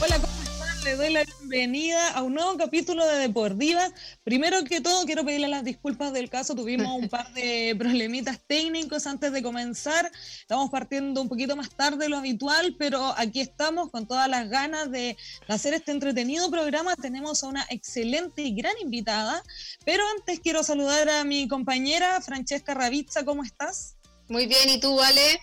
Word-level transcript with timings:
Hola, 0.00 0.20
¿cómo 0.20 0.42
están? 0.44 0.84
Les 0.84 0.96
doy 0.96 1.12
la 1.12 1.24
bienvenida 1.24 2.12
a 2.12 2.22
un 2.22 2.34
nuevo 2.34 2.56
capítulo 2.56 3.04
de 3.04 3.18
Deportivas. 3.18 3.92
Primero 4.22 4.62
que 4.62 4.80
todo, 4.80 5.04
quiero 5.06 5.24
pedirle 5.24 5.48
las 5.48 5.64
disculpas 5.64 6.12
del 6.12 6.30
caso. 6.30 6.54
Tuvimos 6.54 6.86
un 6.86 7.08
par 7.08 7.32
de 7.34 7.74
problemitas 7.78 8.38
técnicos 8.46 9.08
antes 9.08 9.32
de 9.32 9.42
comenzar. 9.42 10.08
Estamos 10.40 10.70
partiendo 10.70 11.20
un 11.20 11.28
poquito 11.28 11.56
más 11.56 11.70
tarde 11.70 12.04
de 12.04 12.08
lo 12.10 12.16
habitual, 12.16 12.76
pero 12.78 13.12
aquí 13.18 13.40
estamos 13.40 13.90
con 13.90 14.06
todas 14.06 14.28
las 14.28 14.48
ganas 14.48 14.88
de 14.92 15.16
hacer 15.48 15.74
este 15.74 15.90
entretenido 15.90 16.48
programa. 16.48 16.94
Tenemos 16.94 17.42
a 17.42 17.48
una 17.48 17.66
excelente 17.68 18.42
y 18.42 18.54
gran 18.54 18.74
invitada. 18.80 19.42
Pero 19.84 20.04
antes 20.16 20.38
quiero 20.38 20.62
saludar 20.62 21.08
a 21.08 21.24
mi 21.24 21.48
compañera 21.48 22.20
Francesca 22.20 22.72
Ravizza. 22.72 23.24
¿Cómo 23.24 23.42
estás? 23.42 23.96
Muy 24.28 24.46
bien, 24.46 24.68
¿y 24.68 24.78
tú, 24.78 24.94
Vale? 24.94 25.40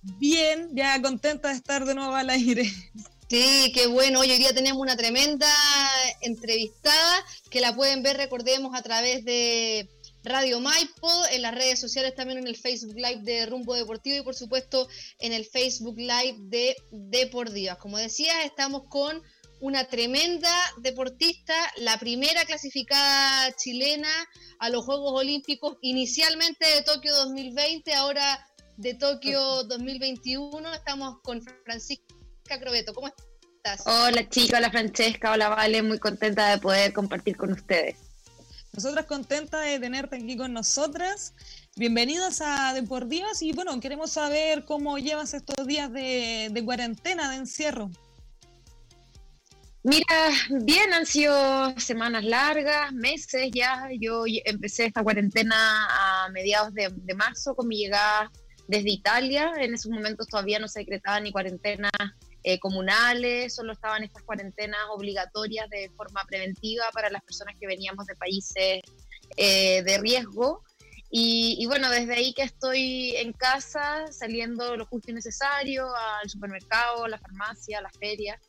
Bien, 0.00 0.70
ya 0.72 1.02
contenta 1.02 1.48
de 1.48 1.54
estar 1.56 1.84
de 1.84 1.94
nuevo 1.94 2.14
al 2.14 2.30
aire. 2.30 2.72
Sí, 3.28 3.72
qué 3.74 3.86
bueno. 3.88 4.20
Hoy 4.20 4.38
día 4.38 4.54
tenemos 4.54 4.80
una 4.80 4.96
tremenda 4.96 5.52
entrevistada 6.22 7.24
que 7.50 7.60
la 7.60 7.76
pueden 7.76 8.02
ver, 8.02 8.16
recordemos, 8.16 8.74
a 8.74 8.80
través 8.80 9.22
de 9.22 9.86
Radio 10.24 10.60
Maipo, 10.60 11.10
en 11.30 11.42
las 11.42 11.54
redes 11.54 11.78
sociales, 11.78 12.14
también 12.14 12.38
en 12.38 12.46
el 12.46 12.56
Facebook 12.56 12.96
Live 12.96 13.20
de 13.24 13.44
Rumbo 13.44 13.74
Deportivo 13.74 14.16
y 14.16 14.22
por 14.22 14.34
supuesto 14.34 14.88
en 15.18 15.34
el 15.34 15.44
Facebook 15.44 15.98
Live 15.98 16.36
de 16.38 16.74
Deportivas. 16.90 17.76
Como 17.76 17.98
decía, 17.98 18.44
estamos 18.44 18.84
con 18.88 19.22
una 19.60 19.84
tremenda 19.84 20.50
deportista, 20.78 21.54
la 21.76 21.98
primera 21.98 22.46
clasificada 22.46 23.54
chilena 23.56 24.08
a 24.58 24.70
los 24.70 24.86
Juegos 24.86 25.12
Olímpicos, 25.12 25.76
inicialmente 25.82 26.64
de 26.64 26.80
Tokio 26.80 27.14
2020, 27.14 27.92
ahora 27.92 28.48
de 28.78 28.94
Tokio 28.94 29.64
2021. 29.64 30.72
Estamos 30.72 31.20
con 31.22 31.42
Francisca 31.66 32.17
Crobeto. 32.56 32.94
¿Cómo 32.94 33.08
estás? 33.08 33.82
Hola 33.84 34.26
chicos, 34.28 34.56
hola 34.56 34.70
Francesca, 34.70 35.32
hola 35.32 35.50
Vale, 35.50 35.82
muy 35.82 35.98
contenta 35.98 36.48
de 36.48 36.58
poder 36.58 36.92
compartir 36.94 37.36
con 37.36 37.52
ustedes. 37.52 37.96
Nosotras 38.72 39.06
contentas 39.06 39.66
de 39.66 39.78
tenerte 39.78 40.16
aquí 40.16 40.36
con 40.36 40.52
nosotras. 40.52 41.34
Bienvenidos 41.76 42.40
a 42.40 42.72
Deportivas 42.72 43.42
y 43.42 43.52
bueno, 43.52 43.78
queremos 43.80 44.12
saber 44.12 44.64
cómo 44.64 44.98
llevas 44.98 45.34
estos 45.34 45.66
días 45.66 45.92
de, 45.92 46.48
de 46.50 46.64
cuarentena, 46.64 47.30
de 47.30 47.36
encierro. 47.36 47.90
Mira, 49.82 50.06
bien, 50.50 50.92
han 50.92 51.06
sido 51.06 51.78
semanas 51.78 52.24
largas, 52.24 52.92
meses 52.92 53.50
ya. 53.52 53.88
Yo 54.00 54.24
empecé 54.44 54.86
esta 54.86 55.02
cuarentena 55.02 56.24
a 56.24 56.28
mediados 56.30 56.72
de, 56.74 56.90
de 56.94 57.14
marzo 57.14 57.54
con 57.54 57.68
mi 57.68 57.78
llegada 57.78 58.30
desde 58.66 58.90
Italia. 58.90 59.52
En 59.58 59.74
esos 59.74 59.90
momentos 59.90 60.28
todavía 60.28 60.58
no 60.58 60.68
se 60.68 60.80
decretaba 60.80 61.20
ni 61.20 61.32
cuarentena 61.32 61.90
eh, 62.48 62.58
comunales, 62.58 63.54
solo 63.54 63.74
estaban 63.74 64.02
estas 64.04 64.22
cuarentenas 64.22 64.80
obligatorias 64.90 65.68
de 65.68 65.90
forma 65.90 66.24
preventiva 66.24 66.84
para 66.94 67.10
las 67.10 67.22
personas 67.22 67.54
que 67.60 67.66
veníamos 67.66 68.06
de 68.06 68.16
países 68.16 68.80
eh, 69.36 69.82
de 69.82 69.98
riesgo. 69.98 70.64
Y, 71.10 71.66
bueno, 71.66 71.90
desde 71.90 72.14
ahí 72.14 72.32
que 72.32 72.44
estoy 72.44 73.14
en 73.16 73.34
casa, 73.34 74.06
saliendo 74.10 74.78
lo 74.78 74.86
justo 74.86 75.10
y 75.10 75.14
necesario, 75.14 75.94
al 75.94 76.30
supermercado, 76.30 77.04
a 77.04 77.08
la 77.10 77.18
farmacia, 77.18 77.78
a 77.78 77.82
la 77.82 77.90
feria, 77.90 78.40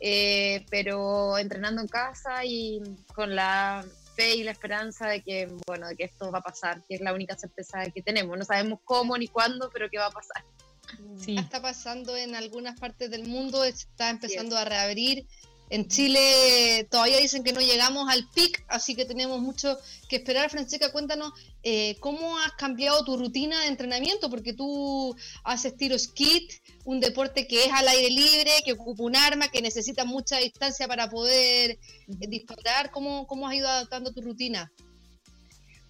eh, 0.00 0.64
pero 0.70 1.36
entrenando 1.36 1.82
en 1.82 1.88
casa 1.88 2.46
y 2.46 2.80
con 3.14 3.36
la 3.36 3.84
fe 4.16 4.36
y 4.36 4.44
la 4.44 4.52
esperanza 4.52 5.08
de 5.08 5.22
que, 5.22 5.52
bueno, 5.66 5.88
de 5.88 5.96
que 5.96 6.04
esto 6.04 6.32
va 6.32 6.38
a 6.38 6.42
pasar, 6.42 6.82
que 6.88 6.94
es 6.94 7.02
la 7.02 7.12
única 7.12 7.36
certeza 7.36 7.84
que 7.94 8.00
tenemos. 8.00 8.38
No 8.38 8.46
sabemos 8.46 8.80
cómo 8.84 9.18
ni 9.18 9.28
cuándo, 9.28 9.68
pero 9.70 9.90
que 9.90 9.98
va 9.98 10.06
a 10.06 10.10
pasar. 10.10 10.42
Sí. 11.18 11.36
Está 11.36 11.62
pasando 11.62 12.16
en 12.16 12.34
algunas 12.34 12.78
partes 12.78 13.10
del 13.10 13.26
mundo, 13.28 13.64
está 13.64 14.10
empezando 14.10 14.56
a 14.56 14.64
reabrir. 14.64 15.26
En 15.70 15.88
Chile 15.88 16.86
todavía 16.90 17.16
dicen 17.16 17.42
que 17.42 17.54
no 17.54 17.60
llegamos 17.60 18.06
al 18.10 18.28
pic, 18.34 18.62
así 18.68 18.94
que 18.94 19.06
tenemos 19.06 19.40
mucho 19.40 19.78
que 20.06 20.16
esperar. 20.16 20.50
Francesca, 20.50 20.92
cuéntanos 20.92 21.32
eh, 21.62 21.96
cómo 22.00 22.38
has 22.40 22.52
cambiado 22.58 23.02
tu 23.04 23.16
rutina 23.16 23.58
de 23.62 23.68
entrenamiento, 23.68 24.28
porque 24.28 24.52
tú 24.52 25.16
haces 25.44 25.74
tiro 25.78 25.98
skit, 25.98 26.52
un 26.84 27.00
deporte 27.00 27.46
que 27.46 27.64
es 27.64 27.72
al 27.72 27.88
aire 27.88 28.10
libre, 28.10 28.50
que 28.66 28.72
ocupa 28.72 29.02
un 29.02 29.16
arma, 29.16 29.48
que 29.48 29.62
necesita 29.62 30.04
mucha 30.04 30.36
distancia 30.36 30.86
para 30.86 31.08
poder 31.08 31.70
eh, 31.70 31.78
disparar. 32.28 32.90
¿Cómo, 32.90 33.26
¿Cómo 33.26 33.48
has 33.48 33.54
ido 33.54 33.66
adaptando 33.66 34.12
tu 34.12 34.20
rutina? 34.20 34.70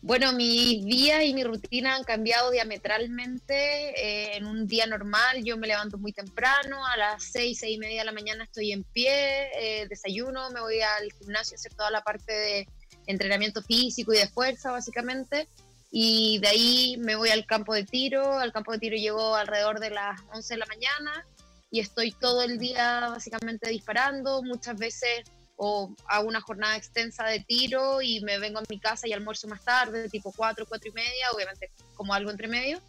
Bueno, 0.02 0.32
mis 0.32 0.84
días 0.84 1.22
y 1.22 1.32
mi 1.32 1.44
rutina 1.44 1.94
han 1.94 2.02
cambiado 2.02 2.50
diametralmente. 2.50 3.54
Eh, 3.54 4.36
en 4.36 4.46
un 4.46 4.66
día 4.66 4.84
normal 4.88 5.44
yo 5.44 5.56
me 5.56 5.68
levanto 5.68 5.96
muy 5.96 6.12
temprano, 6.12 6.84
a 6.84 6.96
las 6.96 7.22
seis, 7.22 7.60
seis 7.60 7.76
y 7.76 7.78
media 7.78 8.00
de 8.00 8.06
la 8.06 8.12
mañana 8.12 8.42
estoy 8.42 8.72
en 8.72 8.82
pie, 8.82 9.12
eh, 9.54 9.86
desayuno, 9.88 10.50
me 10.50 10.60
voy 10.60 10.80
al 10.80 11.12
gimnasio 11.12 11.54
a 11.54 11.58
hacer 11.60 11.74
toda 11.74 11.92
la 11.92 12.02
parte 12.02 12.32
de 12.32 12.68
entrenamiento 13.06 13.62
físico 13.62 14.12
y 14.12 14.18
de 14.18 14.26
fuerza 14.26 14.72
básicamente. 14.72 15.46
Y 15.92 16.41
de 16.41 16.48
ahí 16.48 16.96
me 16.98 17.14
voy 17.14 17.28
al 17.28 17.46
campo 17.46 17.72
de 17.72 17.84
tiro. 17.84 18.41
Al 18.41 18.52
campo 18.52 18.72
de 18.72 18.78
tiro 18.78 18.96
llego 18.96 19.36
alrededor 19.36 19.78
de 19.78 19.91
las 19.91 20.20
11 20.32 20.54
de 20.54 20.58
la 20.58 20.66
mañana 20.66 21.26
y 21.70 21.78
estoy 21.78 22.10
todo 22.10 22.42
el 22.42 22.58
día 22.58 23.08
básicamente 23.10 23.70
disparando. 23.70 24.42
Muchas 24.42 24.76
veces 24.76 25.22
o 25.64 25.94
hago 26.08 26.26
una 26.26 26.40
jornada 26.40 26.76
extensa 26.76 27.24
de 27.24 27.38
tiro 27.38 28.02
y 28.02 28.20
me 28.22 28.40
vengo 28.40 28.58
a 28.58 28.64
mi 28.68 28.80
casa 28.80 29.06
y 29.06 29.12
almuerzo 29.12 29.46
más 29.46 29.62
tarde, 29.62 30.08
tipo 30.08 30.32
4, 30.32 30.66
4 30.66 30.90
y 30.90 30.92
media, 30.92 31.30
obviamente 31.32 31.70
como 31.94 32.12
algo 32.12 32.32
entre 32.32 32.48
medio. 32.48 32.80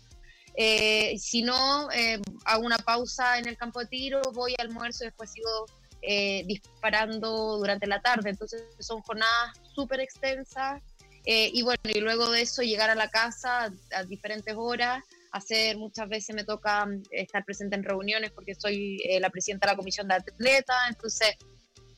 Eh, 0.55 1.15
si 1.19 1.43
no, 1.43 1.91
eh, 1.91 2.19
hago 2.45 2.65
una 2.65 2.79
pausa 2.79 3.37
en 3.37 3.47
el 3.47 3.57
campo 3.57 3.79
de 3.79 3.85
tiro, 3.85 4.23
voy 4.33 4.55
al 4.57 4.69
almuerzo 4.69 5.03
y 5.03 5.07
después 5.07 5.29
sigo 5.29 5.67
eh, 6.01 6.45
disparando 6.47 7.59
durante 7.59 7.85
la 7.85 8.01
tarde. 8.01 8.31
Entonces 8.31 8.63
son 8.79 9.01
jornadas 9.01 9.51
súper 9.75 9.99
extensas. 9.99 10.81
y 11.25 11.61
bueno, 11.61 11.79
y 11.83 11.99
luego 11.99 12.31
de 12.31 12.41
eso 12.41 12.63
llegar 12.63 12.89
a 12.89 12.95
la 12.95 13.09
casa 13.09 13.71
a, 13.91 14.03
diferentes 14.05 14.55
horas, 14.57 15.03
hacer, 15.31 15.77
muchas 15.77 16.09
veces 16.09 16.35
me 16.35 16.43
toca 16.43 16.87
estar 17.11 17.45
presente 17.45 17.75
en 17.75 17.83
reuniones 17.83 18.31
porque 18.31 18.55
soy 18.55 18.97
la 19.19 19.29
presidenta 19.29 19.67
de 19.67 19.73
la 19.73 19.77
comisión 19.77 20.07
de 20.07 20.15
atleta, 20.15 20.73
entonces 20.89 21.37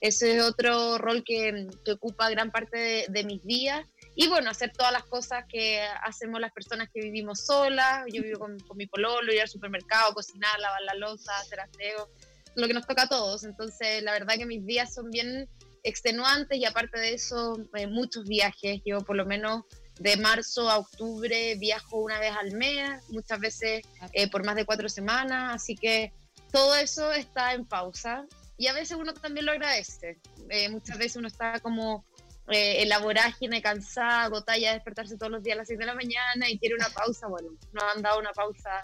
ese 0.02 0.38
es 0.38 0.44
otro 0.44 0.98
rol 0.98 1.24
que, 1.24 1.68
ocupa 1.92 2.30
gran 2.30 2.52
parte 2.52 3.06
de, 3.08 3.24
mis 3.24 3.44
días. 3.44 3.86
Y 4.16 4.28
bueno, 4.28 4.50
hacer 4.50 4.72
todas 4.72 4.92
las 4.92 5.04
cosas 5.04 5.46
que 5.50 5.82
hacemos 6.04 6.40
las 6.40 6.52
personas 6.52 6.90
que 6.94 7.02
vivimos 7.02 7.46
solas. 7.46 8.06
Yo 8.12 8.22
vivo 8.22 8.40
con, 8.40 8.58
mi 8.76 8.88
pololo, 8.88 9.34
ir 9.34 9.42
al 9.42 9.50
supermercado, 9.50 10.14
cocinar, 10.14 10.60
lavar 10.60 10.82
la 10.84 10.94
losa, 10.96 11.38
hacer 11.40 11.60
aseo, 11.60 12.10
lo 12.56 12.68
que 12.68 12.74
nos 12.74 12.88
toca 12.88 13.04
a 13.04 13.10
todos. 13.10 13.44
Entonces, 13.44 14.04
la 14.04 14.12
verdad 14.14 14.36
que 14.36 14.46
mis 14.46 14.66
días 14.66 14.94
son 14.94 15.10
bien 15.12 15.50
extenuantes 15.84 16.58
y 16.58 16.66
aparte 16.66 17.00
de 17.00 17.14
eso, 17.14 17.58
eh, 17.76 17.88
muchos 17.88 18.26
viajes. 18.26 18.82
Yo 18.86 19.02
por 19.02 19.16
lo 19.16 19.26
menos 19.26 19.64
de 20.00 20.18
marzo 20.18 20.70
a 20.70 20.78
octubre 20.78 21.56
viajo 21.56 21.98
una 21.98 22.20
vez 22.20 22.34
al 22.38 22.52
mes, 22.52 23.02
muchas 23.10 23.40
veces 23.40 23.82
eh, 24.14 24.30
por 24.30 24.46
más 24.46 24.56
de 24.56 24.66
cuatro 24.66 24.90
semanas. 24.90 25.56
Así 25.56 25.76
que 25.76 26.14
todo 26.52 26.76
eso 26.76 27.12
está 27.12 27.54
en 27.54 27.66
pausa 27.66 28.26
y 28.58 28.68
a 28.68 28.74
veces 28.74 28.98
uno 28.98 29.14
también 29.14 29.46
lo 29.46 29.52
agradece. 29.52 30.20
Eh, 30.50 30.70
muchas 30.70 30.98
veces 30.98 31.18
uno 31.18 31.28
está 31.28 31.60
como 31.60 32.06
eh, 32.48 32.84
en 32.84 32.90
la 32.90 33.00
vorágine, 33.00 33.62
cansada, 33.62 34.24
agotada, 34.24 34.58
despertarse 34.58 35.18
todos 35.18 35.32
los 35.32 35.44
días 35.44 35.56
a 35.56 35.60
las 35.60 35.68
6 35.68 35.80
de 35.80 35.86
la 35.86 35.96
mañana 35.96 36.50
y 36.50 36.60
quiere 36.60 36.76
una 36.76 36.90
pausa. 36.90 37.28
Bueno, 37.28 37.50
nos 37.74 37.84
han 37.84 38.02
dado 38.02 38.20
una 38.20 38.32
pausa 38.32 38.82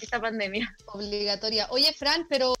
esta 0.00 0.20
pandemia. 0.20 0.74
Obligatoria. 0.86 1.66
Oye, 1.70 1.92
Fran, 1.92 2.26
pero, 2.28 2.54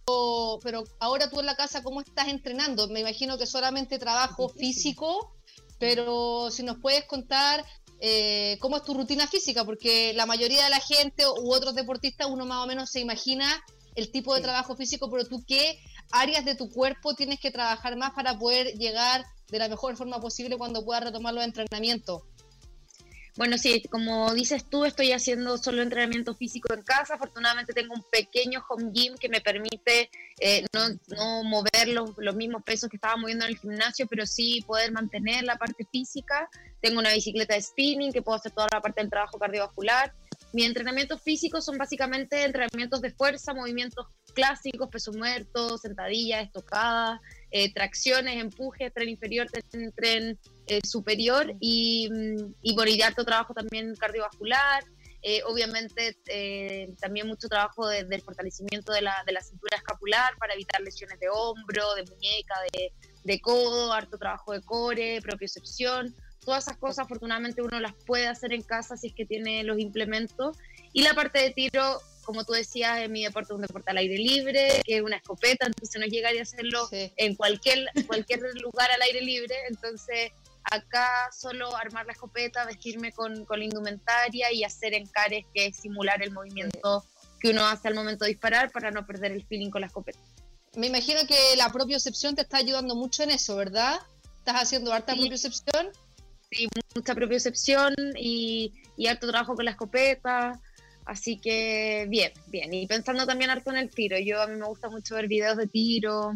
pero 0.62 0.84
ahora 1.00 1.30
tú 1.30 1.40
en 1.40 1.46
la 1.46 1.56
casa, 1.56 1.82
¿cómo 1.82 2.00
estás 2.00 2.28
entrenando? 2.28 2.88
Me 2.88 3.00
imagino 3.00 3.38
que 3.38 3.46
solamente 3.46 3.98
trabajo 3.98 4.48
físico, 4.48 5.34
pero 5.78 6.50
si 6.50 6.62
nos 6.62 6.78
puedes 6.78 7.04
contar 7.04 7.64
eh, 8.00 8.58
cómo 8.60 8.76
es 8.76 8.82
tu 8.82 8.94
rutina 8.94 9.26
física, 9.26 9.64
porque 9.64 10.12
la 10.14 10.26
mayoría 10.26 10.64
de 10.64 10.70
la 10.70 10.80
gente 10.80 11.24
u 11.26 11.52
otros 11.52 11.74
deportistas, 11.74 12.28
uno 12.28 12.44
más 12.44 12.62
o 12.62 12.66
menos 12.66 12.90
se 12.90 13.00
imagina 13.00 13.48
el 13.94 14.10
tipo 14.10 14.34
de 14.34 14.42
trabajo 14.42 14.76
físico, 14.76 15.10
pero 15.10 15.24
tú 15.24 15.42
qué 15.46 15.78
áreas 16.10 16.44
de 16.44 16.54
tu 16.54 16.70
cuerpo 16.70 17.14
tienes 17.14 17.40
que 17.40 17.50
trabajar 17.50 17.96
más 17.96 18.12
para 18.12 18.38
poder 18.38 18.74
llegar 18.74 19.24
de 19.48 19.58
la 19.58 19.68
mejor 19.68 19.96
forma 19.96 20.20
posible 20.20 20.56
cuando 20.56 20.84
puedas 20.84 21.04
retomar 21.04 21.34
los 21.34 21.44
entrenamientos. 21.44 22.22
Bueno, 23.36 23.58
sí, 23.58 23.82
como 23.90 24.32
dices 24.32 24.64
tú, 24.64 24.86
estoy 24.86 25.12
haciendo 25.12 25.58
solo 25.58 25.82
entrenamiento 25.82 26.34
físico 26.34 26.72
en 26.72 26.82
casa. 26.82 27.14
Afortunadamente 27.14 27.74
tengo 27.74 27.92
un 27.92 28.02
pequeño 28.10 28.64
home 28.66 28.90
gym 28.92 29.14
que 29.18 29.28
me 29.28 29.42
permite 29.42 30.08
eh, 30.40 30.64
no, 30.72 31.44
mover 31.44 31.88
los, 31.88 32.12
los, 32.16 32.34
mismos 32.34 32.62
pesos 32.62 32.88
que 32.88 32.96
estaba 32.96 33.16
moviendo 33.16 33.44
en 33.44 33.50
el 33.50 33.58
gimnasio, 33.58 34.06
pero 34.06 34.26
sí 34.26 34.64
poder 34.66 34.90
mantener 34.90 35.44
la 35.44 35.56
parte 35.56 35.86
física. 35.92 36.48
Tengo 36.80 36.98
una 36.98 37.12
bicicleta 37.12 37.54
de 37.54 37.60
spinning 37.60 38.10
que 38.10 38.22
puedo 38.22 38.38
hacer 38.38 38.52
toda 38.52 38.68
la 38.72 38.80
parte 38.80 39.02
del 39.02 39.10
trabajo 39.10 39.38
cardiovascular. 39.38 40.14
Mis 40.54 40.64
entrenamientos 40.64 41.20
físicos 41.20 41.62
son 41.66 41.76
básicamente 41.76 42.42
entrenamientos 42.42 43.02
de 43.02 43.10
fuerza, 43.10 43.52
movimientos 43.52 44.06
clásicos, 44.36 44.88
peso 44.90 45.12
muerto, 45.12 45.78
sentadillas, 45.78 46.44
estocadas, 46.44 47.18
eh, 47.50 47.72
tracciones, 47.72 48.36
empujes, 48.36 48.92
tren 48.92 49.08
inferior, 49.08 49.48
tren, 49.96 50.38
eh, 50.66 50.80
superior 50.84 51.54
y, 51.58 52.08
mm, 52.10 52.54
y 52.62 52.74
por 52.74 52.86
trabajo 53.24 53.54
también 53.54 53.96
cardiovascular. 53.96 54.84
Eh, 55.22 55.42
obviamente 55.44 56.16
también 57.00 57.26
mucho 57.26 57.48
trabajo 57.48 57.88
de, 57.88 58.04
del 58.04 58.22
fortalecimiento 58.22 58.92
de 58.92 59.00
la, 59.00 59.24
de 59.26 59.32
la 59.32 59.40
cintura 59.40 59.76
escapular 59.76 60.36
para 60.38 60.54
evitar 60.54 60.80
lesiones 60.82 61.18
de 61.18 61.28
hombro, 61.28 61.94
de 61.94 62.04
muñeca, 62.04 62.54
de, 62.72 62.92
de 63.24 63.40
codo, 63.40 63.92
harto 63.92 64.18
trabajo 64.18 64.52
de 64.52 64.60
core, 64.60 65.20
propiocepción. 65.22 66.14
Todas 66.44 66.64
esas 66.64 66.76
cosas 66.76 67.06
afortunadamente 67.06 67.60
uno 67.60 67.80
las 67.80 67.94
puede 68.06 68.28
hacer 68.28 68.52
en 68.52 68.62
casa 68.62 68.96
si 68.96 69.08
es 69.08 69.14
que 69.14 69.24
tiene 69.24 69.64
los 69.64 69.80
implementos. 69.80 70.56
Y 70.92 71.02
la 71.02 71.14
parte 71.14 71.40
de 71.40 71.50
tiro, 71.50 72.00
como 72.26 72.44
tú 72.44 72.52
decías, 72.52 72.98
en 72.98 73.12
mi 73.12 73.22
deporte 73.22 73.52
es 73.52 73.56
un 73.56 73.62
deporte 73.62 73.92
al 73.92 73.98
aire 73.98 74.18
libre, 74.18 74.82
que 74.84 74.96
es 74.96 75.02
una 75.02 75.16
escopeta, 75.16 75.66
entonces 75.66 76.00
no 76.00 76.06
llegaría 76.06 76.40
a 76.40 76.42
hacerlo 76.42 76.88
en 76.90 77.36
cualquier, 77.36 77.86
cualquier 78.06 78.40
lugar 78.60 78.90
al 78.90 79.00
aire 79.02 79.20
libre. 79.22 79.54
Entonces 79.68 80.32
acá 80.64 81.30
solo 81.32 81.74
armar 81.76 82.04
la 82.04 82.12
escopeta, 82.12 82.66
vestirme 82.66 83.12
con, 83.12 83.44
con 83.44 83.60
la 83.60 83.64
indumentaria 83.64 84.52
y 84.52 84.64
hacer 84.64 84.94
encares 84.94 85.46
que 85.54 85.66
es 85.66 85.76
simular 85.76 86.20
el 86.22 86.32
movimiento 86.32 87.04
que 87.38 87.50
uno 87.50 87.64
hace 87.64 87.86
al 87.86 87.94
momento 87.94 88.24
de 88.24 88.32
disparar 88.32 88.72
para 88.72 88.90
no 88.90 89.06
perder 89.06 89.30
el 89.30 89.46
feeling 89.46 89.70
con 89.70 89.82
la 89.82 89.86
escopeta. 89.86 90.18
Me 90.74 90.88
imagino 90.88 91.20
que 91.28 91.56
la 91.56 91.70
propiocepción 91.70 92.34
te 92.34 92.42
está 92.42 92.58
ayudando 92.58 92.96
mucho 92.96 93.22
en 93.22 93.30
eso, 93.30 93.54
¿verdad? 93.54 94.00
¿Estás 94.38 94.62
haciendo 94.62 94.92
harta 94.92 95.12
propia 95.12 95.22
propiocepción? 95.22 95.88
Sí, 96.50 96.68
mucha 96.94 97.14
propiocepción 97.14 97.94
y, 98.16 98.72
y 98.96 99.06
harto 99.06 99.28
trabajo 99.28 99.54
con 99.54 99.64
la 99.64 99.70
escopeta. 99.70 100.60
Así 101.06 101.38
que 101.38 102.06
bien, 102.08 102.32
bien. 102.48 102.74
Y 102.74 102.86
pensando 102.86 103.26
también 103.26 103.50
harto 103.50 103.70
en 103.70 103.76
el 103.76 103.90
tiro. 103.90 104.18
Yo 104.18 104.42
a 104.42 104.48
mí 104.48 104.56
me 104.56 104.66
gusta 104.66 104.90
mucho 104.90 105.14
ver 105.14 105.28
videos 105.28 105.56
de 105.56 105.68
tiro. 105.68 106.32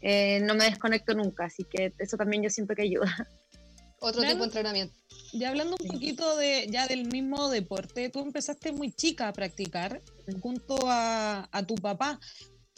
Eh, 0.00 0.40
no 0.44 0.54
me 0.54 0.64
desconecto 0.64 1.14
nunca, 1.14 1.46
así 1.46 1.64
que 1.64 1.92
eso 1.98 2.16
también 2.16 2.42
yo 2.42 2.48
siento 2.48 2.74
que 2.74 2.82
ayuda. 2.82 3.28
Otro 4.00 4.22
tipo 4.22 4.38
de 4.38 4.44
entrenamiento. 4.44 4.94
Y 5.32 5.44
hablando 5.44 5.76
un 5.80 5.88
poquito 5.88 6.36
de 6.36 6.68
ya 6.70 6.86
del 6.86 7.06
mismo 7.06 7.48
deporte, 7.48 8.08
tú 8.10 8.20
empezaste 8.20 8.70
muy 8.70 8.92
chica 8.92 9.28
a 9.28 9.32
practicar 9.32 10.00
junto 10.40 10.76
a, 10.84 11.48
a 11.50 11.66
tu 11.66 11.74
papá. 11.74 12.20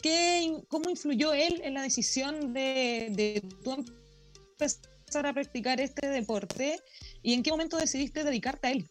¿Qué, 0.01 0.57
¿Cómo 0.69 0.89
influyó 0.89 1.33
él 1.33 1.61
en 1.63 1.73
la 1.73 1.81
decisión 1.81 2.53
de, 2.53 3.09
de 3.11 3.43
tú 3.63 3.85
empezar 4.51 5.25
a 5.25 5.33
practicar 5.33 5.81
este 5.81 6.07
deporte 6.07 6.79
y 7.21 7.33
en 7.33 7.43
qué 7.43 7.51
momento 7.51 7.77
decidiste 7.77 8.23
dedicarte 8.23 8.67
a 8.67 8.71
él? 8.71 8.89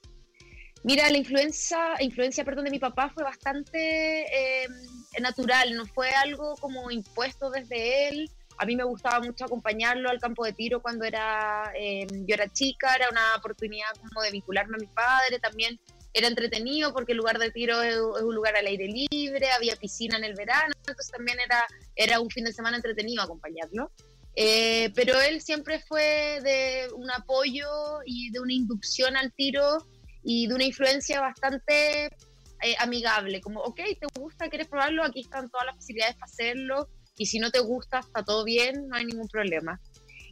Mira, 0.87 1.11
la 1.11 1.19
influencia, 1.19 1.95
influencia 1.99 2.45
perdón, 2.45 2.67
de 2.67 2.71
mi 2.71 2.79
papá 2.79 3.11
fue 3.13 3.25
bastante 3.25 4.63
em, 4.63 4.73
natural, 5.21 5.75
no 5.75 5.85
fue 5.85 6.11
algo 6.11 6.55
como 6.61 6.93
impuesto 6.93 7.51
desde 7.51 8.07
él. 8.09 8.31
A 8.57 8.65
mí 8.65 8.77
me 8.77 8.85
gustaba 8.85 9.19
mucho 9.19 9.47
acompañarlo 9.47 10.09
al 10.09 10.21
campo 10.21 10.45
de 10.45 10.53
tiro 10.53 10.81
cuando 10.81 11.05
era, 11.05 11.73
em, 11.75 12.07
yo 12.25 12.35
era 12.35 12.47
chica, 12.53 12.95
era 12.95 13.09
una 13.11 13.35
oportunidad 13.35 13.89
como 13.97 14.23
de 14.23 14.31
vincularme 14.31 14.77
a 14.77 14.79
mi 14.79 14.87
padre, 14.87 15.41
también 15.41 15.81
era 16.15 16.29
entretenido 16.29 16.93
porque 16.93 17.13
el 17.13 17.19
lugar 17.19 17.41
de 17.41 17.51
tiro 17.51 17.83
es, 17.83 17.99
un 17.99 18.37
lugar 18.37 18.55
al 18.55 18.69
aire 18.69 18.87
libre, 18.87 19.51
había 19.51 19.75
piscina 19.75 20.17
en 20.19 20.23
el 20.23 20.35
verano, 20.35 20.73
entonces 20.77 21.11
también 21.11 21.39
era, 21.45 21.67
era 21.97 22.21
un 22.21 22.31
fin 22.31 22.45
de 22.45 22.53
semana 22.53 22.77
entretenido 22.77 23.25
acompañarlo. 23.25 23.91
Eh, 24.37 24.93
pero 24.95 25.21
él 25.21 25.41
siempre 25.41 25.81
fue 25.81 26.39
de 26.45 26.89
un 26.95 27.11
apoyo 27.11 27.67
y 28.05 28.31
de 28.31 28.39
una 28.39 28.53
inducción 28.53 29.17
al 29.17 29.33
tiro 29.33 29.85
y 30.29 30.49
de 30.49 30.55
una 30.55 30.65
influencia 30.65 31.21
bastante 31.21 32.07
eh, 32.07 32.75
amigable, 32.81 33.41
como, 33.41 33.61
ok, 33.61 33.77
¿te 33.77 34.21
gusta? 34.21 34.49
¿Quieres 34.49 34.67
probarlo? 34.67 35.05
Aquí 35.05 35.21
están 35.21 35.49
todas 35.49 35.67
las 35.67 35.77
facilidades 35.77 36.17
para 36.17 36.25
hacerlo 36.25 36.89
y 37.17 37.27
si 37.27 37.39
no 37.39 37.53
te 37.53 37.61
gusta, 37.61 38.01
está 38.01 38.25
todo 38.25 38.43
bien, 38.43 38.89
no 38.89 38.97
hay 38.97 39.05
ningún 39.05 39.29
problema. 39.29 39.81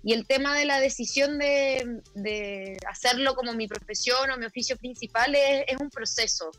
Y 0.02 0.12
el 0.12 0.26
tema 0.26 0.58
de 0.58 0.64
la 0.64 0.80
decisión 0.80 1.38
de, 1.38 2.02
de 2.14 2.76
hacerlo 2.90 3.36
como 3.36 3.54
mi 3.54 3.68
profesión 3.68 4.30
o 4.32 4.36
mi 4.36 4.46
oficio 4.46 4.76
principal 4.76 5.32
es, 5.36 5.64
es, 5.68 5.80
un 5.80 5.90
proceso. 5.90 6.50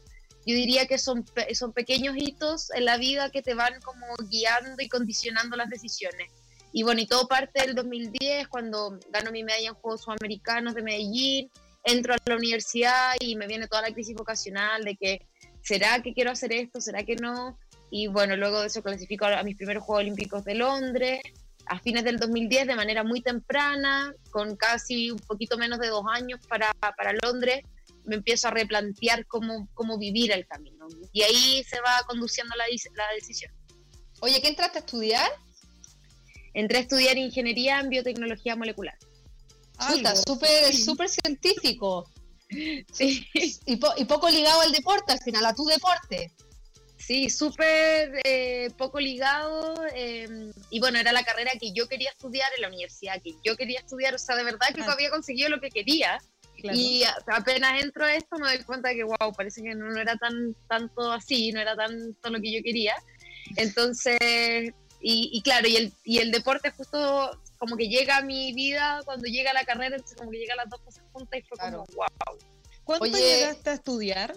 Yo 0.45 0.55
diría 0.55 0.87
que 0.87 0.97
son, 0.97 1.25
son 1.53 1.73
pequeños 1.73 2.15
hitos 2.17 2.71
en 2.71 2.85
la 2.85 2.97
vida 2.97 3.31
que 3.31 3.41
te 3.41 3.53
van 3.53 3.81
como 3.81 4.07
guiando 4.29 4.81
y 4.81 4.87
condicionando 4.87 5.57
las 5.57 5.69
decisiones. 5.69 6.31
Y 6.71 6.83
bueno, 6.83 7.01
y 7.01 7.05
todo 7.05 7.27
parte 7.27 7.61
del 7.61 7.75
2010, 7.75 8.47
cuando 8.47 8.97
gano 9.11 9.31
mi 9.31 9.43
medalla 9.43 9.69
en 9.69 9.75
Juegos 9.75 10.03
Sudamericanos 10.03 10.73
de 10.73 10.81
Medellín, 10.81 11.51
entro 11.85 12.13
a 12.13 12.17
la 12.25 12.35
universidad 12.35 13.13
y 13.19 13.35
me 13.35 13.47
viene 13.47 13.67
toda 13.67 13.83
la 13.83 13.93
crisis 13.93 14.15
vocacional 14.15 14.83
de 14.83 14.95
que, 14.95 15.27
¿será 15.61 16.01
que 16.01 16.13
quiero 16.13 16.31
hacer 16.31 16.51
esto? 16.53 16.81
¿Será 16.81 17.03
que 17.03 17.15
no? 17.15 17.57
Y 17.89 18.07
bueno, 18.07 18.35
luego 18.35 18.61
de 18.61 18.67
eso 18.67 18.83
clasifico 18.83 19.25
a 19.25 19.43
mis 19.43 19.55
primeros 19.55 19.83
Juegos 19.83 20.01
Olímpicos 20.01 20.43
de 20.43 20.55
Londres, 20.55 21.21
a 21.67 21.79
fines 21.79 22.03
del 22.03 22.17
2010 22.17 22.67
de 22.67 22.75
manera 22.75 23.03
muy 23.03 23.21
temprana, 23.21 24.13
con 24.31 24.55
casi 24.55 25.11
un 25.11 25.19
poquito 25.19 25.57
menos 25.57 25.79
de 25.79 25.87
dos 25.87 26.03
años 26.11 26.39
para, 26.47 26.71
para 26.73 27.13
Londres, 27.23 27.61
me 28.05 28.15
empiezo 28.15 28.47
a 28.47 28.51
replantear 28.51 29.25
cómo, 29.25 29.67
cómo 29.73 29.97
vivir 29.97 30.31
el 30.31 30.45
camino. 30.45 30.87
Y 31.11 31.23
ahí 31.23 31.63
se 31.63 31.79
va 31.81 32.01
conduciendo 32.07 32.55
la, 32.55 32.65
la 32.65 33.13
decisión. 33.15 33.51
Oye, 34.19 34.41
¿qué 34.41 34.49
entraste 34.49 34.79
a 34.79 34.81
estudiar? 34.81 35.31
entré 36.55 36.77
a 36.77 36.81
estudiar 36.81 37.17
ingeniería 37.17 37.79
en 37.79 37.89
biotecnología 37.89 38.55
molecular. 38.55 38.97
Ah, 39.77 39.93
está 39.95 40.15
súper 40.15 40.73
súper 40.73 41.09
científico. 41.09 42.09
Sí. 42.93 43.27
Y, 43.65 43.75
poco 43.77 44.29
ligado 44.29 44.61
al 44.61 44.71
deporte, 44.71 45.11
al 45.11 45.19
final, 45.19 45.43
a 45.45 45.53
tu 45.55 45.65
deporte. 45.65 46.31
Sí, 46.95 47.29
súper 47.29 48.21
eh, 48.23 48.69
poco 48.77 48.99
ligado. 48.99 49.75
Em, 49.93 50.53
y 50.69 50.79
bueno, 50.79 50.99
era 50.99 51.11
la 51.11 51.23
carrera 51.23 51.51
que 51.59 51.73
yo 51.73 51.87
quería 51.87 52.11
estudiar 52.11 52.49
en 52.55 52.61
la 52.61 52.67
universidad, 52.67 53.21
que 53.21 53.33
yo 53.43 53.57
quería 53.57 53.79
estudiar. 53.79 54.13
O 54.13 54.19
sea, 54.19 54.35
de 54.35 54.43
verdad 54.43 54.67
que 54.73 54.83
había 54.83 55.09
conseguido 55.09 55.49
lo 55.49 55.59
que 55.59 55.69
quería. 55.69 56.19
Y 56.63 57.03
apenas 57.27 57.83
entro 57.83 58.05
a 58.05 58.15
esto 58.15 58.37
me 58.37 58.47
doy 58.47 58.63
cuenta 58.63 58.93
que, 58.93 59.03
wow, 59.03 59.33
parece 59.35 59.61
que 59.61 59.75
no, 59.75 59.89
no 59.89 59.99
era 59.99 60.15
tan 60.15 60.55
tanto 60.67 61.11
así, 61.11 61.51
no 61.51 61.59
era 61.59 61.75
tanto 61.75 62.29
lo 62.29 62.39
que 62.39 62.53
yo 62.53 62.63
quería. 62.63 62.95
Entonces, 63.57 64.71
y, 65.07 65.41
claro, 65.43 65.67
y 65.67 65.75
el, 65.75 65.93
y 66.03 66.17
el 66.17 66.31
deporte 66.31 66.71
justo 66.71 67.39
como 67.59 67.77
que 67.77 67.87
llega 67.87 68.17
a 68.17 68.21
mi 68.23 68.53
vida 68.53 69.01
cuando 69.05 69.25
llega 69.27 69.53
la 69.53 69.63
carrera, 69.63 69.97
entonces 69.97 70.17
como 70.17 70.31
que 70.31 70.39
llegan 70.39 70.57
las 70.57 70.67
dos 70.67 70.81
cosas 70.81 71.03
juntas 71.11 71.39
y 71.39 71.43
fue 71.43 71.57
como 71.59 71.85
wow. 71.95 72.39
¿Cuánto 72.83 73.17
llegaste 73.17 73.69
a 73.69 73.73
estudiar? 73.73 74.35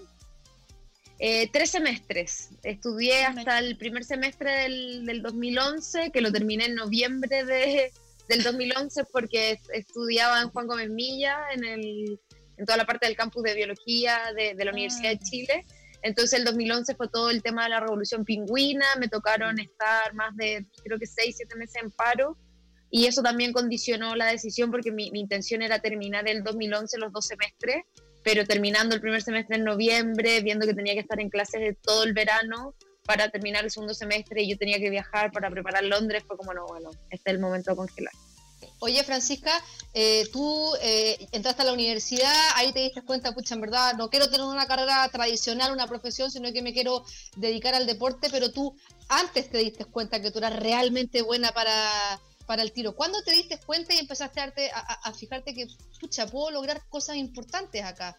Eh, 1.19 1.49
tres 1.53 1.71
semestres. 1.71 2.51
Estudié 2.63 3.25
hasta 3.25 3.59
el 3.59 3.79
primer 3.79 4.05
semestre 4.05 4.51
del, 4.51 5.07
del 5.07 5.23
2011, 5.23 6.11
que 6.13 6.21
lo 6.21 6.31
terminé 6.31 6.67
en 6.67 6.75
noviembre 6.75 7.45
de, 7.45 7.91
del 8.29 8.43
2011 8.43 9.05
porque 9.11 9.59
estudiaba 9.73 10.43
en 10.43 10.51
Juan 10.51 10.67
Gómez 10.67 10.91
Milla, 10.91 11.39
en, 11.53 11.65
el, 11.65 12.21
en 12.59 12.67
toda 12.67 12.77
la 12.77 12.85
parte 12.85 13.07
del 13.07 13.17
campus 13.17 13.43
de 13.43 13.55
biología 13.55 14.21
de, 14.37 14.55
de 14.55 14.65
la 14.65 14.71
Universidad 14.71 15.11
de 15.11 15.19
ah. 15.21 15.25
Chile. 15.25 15.67
Entonces 16.09 16.39
el 16.39 16.45
2011 16.47 16.95
fue 16.95 17.09
todo 17.09 17.29
el 17.29 17.43
tema 17.43 17.65
de 17.65 17.71
la 17.71 17.81
revolución 17.81 18.25
pingüina, 18.25 18.87
me 18.99 19.09
tocaron 19.09 19.57
mm. 19.57 19.61
estar 19.61 20.15
más 20.15 20.35
de, 20.37 20.67
creo 20.83 20.99
que 20.99 21.07
6, 21.07 21.35
7 21.37 21.55
meses 21.57 21.83
en 21.83 21.91
paro, 21.91 22.37
y 22.91 23.07
eso 23.07 23.23
también 23.23 23.53
condicionó 23.53 24.17
la 24.17 24.27
decisión 24.27 24.71
porque 24.71 24.91
mi, 24.91 25.11
intención 25.13 25.61
era 25.61 25.81
terminar 25.81 26.27
el 26.27 26.43
2011 26.43 26.99
los 26.99 27.13
dos 27.13 27.27
semestres, 27.27 27.85
pero 28.25 28.47
terminando 28.47 28.95
el 28.95 29.03
primer 29.03 29.23
semestre 29.23 29.57
en 29.57 29.65
noviembre, 29.65 30.41
viendo 30.41 30.67
que 30.67 30.73
tenía 30.73 30.95
que 30.95 31.01
estar 31.01 31.21
en 31.21 31.29
clases 31.29 31.61
de 31.61 31.75
todo 31.75 32.05
el 32.05 32.15
verano 32.15 32.75
para 33.05 33.29
terminar 33.29 33.65
el 33.65 33.71
segundo 33.71 33.93
semestre 33.93 34.43
y 34.43 34.51
yo 34.51 34.57
tenía 34.57 34.79
que 34.79 34.89
viajar 34.89 35.31
para 35.31 35.51
preparar 35.51 35.85
Londres, 35.85 36.25
fue 36.27 36.39
como, 36.39 36.55
no, 36.55 36.67
bueno, 36.67 36.91
este 37.11 37.31
es 37.31 37.35
el 37.35 37.39
momento 37.39 37.71
de 37.71 37.77
congelar. 37.77 38.15
Oye, 38.81 39.03
Francisca, 39.03 39.51
eh, 39.93 40.29
tú 40.33 40.73
eh, 40.81 41.27
entraste 41.33 41.63
a 41.63 41.65
la 41.65 41.73
universidad, 41.73 42.33
ahí 42.55 42.73
te 42.73 42.81
diste 42.81 43.03
cuenta, 43.03 43.33
pucha, 43.33 43.55
en 43.55 43.61
verdad, 43.61 43.95
no 43.95 44.09
quiero 44.09 44.31
tener 44.31 44.47
una 44.47 44.67
carrera 44.67 45.09
tradicional, 45.09 45.73
una 45.73 45.89
profesión, 45.89 46.31
sino 46.31 46.53
que 46.53 46.63
me 46.63 46.73
quiero 46.73 47.05
dedicar 47.37 47.75
al 47.75 47.87
deporte, 47.87 48.29
pero 48.31 48.53
tú 48.53 48.77
antes 49.09 49.51
te 49.51 49.59
diste 49.59 49.85
cuenta 49.85 50.23
que 50.23 50.31
tú 50.31 50.39
eras 50.39 50.55
realmente 50.55 51.23
buena 51.23 51.51
para, 51.51 52.21
para 52.47 52.63
el 52.63 52.73
tiro. 52.73 52.95
¿Cuándo 52.95 53.21
te 53.25 53.33
diste 53.33 53.59
cuenta 53.59 53.95
y 53.95 53.99
empezaste 53.99 54.41
a, 54.41 54.79
a, 55.03 55.13
fijarte 55.13 55.55
que, 55.55 55.67
pucha, 56.01 56.27
puedo 56.29 56.53
lograr 56.53 56.87
cosas 56.89 57.17
importantes 57.17 57.85
acá? 57.85 58.17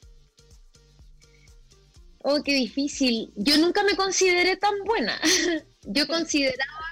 Oh, 2.22 2.44
qué 2.44 2.54
difícil. 2.54 3.32
Yo 3.38 3.58
nunca 3.58 3.82
me 3.84 3.96
consideré 3.96 4.58
tan 4.58 4.74
buena. 4.84 5.18
Yo 5.84 6.06
consideraba 6.08 6.89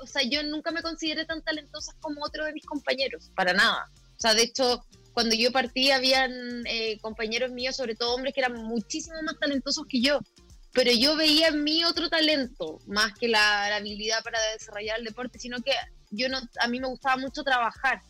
o 0.00 0.06
sea, 0.06 0.22
yo 0.22 0.42
nunca 0.42 0.70
me 0.70 0.82
consideré 0.82 1.24
tan 1.24 1.42
talentosa 1.42 1.92
como 2.00 2.24
otros 2.24 2.46
de 2.46 2.52
mis 2.52 2.64
compañeros, 2.64 3.30
para 3.34 3.52
nada. 3.52 3.90
O 4.16 4.20
sea, 4.20 4.34
de 4.34 4.42
hecho, 4.42 4.84
cuando 5.12 5.34
yo 5.34 5.50
partí, 5.50 5.90
habían 5.90 6.66
eh, 6.66 6.98
compañeros 7.00 7.50
míos, 7.50 7.76
sobre 7.76 7.94
todo 7.94 8.14
hombres, 8.14 8.34
que 8.34 8.40
eran 8.40 8.54
muchísimo 8.54 9.16
más 9.22 9.38
talentosos 9.38 9.86
que 9.88 10.00
yo. 10.00 10.20
Pero 10.72 10.92
yo 10.92 11.16
veía 11.16 11.48
en 11.48 11.64
mí 11.64 11.84
otro 11.84 12.10
talento, 12.10 12.80
más 12.86 13.14
que 13.14 13.28
la, 13.28 13.74
habilidad 13.76 14.22
para 14.22 14.38
desarrollar 14.52 14.98
el 14.98 15.06
deporte, 15.06 15.38
sino 15.38 15.62
que 15.62 15.72
yo 16.10 16.28
no, 16.28 16.38
a 16.60 16.68
mí 16.68 16.80
me 16.80 16.88
gustaba 16.88 17.16
mucho 17.16 17.42
trabajar. 17.42 18.02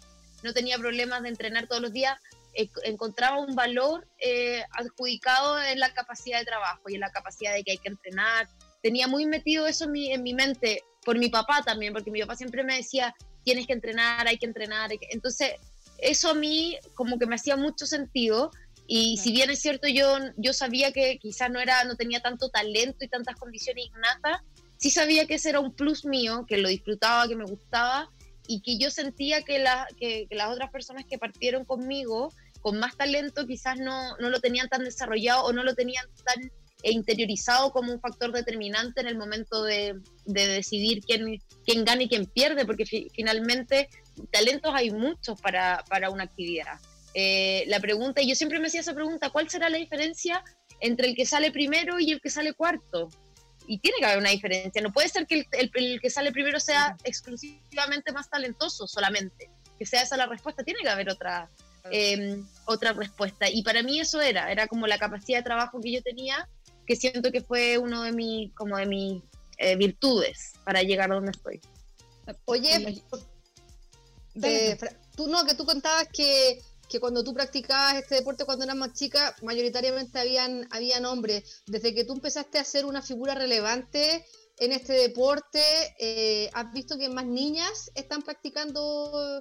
No 0.43 0.53
tenía 0.53 0.79
problemas 0.79 1.23
de 1.23 1.29
entrenar 1.29 1.69
todos 1.69 1.81
los 1.81 1.93
días. 1.93 2.19
Eh, 2.55 2.69
encontraba 2.83 3.39
un 3.39 3.55
valor 3.55 4.09
eh, 4.19 4.65
adjudicado 4.73 5.63
en 5.63 5.79
la 5.79 5.95
capacidad 5.95 6.41
de 6.41 6.45
trabajo 6.45 6.89
y 6.89 6.95
en 6.95 7.01
la 7.01 7.13
capacidad 7.13 7.55
de 7.55 7.63
que 7.63 7.73
hay 7.73 7.79
que 7.79 7.89
entrenar. 7.89 8.49
Tenía 8.83 9.07
muy 9.07 9.27
metido 9.27 9.69
eso 9.69 9.85
en 9.85 9.93
mi, 9.93 10.13
en 10.13 10.25
mi 10.25 10.35
mente, 10.35 10.83
por 11.07 11.17
mi 11.17 11.29
papá 11.29 11.63
también, 11.65 11.93
porque 11.93 12.11
mi 12.11 12.21
papá 12.21 12.35
siempre 12.35 12.65
me 12.65 12.77
decía, 12.77 13.15
tienes 13.45 13.69
que 13.69 13.73
entrenar, 13.73 14.27
hay 14.27 14.39
que 14.39 14.47
entrenar. 14.47 14.91
Entonces, 15.11 15.53
eso 15.99 16.31
a 16.31 16.35
mí 16.35 16.77
como 16.95 17.17
que 17.17 17.27
me 17.27 17.37
hacía 17.37 17.57
mucho 17.57 17.87
sentido 17.87 18.51
Y 18.89 19.17
si 19.17 19.33
bien 19.33 19.49
es 19.51 19.61
cierto, 19.61 19.89
yo, 19.89 20.19
yo 20.37 20.53
sabía 20.53 20.93
que 20.93 21.19
quizás 21.19 21.51
no, 21.51 21.61
era, 21.61 21.85
no 21.85 21.97
tenía 21.97 22.21
tanto 22.21 22.51
talento 22.51 23.05
y 23.05 23.09
tantas 23.09 23.37
condiciones 23.37 23.87
innatas, 23.87 24.43
sí 24.77 24.91
sabía 24.91 25.27
que 25.27 25.35
ese 25.35 25.51
era 25.51 25.61
un 25.61 25.73
plus 25.73 26.05
mío, 26.05 26.45
que 26.47 26.59
lo 26.59 26.69
disfrutaba, 26.69 27.29
que 27.29 27.37
me 27.37 27.45
gustaba 27.45 28.11
y 28.49 28.61
que 28.63 28.79
yo 28.79 28.91
sentía 28.91 29.43
que, 29.43 29.59
la, 29.59 29.89
que, 29.99 30.27
las 30.31 30.51
otras 30.51 30.71
personas 30.71 31.05
que 31.09 31.19
partieron 31.19 31.65
conmigo 31.65 32.33
con 32.61 32.79
más 32.79 32.97
talento 32.97 33.47
quizás 33.47 33.77
no, 33.79 34.17
no 34.19 34.31
lo 34.31 34.41
tenían 34.41 34.69
tan 34.69 34.85
desarrollado 34.85 35.45
o 35.45 35.53
no 35.53 35.63
lo 35.63 35.75
tenían 35.75 36.07
tan 36.25 36.51
interiorizado 36.91 37.73
como 37.73 37.93
un 37.93 38.01
factor 38.01 38.33
determinante 38.33 39.01
en 39.01 39.09
el 39.09 39.17
momento 39.17 39.63
de, 39.63 39.95
de 40.25 40.47
decidir 40.47 41.01
quién, 41.03 41.43
quién 41.65 41.85
gana 41.85 42.05
y 42.05 42.09
quién 42.09 42.27
pierde, 42.27 42.65
porque 42.65 42.85
finalmente 43.13 43.89
talentos 44.31 44.73
hay 44.75 44.91
muchos 44.91 45.41
para, 45.41 45.85
para 45.89 46.11
una 46.11 46.25
actividad. 46.25 46.79
Eh, 47.15 47.65
la 47.69 47.81
pregunta, 47.81 48.21
y 48.21 48.29
yo 48.29 48.35
siempre 48.35 48.59
me 48.61 48.67
hacía 48.67 48.81
esa 48.81 48.95
pregunta, 48.95 49.31
¿cuál 49.31 49.49
será 49.49 49.71
la 49.71 49.79
diferencia 49.79 50.45
entre 50.81 51.09
el 51.09 51.17
que 51.17 51.25
sale 51.25 51.51
primero 51.51 51.99
y 51.99 52.13
el 52.13 52.21
que 52.21 52.31
sale 52.31 52.53
cuarto? 52.53 53.09
Y 53.67 53.79
tiene 53.79 53.99
que 53.99 54.05
haber 54.05 54.19
una 54.19 54.31
diferencia, 54.31 54.83
no 54.83 54.93
puede 54.93 55.09
ser 55.09 55.27
que 55.27 55.47
el, 55.51 55.71
el, 55.75 56.01
que 56.01 56.11
sale 56.11 56.31
primero 56.31 56.61
sea 56.61 56.97
exclusivamente 57.05 58.13
más 58.13 58.29
talentoso 58.29 58.87
solamente, 58.87 59.51
que 59.79 59.87
sea 59.87 60.03
esa 60.03 60.17
la 60.17 60.27
respuesta, 60.27 60.63
tiene 60.63 60.81
que 60.83 60.89
haber 60.89 61.09
otra, 61.09 61.51
eh, 61.91 62.39
otra 62.67 62.93
respuesta. 62.93 63.49
Y 63.49 63.63
para 63.63 63.83
mí 63.83 63.99
eso 63.99 64.21
era, 64.21 64.53
era 64.53 64.67
como 64.67 64.87
la 64.87 64.99
capacidad 64.99 65.39
de 65.39 65.45
trabajo 65.45 65.81
que 65.81 65.93
yo 65.93 66.03
tenía, 66.03 66.49
que 66.87 66.97
siento 66.97 67.33
que 67.33 67.41
fue 67.41 67.79
uno 67.79 68.03
de 68.03 68.13
mis, 68.13 68.55
como 68.55 68.77
de 68.77 68.87
mis 68.87 69.23
eh, 69.59 69.77
virtudes 69.77 70.53
para 70.65 70.83
llegar 70.83 71.11
a 71.11 71.17
donde 71.17 71.33
estoy. 71.33 71.61
Oye, 72.45 73.03
eh, 74.43 74.79
tú 75.17 75.29
no, 75.29 75.45
que 75.45 75.55
tú 75.55 75.65
contabas 75.65 76.09
que 76.13 76.61
que 76.89 77.01
cuando 77.01 77.25
tú 77.25 77.35
practicabas 77.35 77.97
este 77.97 78.17
deporte 78.17 78.45
cuando 78.45 78.65
eras 78.65 78.77
más 78.77 78.93
chica, 78.93 79.35
mayoritariamente 79.43 80.19
habían, 80.19 80.69
habían 80.71 81.05
hombres. 81.05 81.63
Desde 81.67 81.95
que 81.95 82.05
tú 82.05 82.15
empezaste 82.15 82.59
a 82.59 82.65
ser 82.65 82.85
una 82.85 83.03
figura 83.03 83.35
relevante 83.35 84.25
en 84.59 84.73
este 84.73 84.93
deporte, 84.93 85.61
eh, 85.99 86.51
¿has 86.55 86.73
visto 86.73 86.97
que 86.97 87.09
más 87.09 87.27
niñas 87.27 87.91
están 87.95 88.23
practicando 88.23 89.41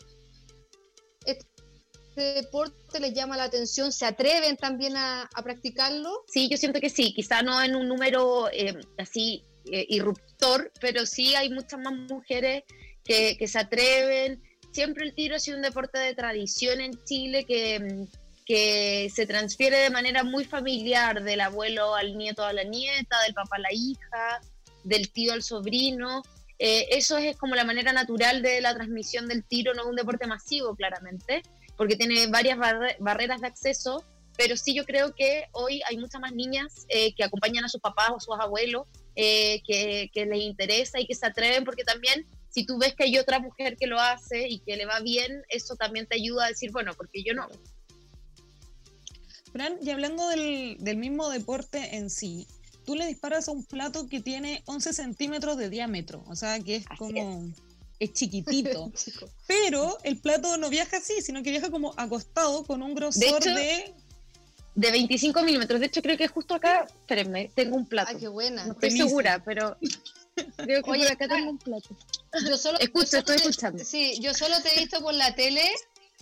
deporte? 2.22 3.00
¿Les 3.00 3.14
llama 3.14 3.38
la 3.38 3.44
atención? 3.44 3.92
¿Se 3.92 4.06
atreven 4.06 4.58
también 4.58 4.96
a, 4.98 5.30
practicarlo? 5.44 6.24
Sí, 6.28 6.50
yo 6.50 6.58
siento 6.58 6.80
que 6.80 6.90
sí, 6.90 7.14
quizá 7.14 7.42
no 7.42 7.62
en 7.62 7.76
un 7.76 7.88
número 7.88 8.50
eh, 8.52 8.76
así 8.98 9.44
eh, 9.72 9.86
irruptor, 9.90 10.72
pero 10.80 11.06
sí 11.06 11.36
hay 11.36 11.50
muchas 11.50 11.80
más 11.80 11.94
mujeres 11.94 12.64
que, 13.04 13.38
se 13.48 13.60
atreven 13.60 14.42
siempre 14.72 15.06
el 15.06 15.16
tiro 15.16 15.36
ha 15.36 15.40
sido 15.40 15.58
un 15.58 15.64
deporte 15.64 16.00
de 16.00 16.14
tradición 16.16 16.82
en 16.82 16.92
Chile 17.06 17.46
que, 17.46 18.08
que 18.46 19.10
se 19.14 19.26
transfiere 19.26 19.78
de 19.78 19.90
manera 19.90 20.24
muy 20.24 20.46
familiar 20.46 21.24
del 21.24 21.42
abuelo 21.42 21.96
al 21.96 22.18
nieto 22.18 22.44
a 22.44 22.54
la 22.54 22.64
nieta, 22.64 23.22
del 23.24 23.34
papá 23.34 23.56
a 23.56 23.60
la 23.60 23.74
hija, 23.74 24.42
del 24.84 25.12
tío 25.12 25.34
al 25.34 25.44
sobrino. 25.44 26.24
Eh, 26.60 26.88
eso 26.92 27.18
es 27.18 27.36
como 27.36 27.56
la 27.56 27.66
manera 27.66 27.92
natural 27.92 28.42
de 28.42 28.62
la 28.62 28.74
transmisión 28.74 29.28
del 29.28 29.44
tiro, 29.44 29.74
no 29.74 29.82
es 29.82 29.88
un 29.88 29.96
deporte 29.96 30.28
masivo 30.28 30.76
claramente, 30.76 31.42
porque 31.78 31.96
tiene 31.96 32.28
varias 32.28 32.58
barreras 33.00 33.42
de 33.42 33.48
acceso, 33.48 34.04
pero 34.38 34.58
sí 34.58 34.74
yo 34.74 34.86
creo 34.86 35.16
que 35.16 35.46
hoy 35.52 35.82
hay 35.90 35.98
muchas 35.98 36.22
más 36.22 36.34
niñas 36.34 36.86
eh, 36.90 37.14
que 37.16 37.24
acompañan 37.24 37.64
a 37.66 37.70
sus 37.70 37.82
papás 37.82 38.12
o 38.16 38.20
sus 38.20 38.36
abuelos, 38.40 38.88
eh, 39.16 39.62
que, 39.66 40.10
que 40.14 40.26
les 40.26 40.42
interesa 40.42 41.00
y 41.00 41.08
que 41.08 41.16
se 41.16 41.26
atreven, 41.26 41.64
porque 41.64 41.84
también 41.84 42.26
si 42.56 42.66
tú 42.66 42.78
ves 42.78 42.96
que 42.96 43.04
hay 43.04 43.18
otra 43.18 43.40
mujer 43.40 43.76
que 43.76 43.86
lo 43.86 44.00
hace 44.00 44.48
y 44.48 44.60
que 44.60 44.78
le 44.78 44.86
va 44.86 45.02
bien, 45.02 45.44
eso 45.50 45.76
también 45.76 46.08
te 46.08 46.16
ayuda 46.16 46.46
a 46.46 46.48
decir, 46.48 46.72
bueno, 46.72 46.94
porque 46.96 47.22
yo 47.22 47.34
no. 47.34 47.50
Fran, 49.52 49.78
y 49.82 49.90
hablando 49.90 50.30
del, 50.30 50.78
mismo 50.96 51.30
deporte 51.30 51.98
en 51.98 52.10
sí, 52.10 52.48
tú 52.86 52.96
le 52.96 53.08
disparas 53.08 53.50
a 53.50 53.52
un 53.52 53.66
plato 53.66 54.08
que 54.08 54.22
tiene 54.22 54.64
11 54.68 54.94
centímetros 54.94 55.58
de 55.58 55.70
diámetro, 55.70 56.24
o 56.28 56.36
sea 56.38 56.58
que 56.62 56.78
es 56.78 56.86
como... 56.98 57.46
Es. 57.46 57.65
Chiquitito. 58.00 58.92
pero 59.48 59.98
el 60.04 60.18
plato 60.20 60.58
no 60.58 60.70
viaja 60.70 60.98
así, 60.98 61.22
sino 61.22 61.44
que 61.44 61.52
viaja 61.52 61.70
como 61.70 61.94
acostado 61.98 62.64
con 62.64 62.82
un 62.82 62.96
grosor 62.96 63.44
de. 63.44 63.94
De, 64.76 64.92
25 64.92 65.42
milímetros. 65.44 65.80
De 65.80 65.86
hecho, 65.86 66.02
creo 66.02 66.18
que 66.18 66.28
justo 66.28 66.54
acá. 66.54 66.86
Espérenme, 66.86 67.50
tengo 67.56 67.78
un 67.78 67.86
plato. 67.86 68.12
Ay, 68.12 68.18
qué 68.20 68.28
buena. 68.28 68.66
No 68.66 68.74
estoy 68.74 68.92
segura, 68.92 69.42
pero. 69.44 69.78
Creo 70.58 70.84
que 70.84 70.92
Oye, 70.92 71.08
acá 71.08 71.30
tengo 71.30 71.50
un 71.50 71.58
plato. 71.58 71.96
Yo 72.46 72.58
solo, 72.58 72.78
Escucha, 72.80 73.20
estoy 73.20 73.38
escuchando. 73.38 73.84
Sí, 73.86 74.20
yo 74.20 74.34
solo 74.34 74.62
te 74.62 74.76
he 74.76 74.80
visto 74.80 75.00
por 75.00 75.14
la 75.14 75.34
tele 75.34 75.62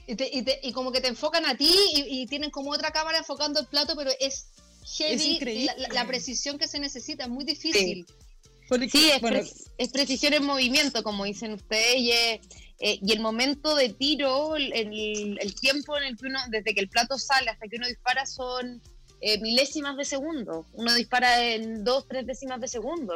y, 0.06 0.72
como 0.74 0.92
que 0.92 1.02
te 1.02 1.08
enfocan 1.08 1.46
a 1.46 1.56
ti 1.56 1.74
y, 1.96 2.28
tienen 2.28 2.52
como 2.52 2.72
otra 2.72 2.92
cámara 2.92 3.18
enfocando 3.18 3.60
el 3.60 3.68
plato, 3.68 3.96
pero 3.96 4.12
es 4.20 4.48
heavy 4.98 5.68
la, 5.92 6.06
precisión 6.06 6.58
que 6.58 6.68
se 6.68 6.80
necesita, 6.80 7.24
es 7.24 7.30
muy 7.30 7.46
difícil. 7.46 8.06
Sí, 8.06 8.16
es, 8.70 9.90
precisión 9.92 10.34
en 10.34 10.44
movimiento, 10.44 11.04
como 11.04 11.26
dicen 11.26 11.54
ustedes, 11.54 11.98
y, 11.98 12.12
eh, 12.12 12.40
y 12.80 13.12
el 13.12 13.20
momento 13.20 13.76
de 13.76 13.90
tiro, 13.90 14.56
el, 14.56 14.74
el, 14.74 15.56
tiempo 15.56 15.98
en 15.98 16.04
el 16.04 16.18
que 16.18 16.28
uno, 16.28 16.40
desde 16.50 16.74
que 16.74 16.82
el 16.82 16.90
plato 16.90 17.18
sale 17.18 17.50
hasta 17.50 17.68
que 17.68 17.78
uno 17.78 17.88
dispara 17.88 18.26
son 18.26 18.82
eh, 19.22 19.40
milésimas 19.40 19.96
de 19.96 20.04
segundo. 20.04 20.66
Uno 20.74 20.94
dispara 20.94 21.42
en 21.44 21.84
dos, 21.84 22.08
tres 22.08 22.26
décimas 22.26 22.60
de 22.60 22.68
segundo. 22.68 23.16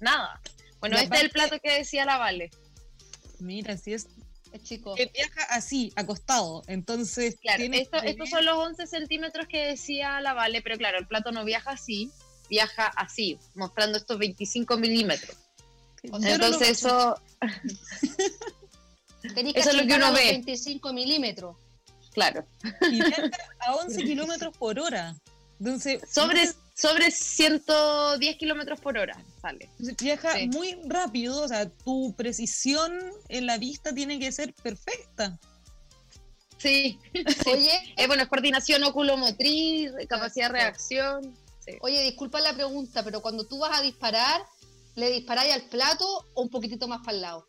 nada. 0.00 0.40
Bueno, 0.80 0.96
este 0.98 1.16
es 1.16 1.22
el 1.22 1.30
plato 1.30 1.58
que 1.62 1.78
decía 1.78 2.04
la 2.04 2.18
Vale. 2.18 2.50
Mira, 3.38 3.76
si 3.76 3.94
es, 3.94 4.08
chico. 4.62 4.94
Que 4.94 5.06
viaja 5.06 5.44
así, 5.50 5.92
acostado. 5.96 6.62
Entonces. 6.66 7.38
Claro, 7.40 7.62
estos 8.04 8.28
son 8.28 8.44
los 8.44 8.56
11 8.56 8.86
centímetros 8.86 9.46
que 9.46 9.66
decía 9.66 10.20
la 10.20 10.34
Vale, 10.34 10.60
pero 10.60 10.76
claro, 10.76 10.98
el 10.98 11.06
plato 11.06 11.32
no 11.32 11.44
viaja 11.44 11.70
así, 11.70 12.10
viaja 12.50 12.86
así, 12.96 13.38
mostrando 13.54 13.96
estos 13.96 14.18
25 14.18 14.76
milímetros. 14.76 15.36
Entonces, 16.02 16.70
eso. 16.70 17.14
eso 19.22 19.70
es 19.70 19.76
lo 19.76 19.86
que 19.86 19.94
uno 19.94 20.12
ve. 20.12 20.32
25 20.32 20.92
milímetros. 20.92 21.56
Claro. 22.12 22.44
Y 22.90 22.96
viaja 22.96 23.30
a 23.66 23.74
11 23.76 24.02
kilómetros 24.02 24.56
por 24.56 24.78
hora. 24.78 25.16
Entonces, 25.60 26.02
sobre, 26.10 26.48
sobre 26.74 27.10
110 27.10 28.36
kilómetros 28.36 28.80
por 28.80 28.96
hora 28.96 29.22
sale. 29.42 29.68
Viaja 30.00 30.34
muy 30.46 30.78
rápido, 30.86 31.42
o 31.42 31.48
sea, 31.48 31.68
tu 31.68 32.14
precisión 32.16 32.98
en 33.28 33.46
la 33.46 33.58
vista 33.58 33.94
tiene 33.94 34.18
que 34.18 34.32
ser 34.32 34.54
perfecta. 34.54 35.38
Sí. 36.56 36.98
Oye, 37.46 37.70
eh, 37.96 38.06
bueno, 38.06 38.22
es 38.22 38.28
coordinación 38.28 38.82
oculomotriz, 38.84 39.92
capacidad 40.08 40.48
de 40.48 40.52
reacción. 40.52 41.36
Oye, 41.80 42.02
disculpa 42.02 42.40
la 42.40 42.52
pregunta, 42.52 43.02
pero 43.02 43.20
cuando 43.20 43.46
tú 43.46 43.58
vas 43.58 43.78
a 43.78 43.82
disparar, 43.82 44.42
¿le 44.96 45.10
disparáis 45.10 45.52
al 45.54 45.62
plato 45.62 46.06
o 46.34 46.42
un 46.42 46.50
poquitito 46.50 46.88
más 46.88 47.00
para 47.04 47.12
el 47.12 47.22
lado? 47.22 47.48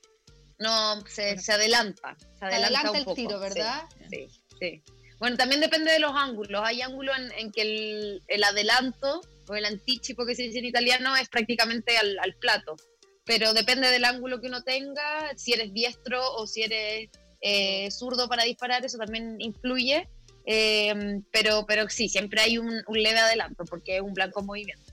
No, 0.59 1.01
se, 1.07 1.37
se 1.39 1.53
adelanta. 1.53 2.15
Se 2.37 2.45
adelanta, 2.45 2.97
el 2.97 3.05
tiro, 3.15 3.39
¿verdad? 3.39 3.83
Sí, 4.09 4.27
sí. 4.59 4.83
Bueno, 5.21 5.37
también 5.37 5.61
depende 5.61 5.91
de 5.91 5.99
los 5.99 6.13
ángulos. 6.15 6.63
Hay 6.65 6.81
ángulos 6.81 7.15
en, 7.37 7.51
que 7.51 8.21
el, 8.27 8.43
adelanto 8.43 9.21
o 9.47 9.55
el 9.55 9.65
anticipo 9.65 10.25
que 10.25 10.33
se 10.33 10.41
dice 10.41 10.57
en 10.57 10.65
italiano 10.65 11.15
es 11.15 11.29
prácticamente 11.29 11.95
al, 11.95 12.35
plato. 12.39 12.75
Pero 13.23 13.53
depende 13.53 13.87
del 13.89 14.05
ángulo 14.05 14.41
que 14.41 14.47
uno 14.47 14.63
tenga, 14.63 15.31
si 15.35 15.53
eres 15.53 15.73
diestro 15.73 16.27
o 16.33 16.47
si 16.47 16.63
eres 16.63 17.09
eh, 17.39 17.91
zurdo 17.91 18.27
para 18.27 18.45
disparar, 18.45 18.83
eso 18.83 18.97
también 18.97 19.39
influye. 19.39 20.09
Eh, 20.45 21.21
pero, 21.31 21.65
pero 21.67 21.87
sí, 21.89 22.09
siempre 22.09 22.41
hay 22.41 22.57
un, 22.57 22.83
un, 22.87 23.03
leve 23.03 23.19
adelanto 23.19 23.65
porque 23.65 23.97
es 23.97 24.01
un 24.01 24.13
blanco 24.13 24.41
movimiento. 24.41 24.91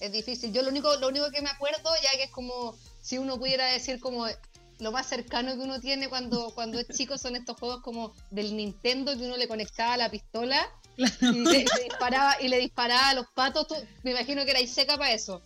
Es 0.00 0.12
difícil. 0.12 0.52
Yo 0.52 0.62
lo 0.62 0.68
único, 0.68 0.94
lo 0.96 1.08
único 1.08 1.30
que 1.30 1.42
me 1.42 1.50
acuerdo, 1.50 1.90
ya 2.02 2.18
que 2.18 2.24
es 2.24 2.30
como 2.30 2.76
si 3.00 3.18
uno 3.18 3.38
pudiera 3.38 3.66
decir 3.66 4.00
como 4.00 4.26
lo 4.80 4.92
más 4.92 5.06
cercano 5.06 5.54
que 5.54 5.60
uno 5.60 5.80
tiene 5.80 6.08
cuando, 6.08 6.52
cuando 6.54 6.78
es 6.78 6.88
chico 6.88 7.18
son 7.18 7.36
estos 7.36 7.58
juegos 7.58 7.82
como 7.82 8.14
del 8.30 8.56
Nintendo 8.56 9.16
que 9.16 9.24
uno 9.24 9.36
le 9.36 9.46
conectaba 9.46 9.96
la 9.96 10.10
pistola 10.10 10.70
y, 10.96 11.44
le, 11.44 11.64
disparaba, 11.84 12.36
y 12.40 12.48
le 12.48 12.58
disparaba 12.58 13.10
a 13.10 13.14
los 13.14 13.26
patos. 13.34 13.66
me 14.02 14.12
imagino 14.12 14.44
que 14.44 14.50
era 14.50 14.66
seca 14.66 14.96
para 14.96 15.12
eso. 15.12 15.42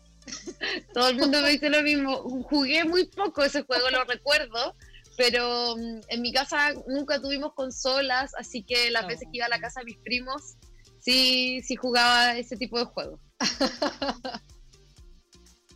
Todo 0.95 1.09
el 1.09 1.17
mundo 1.17 1.41
me 1.43 1.51
dice 1.51 1.69
lo 1.69 1.83
mismo. 1.83 2.17
Jugué 2.45 2.85
muy 2.85 3.05
poco 3.07 3.43
ese 3.45 3.63
juego, 3.63 3.91
lo 3.91 4.05
recuerdo, 4.05 4.75
pero 5.17 5.77
mm, 5.77 6.01
en 6.09 6.23
mi 6.23 6.33
casa 6.33 6.75
nunca 6.87 7.21
tuvimos 7.21 7.55
consolas, 7.55 8.33
así 8.37 8.63
que 8.63 8.91
las 8.91 9.07
veces 9.07 9.29
que 9.31 9.39
iba 9.39 9.47
a 9.47 9.51
la 9.51 9.61
casa 9.61 9.81
de 9.81 9.87
mis 9.87 9.99
primos, 9.99 10.57
sí, 10.99 11.61
sí 11.63 11.77
jugaba 11.77 12.37
ese 12.37 12.57
tipo 12.57 12.79
de 12.79 12.85
juegos. 12.87 13.21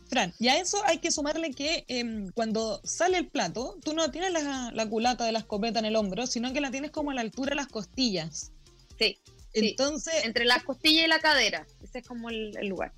Fran, 0.09 0.33
y 0.39 0.47
a 0.47 0.59
eso 0.59 0.83
hay 0.85 0.97
que 0.97 1.11
sumarle 1.11 1.51
que 1.51 1.85
em, 1.87 2.31
cuando 2.31 2.81
sale 2.83 3.19
el 3.19 3.27
plato, 3.27 3.77
tú 3.83 3.93
no 3.93 4.09
tienes 4.09 4.33
la, 4.33 4.89
culata 4.89 5.23
de 5.23 5.31
la 5.31 5.39
escopeta 5.39 5.77
en 5.77 5.85
el 5.85 5.95
hombro, 5.95 6.25
sino 6.25 6.51
que 6.51 6.61
la 6.61 6.71
tienes 6.71 6.89
como 6.89 7.11
a 7.11 7.13
la 7.13 7.21
altura 7.21 7.51
de 7.51 7.57
las 7.57 7.67
costillas. 7.67 8.51
Sí. 8.97 9.19
Entonces. 9.53 10.25
Entre 10.25 10.45
las 10.45 10.63
costillas 10.63 11.05
y 11.05 11.07
la 11.07 11.19
cadera. 11.19 11.67
Ese 11.83 11.99
es 11.99 12.07
como 12.07 12.29
el, 12.29 12.53
lugar. 12.67 12.91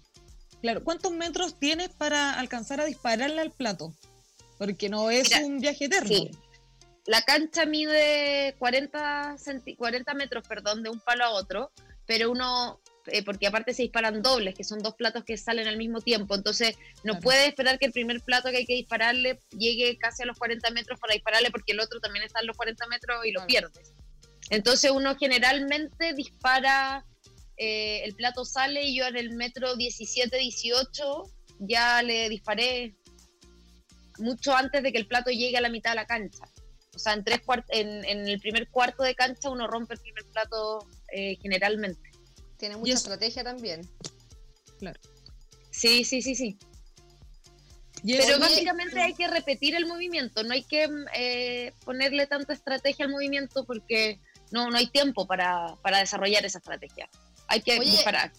Claro. 0.62 0.86
¿Cuántos 0.86 1.12
metros 1.12 1.60
tienes 1.60 1.90
para 1.90 2.40
alcanzar 2.40 2.80
a 2.80 2.86
dispararle 2.86 3.42
al 3.42 3.52
plato? 3.52 3.94
Porque 4.62 4.90
no 4.90 5.10
es 5.10 5.32
un 5.44 5.60
viaje 5.60 5.86
eterno. 5.86 6.08
Sí. 6.08 6.30
La 7.08 7.24
cancha 7.24 7.66
mide 7.66 8.56
40, 8.60 9.36
40 9.76 10.14
metros, 10.14 10.48
perdón, 10.48 10.84
de 10.84 10.92
un 10.92 11.00
palo 11.00 11.26
a 11.26 11.32
otro 11.32 11.72
pero 12.12 12.30
uno, 12.30 12.82
eh, 13.08 13.24
porque 13.24 13.48
aparte 13.48 13.74
se 13.74 13.84
disparan 13.84 14.22
dobles, 14.22 14.54
que 14.54 14.66
son 14.66 14.80
dos 14.80 14.96
platos 14.96 15.24
que 15.24 15.38
salen 15.38 15.66
al 15.70 15.78
mismo 15.78 16.02
tiempo, 16.02 16.36
entonces 16.36 16.76
no 17.06 17.22
puede 17.22 17.48
esperar 17.48 17.80
que 17.80 17.86
el 17.86 17.94
primer 17.94 18.20
plato 18.20 18.50
que 18.50 18.58
hay 18.58 18.66
que 18.66 18.74
dispararle 18.74 19.40
llegue 19.58 19.98
casi 19.98 20.24
a 20.24 20.26
los 20.26 20.38
40 20.38 20.72
metros 20.72 21.00
para 21.00 21.14
dispararle, 21.14 21.52
porque 21.52 21.72
el 21.72 21.80
otro 21.80 22.02
también 22.02 22.26
está 22.26 22.40
a 22.40 22.44
los 22.44 22.58
40 22.58 22.86
metros 22.88 23.26
y 23.26 23.32
lo 23.32 23.46
pierdes. 23.48 23.94
Entonces 24.50 24.92
uno 24.92 25.16
generalmente 25.16 26.14
dispara, 26.14 27.06
eh, 27.56 28.02
el 28.04 28.14
plato 28.16 28.44
sale 28.44 28.84
y 28.84 28.98
yo 28.98 29.06
en 29.06 29.16
el 29.16 29.32
metro 29.32 29.78
17, 29.78 30.36
18 30.36 31.24
ya 31.60 32.04
le 32.04 32.28
disparé 32.28 32.96
mucho 34.22 34.56
antes 34.56 34.84
de 34.84 34.92
que 34.92 34.98
el 34.98 35.08
plato 35.08 35.32
llegue 35.32 35.58
a 35.58 35.62
la 35.62 35.70
mitad 35.70 35.92
de 35.92 35.96
la 35.96 36.06
cancha. 36.06 36.46
O 36.94 37.00
sea, 37.00 37.14
en, 37.14 37.24
tres 37.24 37.42
en, 37.70 38.06
en 38.06 38.28
el 38.28 38.40
primer 38.40 38.70
cuarto 38.70 39.04
de 39.04 39.16
cancha 39.16 39.50
uno 39.50 39.68
rompe 39.68 39.94
el 39.94 40.00
primer 40.00 40.26
plato 40.26 40.86
eh, 41.12 41.38
generalmente. 41.42 42.12
Tiene 42.58 42.78
mucha 42.78 42.94
estrategia 42.94 43.44
también. 43.44 43.82
Claro. 44.80 45.00
Sí, 45.72 46.04
sí, 46.04 46.22
sí, 46.22 46.36
sí. 46.36 46.58
Pero 48.04 48.40
básicamente 48.40 49.00
hay 49.00 49.14
que 49.14 49.28
repetir 49.28 49.76
el 49.76 49.86
movimiento, 49.86 50.44
no 50.44 50.54
hay 50.54 50.64
que 50.64 50.90
eh, 51.16 51.72
ponerle 51.86 52.26
tanta 52.26 52.54
estrategia 52.54 53.06
al 53.06 53.12
movimiento 53.12 53.64
porque 53.66 54.20
no, 54.52 54.70
no 54.70 54.78
hay 54.78 54.88
tiempo 54.88 55.28
para, 55.28 55.76
para 55.84 56.00
desarrollar 56.00 56.46
esa 56.46 56.58
estrategia. 56.58 57.10
Hay 57.48 57.62
que 57.62 57.80
disparar 57.80 58.32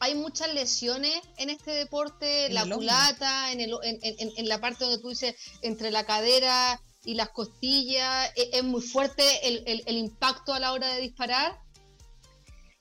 hay 0.00 0.14
muchas 0.14 0.52
lesiones 0.54 1.14
en 1.38 1.50
este 1.50 1.72
deporte, 1.72 2.48
la 2.50 2.64
culata, 2.64 3.52
en, 3.52 3.60
el, 3.60 3.74
en, 3.82 3.98
en, 4.36 4.48
la 4.48 4.60
parte 4.60 4.84
donde 4.84 5.00
tú 5.00 5.08
dices 5.08 5.34
entre 5.62 5.90
la 5.90 6.04
cadera 6.04 6.80
y 7.04 7.14
las 7.14 7.30
costillas, 7.30 8.30
¿e, 8.36 8.50
¿es, 8.52 8.64
muy 8.64 8.82
fuerte 8.82 9.22
el, 9.46 9.82
el, 9.86 9.96
impacto 9.96 10.54
a 10.54 10.60
la 10.60 10.72
hora 10.72 10.92
de 10.94 11.00
disparar? 11.00 11.58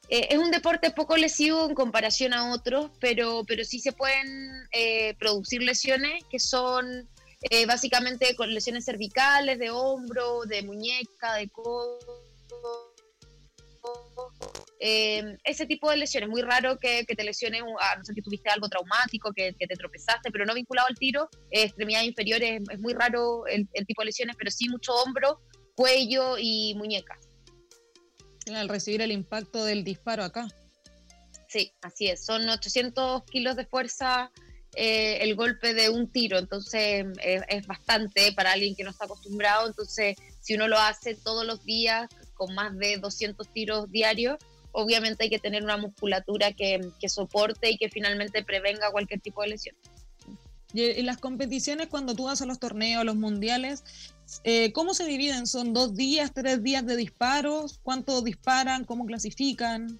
Eh, 0.09 0.27
es 0.29 0.37
un 0.37 0.51
deporte 0.51 0.91
poco 0.91 1.17
lesivo 1.17 1.65
en 1.67 1.75
comparación 1.75 2.33
a 2.33 2.53
otros, 2.53 2.91
pero, 2.99 3.43
pero 3.47 3.65
sí 3.65 3.79
se 3.79 3.91
pueden 3.91 4.67
eh, 4.71 5.15
producir 5.19 5.61
lesiones 5.63 6.23
que 6.29 6.39
son 6.39 7.09
eh, 7.49 7.65
básicamente 7.65 8.35
con 8.35 8.53
lesiones 8.53 8.85
cervicales, 8.85 9.59
de 9.59 9.69
hombro, 9.69 10.43
de 10.45 10.61
muñeca, 10.61 11.35
de 11.35 11.49
codo 11.49 12.26
eh, 14.79 15.37
ese 15.43 15.65
tipo 15.65 15.89
de 15.89 15.97
lesiones, 15.97 16.29
muy 16.29 16.41
raro 16.41 16.77
que, 16.77 17.03
te 17.03 17.23
lesiones, 17.23 17.63
a 17.81 17.95
no 17.95 18.05
ser 18.05 18.15
que 18.15 18.21
tuviste 18.21 18.49
algo 18.49 18.69
traumático, 18.69 19.33
que, 19.33 19.53
te 19.53 19.75
tropezaste, 19.75 20.31
pero 20.31 20.45
no 20.45 20.53
vinculado 20.53 20.87
al 20.87 20.95
tiro, 20.95 21.29
extremidades 21.49 22.07
inferiores, 22.07 22.61
es 22.69 22.79
muy 22.79 22.93
raro 22.93 23.47
el, 23.47 23.67
tipo 23.87 24.01
de 24.01 24.07
lesiones, 24.07 24.35
pero 24.37 24.51
sí 24.51 24.69
mucho 24.69 24.93
hombro, 24.93 25.41
cuello 25.75 26.37
y 26.37 26.75
muñeca. 26.75 27.17
Al 28.53 28.69
recibir 28.69 29.01
el 29.01 29.11
impacto 29.11 29.65
del 29.65 29.83
disparo 29.83 30.23
acá. 30.23 30.47
Sí, 31.49 31.73
así 31.81 32.07
es, 32.07 32.23
son 32.23 32.47
800 32.47 33.23
kilos 33.23 33.55
de 33.55 33.65
fuerza 33.65 34.31
eh, 34.75 35.17
el 35.21 35.35
golpe 35.35 35.73
de 35.73 35.89
un 35.89 36.11
tiro, 36.11 36.37
entonces 36.37 37.05
es 37.19 37.65
bastante 37.65 38.31
para 38.33 38.51
alguien 38.51 38.75
que 38.75 38.83
no 38.83 38.91
está 38.91 39.05
acostumbrado, 39.05 39.65
entonces 39.65 40.15
si 40.41 40.53
uno 40.53 40.67
lo 40.67 40.77
hace 40.77 41.15
todos 41.15 41.45
los 41.45 41.63
días 41.65 42.07
con 42.37 42.53
más 42.55 42.77
de 42.77 42.97
200 42.97 43.47
tiros 43.49 43.91
diarios, 43.91 44.37
obviamente 44.71 45.23
hay 45.23 45.29
que 45.29 45.39
tener 45.39 45.63
una 45.63 45.77
musculatura 45.77 46.53
que, 46.53 46.91
soporte 47.07 47.71
y 47.71 47.77
que 47.77 47.89
finalmente 47.89 48.43
prevenga 48.43 48.91
cualquier 48.91 49.19
tipo 49.19 49.41
de 49.41 49.49
lesión. 49.49 49.75
Y 50.73 50.83
en 50.83 51.05
las 51.05 51.17
competiciones, 51.17 51.87
cuando 51.87 52.13
tú 52.13 52.25
vas 52.25 52.41
a 52.41 52.45
los 52.45 52.59
torneos, 52.59 53.03
los 53.03 53.15
mundiales, 53.15 53.83
eh, 54.43 54.71
¿cómo 54.73 54.93
se 54.93 55.05
dividen? 55.05 55.47
¿Son 55.47 55.73
dos 55.73 55.95
días, 55.95 56.33
tres 56.33 56.61
días 56.61 56.85
de 56.85 56.95
disparos? 56.95 57.79
¿Cuánto 57.81 58.21
disparan? 58.21 58.83
¿Cómo 58.83 59.05
clasifican? 59.05 59.99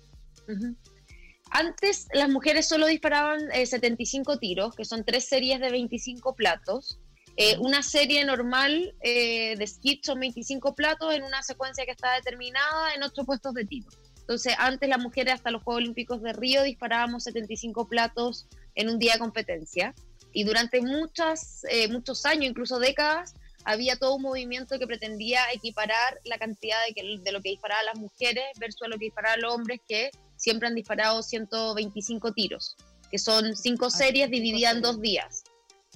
Antes 1.50 2.08
las 2.14 2.30
mujeres 2.30 2.68
solo 2.68 2.86
disparaban 2.86 3.40
75 3.52 4.34
eh, 4.34 4.38
tiros, 4.40 4.76
que 4.76 4.86
son 4.86 5.04
tres 5.04 5.26
series 5.26 5.60
de 5.60 5.72
25 5.72 6.36
platos. 6.36 7.00
Eh, 7.38 7.56
una 7.60 7.84
serie 7.84 8.26
normal 8.26 8.96
de 9.02 9.68
skit 9.68 10.04
son 10.04 10.20
25 10.20 10.76
platos 10.76 11.14
en 11.14 11.24
una 11.24 11.44
secuencia 11.44 11.86
que 11.86 11.92
está 11.92 12.16
determinada 12.16 12.94
en 12.96 13.04
ocho 13.04 13.24
puestos 13.26 13.54
de 13.54 13.64
tiro. 13.64 13.88
Entonces, 14.28 14.56
antes 14.58 14.90
las 14.90 15.00
mujeres 15.00 15.36
hasta 15.36 15.52
los 15.52 15.64
Juegos 15.64 15.84
Olímpicos 15.84 16.22
de 16.22 16.34
Río 16.34 16.62
disparábamos 16.64 17.24
75 17.24 17.88
platos 17.88 18.46
en 18.76 18.90
un 18.90 19.00
día 19.00 19.14
de 19.14 19.20
competencia. 19.20 19.96
Y 20.34 20.44
durante 20.44 20.82
muchas, 20.82 21.64
eh, 21.70 21.88
muchos 21.88 22.26
años, 22.26 22.44
incluso 22.44 22.78
décadas, 22.78 23.36
había 23.64 23.96
todo 23.96 24.16
un 24.16 24.24
movimiento 24.24 24.78
que 24.80 24.86
pretendía 24.86 25.40
equiparar 25.54 26.20
la 26.26 26.38
cantidad 26.38 26.76
de, 26.94 27.20
de 27.24 27.32
lo 27.32 27.42
que 27.42 27.52
disparaban 27.52 27.86
las 27.86 27.98
mujeres 27.98 28.44
versus 28.60 28.90
lo 28.90 28.98
que 28.98 29.06
disparaban 29.06 29.40
los 29.40 29.54
hombres, 29.54 29.80
que 29.88 30.12
siempre 30.36 30.68
han 30.68 30.76
disparado 30.76 31.24
125 31.24 32.34
tiros, 32.34 32.76
que 33.10 33.20
son 33.20 33.56
cinco 33.56 33.86
ah, 33.86 33.92
series 33.92 34.30
divididas 34.30 34.76
en 34.76 34.82
dos 34.82 35.00
días. 35.00 35.46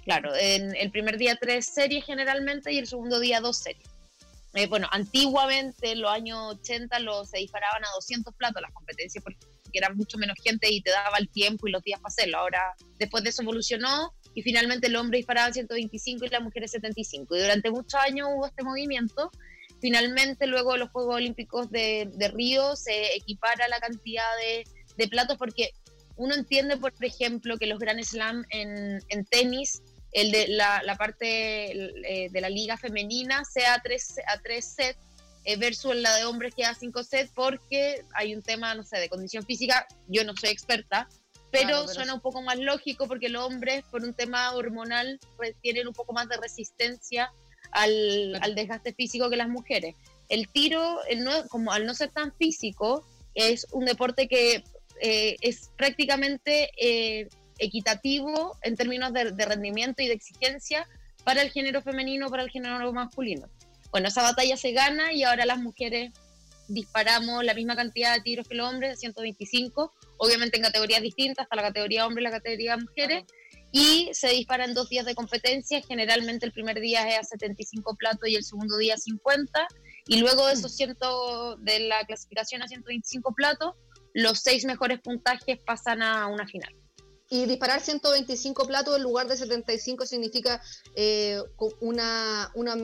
Claro, 0.03 0.35
en 0.35 0.75
el 0.75 0.91
primer 0.91 1.17
día 1.17 1.37
tres 1.39 1.67
series 1.67 2.05
generalmente 2.05 2.73
y 2.73 2.77
el 2.79 2.87
segundo 2.87 3.19
día 3.19 3.39
dos 3.39 3.57
series. 3.57 3.87
Eh, 4.53 4.67
bueno, 4.67 4.87
antiguamente 4.91 5.91
en 5.91 6.01
los 6.01 6.11
años 6.11 6.37
80 6.59 6.99
lo, 6.99 7.23
se 7.23 7.37
disparaban 7.37 7.85
a 7.85 7.89
200 7.95 8.35
platos 8.35 8.61
las 8.61 8.73
competencias 8.73 9.23
porque 9.23 9.39
era 9.73 9.93
mucho 9.93 10.17
menos 10.17 10.37
gente 10.43 10.69
y 10.69 10.81
te 10.81 10.91
daba 10.91 11.17
el 11.17 11.29
tiempo 11.29 11.67
y 11.67 11.71
los 11.71 11.81
días 11.83 11.99
para 12.01 12.09
hacerlo. 12.09 12.39
Ahora, 12.39 12.75
después 12.99 13.23
de 13.23 13.29
eso 13.29 13.43
evolucionó 13.43 14.13
y 14.33 14.41
finalmente 14.41 14.87
el 14.87 14.95
hombre 14.97 15.17
disparaba 15.17 15.53
125 15.53 16.25
y 16.25 16.29
las 16.29 16.41
mujeres 16.41 16.71
75. 16.71 17.35
Y 17.35 17.39
durante 17.39 17.71
muchos 17.71 17.99
años 18.01 18.27
hubo 18.33 18.45
este 18.45 18.63
movimiento. 18.63 19.31
Finalmente, 19.79 20.47
luego 20.47 20.73
de 20.73 20.79
los 20.79 20.89
Juegos 20.89 21.15
Olímpicos 21.15 21.71
de, 21.71 22.31
Río, 22.33 22.75
se 22.75 23.15
equipara 23.15 23.67
la 23.67 23.79
cantidad 23.79 24.25
de, 24.39 24.63
de, 24.97 25.07
platos 25.07 25.37
porque 25.37 25.71
uno 26.17 26.35
entiende, 26.35 26.77
por 26.77 26.93
ejemplo, 27.01 27.57
que 27.57 27.65
los 27.65 27.79
Grand 27.79 28.03
Slam 28.03 28.45
en, 28.49 28.99
en 29.09 29.25
tenis 29.25 29.81
el 30.11 30.31
de 30.31 30.47
la, 30.49 30.81
la 30.83 30.95
parte 30.95 31.71
eh, 31.71 32.29
de 32.29 32.41
la 32.41 32.49
liga 32.49 32.77
femenina 32.77 33.43
sea 33.45 33.75
a 33.75 33.81
tres, 33.81 34.15
a 34.27 34.39
tres 34.39 34.65
sets 34.75 34.99
eh, 35.45 35.55
versus 35.57 35.95
la 35.95 36.15
de 36.15 36.25
hombres 36.25 36.53
que 36.53 36.65
a 36.65 36.75
cinco 36.75 37.03
sets 37.03 37.31
porque 37.33 38.03
hay 38.13 38.35
un 38.35 38.41
tema, 38.41 38.75
no 38.75 38.83
sé, 38.83 38.97
de 38.97 39.09
condición 39.09 39.45
física, 39.45 39.87
yo 40.07 40.23
no 40.23 40.35
soy 40.35 40.49
experta, 40.49 41.07
pero, 41.51 41.87
suena 41.87 42.13
un 42.13 42.21
poco 42.21 42.41
más 42.41 42.57
lógico 42.57 43.07
porque 43.07 43.27
los 43.27 43.45
hombres 43.45 43.83
por 43.91 44.03
un 44.03 44.13
tema 44.13 44.53
hormonal 44.53 45.19
tienen 45.61 45.87
un 45.87 45.93
poco 45.93 46.13
más 46.13 46.29
de 46.29 46.37
resistencia 46.37 47.31
al, 47.71 48.37
al 48.41 48.55
desgaste 48.55 48.93
físico 48.93 49.29
que 49.29 49.35
las 49.35 49.49
mujeres. 49.49 49.95
El 50.29 50.47
tiro, 50.47 51.03
el 51.09 51.23
no, 51.25 51.45
como 51.49 51.73
al 51.73 51.85
no 51.85 51.93
ser 51.93 52.09
tan 52.11 52.33
físico, 52.33 53.05
es 53.35 53.67
un 53.71 53.85
deporte 53.85 54.27
que 54.27 54.63
eh, 55.01 55.35
es 55.41 55.71
prácticamente 55.77 56.71
equitativo 57.61 58.57
en 58.63 58.75
términos 58.75 59.13
de, 59.13 59.45
rendimiento 59.45 60.01
y 60.01 60.07
de 60.07 60.13
exigencia 60.13 60.87
para 61.23 61.41
el 61.41 61.51
género 61.51 61.81
femenino, 61.81 62.29
para 62.29 62.43
el 62.43 62.49
género 62.49 62.91
masculino. 62.91 63.47
Bueno, 63.91 64.07
esa 64.07 64.23
batalla 64.23 64.57
se 64.57 64.71
gana 64.71 65.13
y 65.13 65.23
ahora 65.23 65.45
las 65.45 65.59
mujeres 65.59 66.11
disparamos 66.67 67.43
la 67.43 67.53
misma 67.53 67.75
cantidad 67.75 68.15
de 68.15 68.21
tiros 68.21 68.47
que 68.47 68.55
los 68.55 68.67
hombres, 68.67 68.99
125, 68.99 69.93
obviamente 70.17 70.57
en 70.57 70.63
categorías 70.63 71.01
distintas, 71.01 71.43
hasta 71.43 71.55
la 71.55 71.63
categoría 71.63 72.07
hombre 72.07 72.21
y 72.21 72.25
la 72.25 72.31
categoría 72.31 72.77
mujeres, 72.77 73.25
y 73.71 74.09
se 74.13 74.29
disparan 74.29 74.73
dos 74.73 74.89
días 74.89 75.05
de 75.05 75.13
competencia, 75.13 75.81
generalmente 75.81 76.45
el 76.45 76.51
primer 76.51 76.79
día 76.79 77.07
es 77.09 77.19
a 77.19 77.23
75 77.23 77.95
platos 77.95 78.27
y 78.27 78.35
el 78.35 78.43
segundo 78.43 78.77
día 78.77 78.95
a 78.95 78.97
50, 78.97 79.67
y 80.07 80.19
luego 80.19 80.47
de 80.47 80.53
esos 80.53 80.75
ciento, 80.75 81.57
de 81.57 81.81
la 81.81 82.03
clasificación 82.05 82.63
a 82.63 82.67
125 82.67 83.33
platos, 83.33 83.75
los 84.13 84.39
seis 84.39 84.65
mejores 84.65 84.99
puntajes 84.99 85.59
pasan 85.65 86.01
a 86.01 86.27
una 86.27 86.47
final. 86.47 86.73
Y 87.33 87.45
disparar 87.45 87.79
125 87.79 88.67
platos 88.67 88.97
en 88.97 89.03
lugar 89.03 89.25
de 89.25 89.37
75 89.37 90.05
significa 90.05 90.61
eh, 90.97 91.41
una, 91.79 92.51
una 92.55 92.75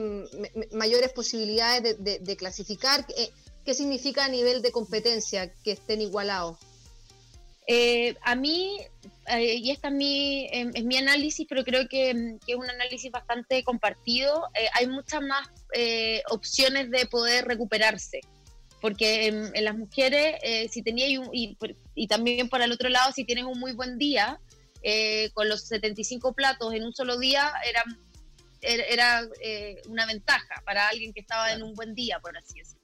mayores 0.72 1.12
posibilidades 1.12 2.02
de, 2.02 2.36
clasificar. 2.38 3.04
Eh, 3.14 3.30
¿Qué 3.66 3.74
significa 3.74 4.24
a 4.24 4.28
nivel 4.28 4.62
de 4.62 4.72
competencia 4.72 5.52
que 5.62 5.72
estén 5.72 6.00
igualados? 6.00 6.56
Eh, 7.66 8.16
a 8.22 8.34
mí, 8.36 8.78
y 9.38 9.70
este 9.70 9.88
es 9.88 9.92
mi, 9.92 10.46
es 10.46 10.84
mi 10.84 10.96
análisis, 10.96 11.46
pero 11.46 11.62
creo 11.62 11.86
que, 11.86 12.38
que 12.46 12.52
es 12.52 12.58
un 12.58 12.70
análisis 12.70 13.12
bastante 13.12 13.62
compartido, 13.64 14.44
hay 14.72 14.86
muchas 14.86 15.20
más 15.20 15.46
opciones 16.30 16.90
de 16.90 17.04
poder 17.04 17.44
recuperarse 17.44 18.22
porque 18.80 19.26
en, 19.26 19.64
las 19.64 19.76
mujeres, 19.76 20.36
eh, 20.42 20.68
si 20.68 20.82
tenía 20.82 21.08
y, 21.08 21.56
y, 21.94 22.06
también 22.06 22.48
para 22.48 22.64
el 22.64 22.72
otro 22.72 22.88
lado, 22.88 23.12
si 23.12 23.24
tienes 23.24 23.44
un 23.44 23.58
muy 23.58 23.72
buen 23.72 23.98
día, 23.98 24.38
eh, 24.82 25.30
con 25.34 25.48
los 25.48 25.62
75 25.62 26.32
platos 26.32 26.72
en 26.74 26.84
un 26.84 26.92
solo 26.92 27.18
día, 27.18 27.52
era, 27.68 27.84
era, 28.60 29.22
eh, 29.42 29.82
una 29.88 30.06
ventaja 30.06 30.62
para 30.64 30.88
alguien 30.88 31.12
que 31.12 31.20
estaba 31.20 31.52
en 31.52 31.62
un 31.62 31.74
buen 31.74 31.94
día, 31.94 32.20
por 32.20 32.36
así 32.36 32.58
decirlo. 32.58 32.78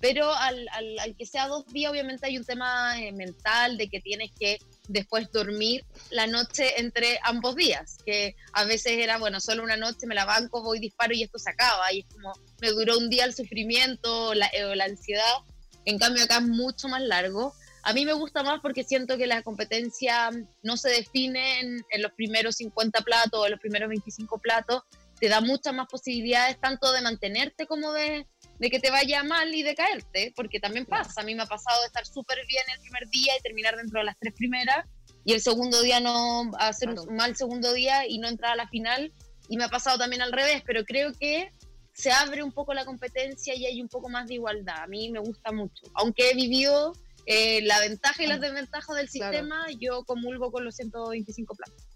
Pero 0.00 0.34
al, 0.34 0.66
al, 0.72 0.98
al 0.98 1.16
que 1.16 1.24
sea 1.24 1.46
dos 1.46 1.66
días, 1.68 1.90
obviamente 1.90 2.26
hay 2.26 2.36
un 2.36 2.44
tema 2.44 2.94
mental 3.14 3.78
de 3.78 3.88
que 3.88 4.00
tienes 4.00 4.32
que 4.38 4.58
después 4.88 5.30
dormir 5.32 5.84
la 6.10 6.26
noche 6.26 6.80
entre 6.80 7.18
ambos 7.22 7.56
días, 7.56 7.98
que 8.04 8.34
a 8.52 8.64
veces 8.64 8.92
era, 8.98 9.18
bueno, 9.18 9.40
solo 9.40 9.62
una 9.62 9.76
noche 9.76 10.06
me 10.06 10.14
la 10.14 10.24
banco, 10.24 10.62
voy, 10.62 10.80
disparo 10.80 11.14
y 11.14 11.22
esto 11.22 11.38
se 11.38 11.50
acaba, 11.50 11.92
y 11.92 12.00
es 12.00 12.06
como, 12.12 12.32
me 12.60 12.70
duró 12.70 12.98
un 12.98 13.08
día 13.08 13.24
el 13.24 13.34
sufrimiento 13.34 14.34
la, 14.34 14.50
o 14.70 14.74
la 14.74 14.84
ansiedad, 14.84 15.36
en 15.84 15.98
cambio 15.98 16.24
acá 16.24 16.38
es 16.38 16.46
mucho 16.46 16.88
más 16.88 17.02
largo, 17.02 17.54
A 17.84 17.92
mí 17.92 18.04
me 18.04 18.12
gusta 18.12 18.44
más 18.44 18.60
porque 18.60 18.84
siento 18.84 19.16
que 19.16 19.26
la 19.26 19.42
competencia 19.42 20.30
no 20.62 20.76
se 20.76 20.88
define 20.88 21.60
en, 21.60 22.02
los 22.02 22.12
primeros 22.12 22.56
50 22.56 23.00
platos 23.00 23.40
o 23.40 23.44
en 23.44 23.52
los 23.52 23.60
primeros 23.60 23.88
25 23.88 24.38
platos, 24.38 24.82
te 25.18 25.28
da 25.28 25.40
muchas 25.40 25.74
más 25.74 25.88
posibilidades 25.88 26.60
tanto 26.60 26.92
de 26.92 27.02
mantenerte 27.02 27.66
como 27.66 27.92
de, 27.92 28.26
de 28.58 28.70
que 28.70 28.80
te 28.80 28.90
vaya 28.90 29.22
mal 29.24 29.54
y 29.54 29.62
de 29.62 29.74
caerte, 29.74 30.32
porque 30.36 30.60
también 30.60 30.86
pasa. 30.86 31.20
A 31.20 31.24
mí 31.24 31.34
me 31.34 31.42
ha 31.42 31.46
pasado 31.46 31.80
de 31.80 31.86
estar 31.86 32.06
súper 32.06 32.38
bien 32.46 32.62
el 32.74 32.80
primer 32.80 33.08
día 33.08 33.32
y 33.38 33.42
terminar 33.42 33.76
dentro 33.76 34.00
de 34.00 34.04
las 34.04 34.16
tres 34.18 34.34
primeras, 34.34 34.86
y 35.24 35.32
el 35.32 35.40
segundo 35.40 35.80
día 35.82 36.00
no 36.00 36.50
hacer 36.58 36.88
un 36.88 37.14
mal 37.14 37.36
segundo 37.36 37.72
día 37.72 38.06
y 38.06 38.18
no 38.18 38.28
entrar 38.28 38.52
a 38.52 38.56
la 38.56 38.68
final. 38.68 39.12
Y 39.48 39.56
me 39.56 39.64
ha 39.64 39.68
pasado 39.68 39.98
también 39.98 40.22
al 40.22 40.32
revés, 40.32 40.62
pero 40.66 40.84
creo 40.84 41.12
que 41.12 41.50
se 41.92 42.10
abre 42.10 42.42
un 42.42 42.52
poco 42.52 42.74
la 42.74 42.84
competencia 42.84 43.54
y 43.54 43.66
hay 43.66 43.80
un 43.80 43.88
poco 43.88 44.08
más 44.08 44.26
de 44.28 44.34
igualdad. 44.34 44.82
A 44.82 44.86
mí 44.86 45.10
me 45.10 45.20
gusta 45.20 45.52
mucho. 45.52 45.84
Aunque 45.94 46.30
he 46.30 46.34
vivido 46.34 46.94
eh, 47.26 47.60
la 47.62 47.78
ventaja 47.80 48.22
y 48.22 48.26
las 48.26 48.40
desventajas 48.40 48.96
del 48.96 49.08
sistema, 49.08 49.66
yo 49.78 50.04
comulgo 50.04 50.50
con 50.50 50.64
los 50.64 50.74
125 50.76 51.54
platos. 51.54 51.91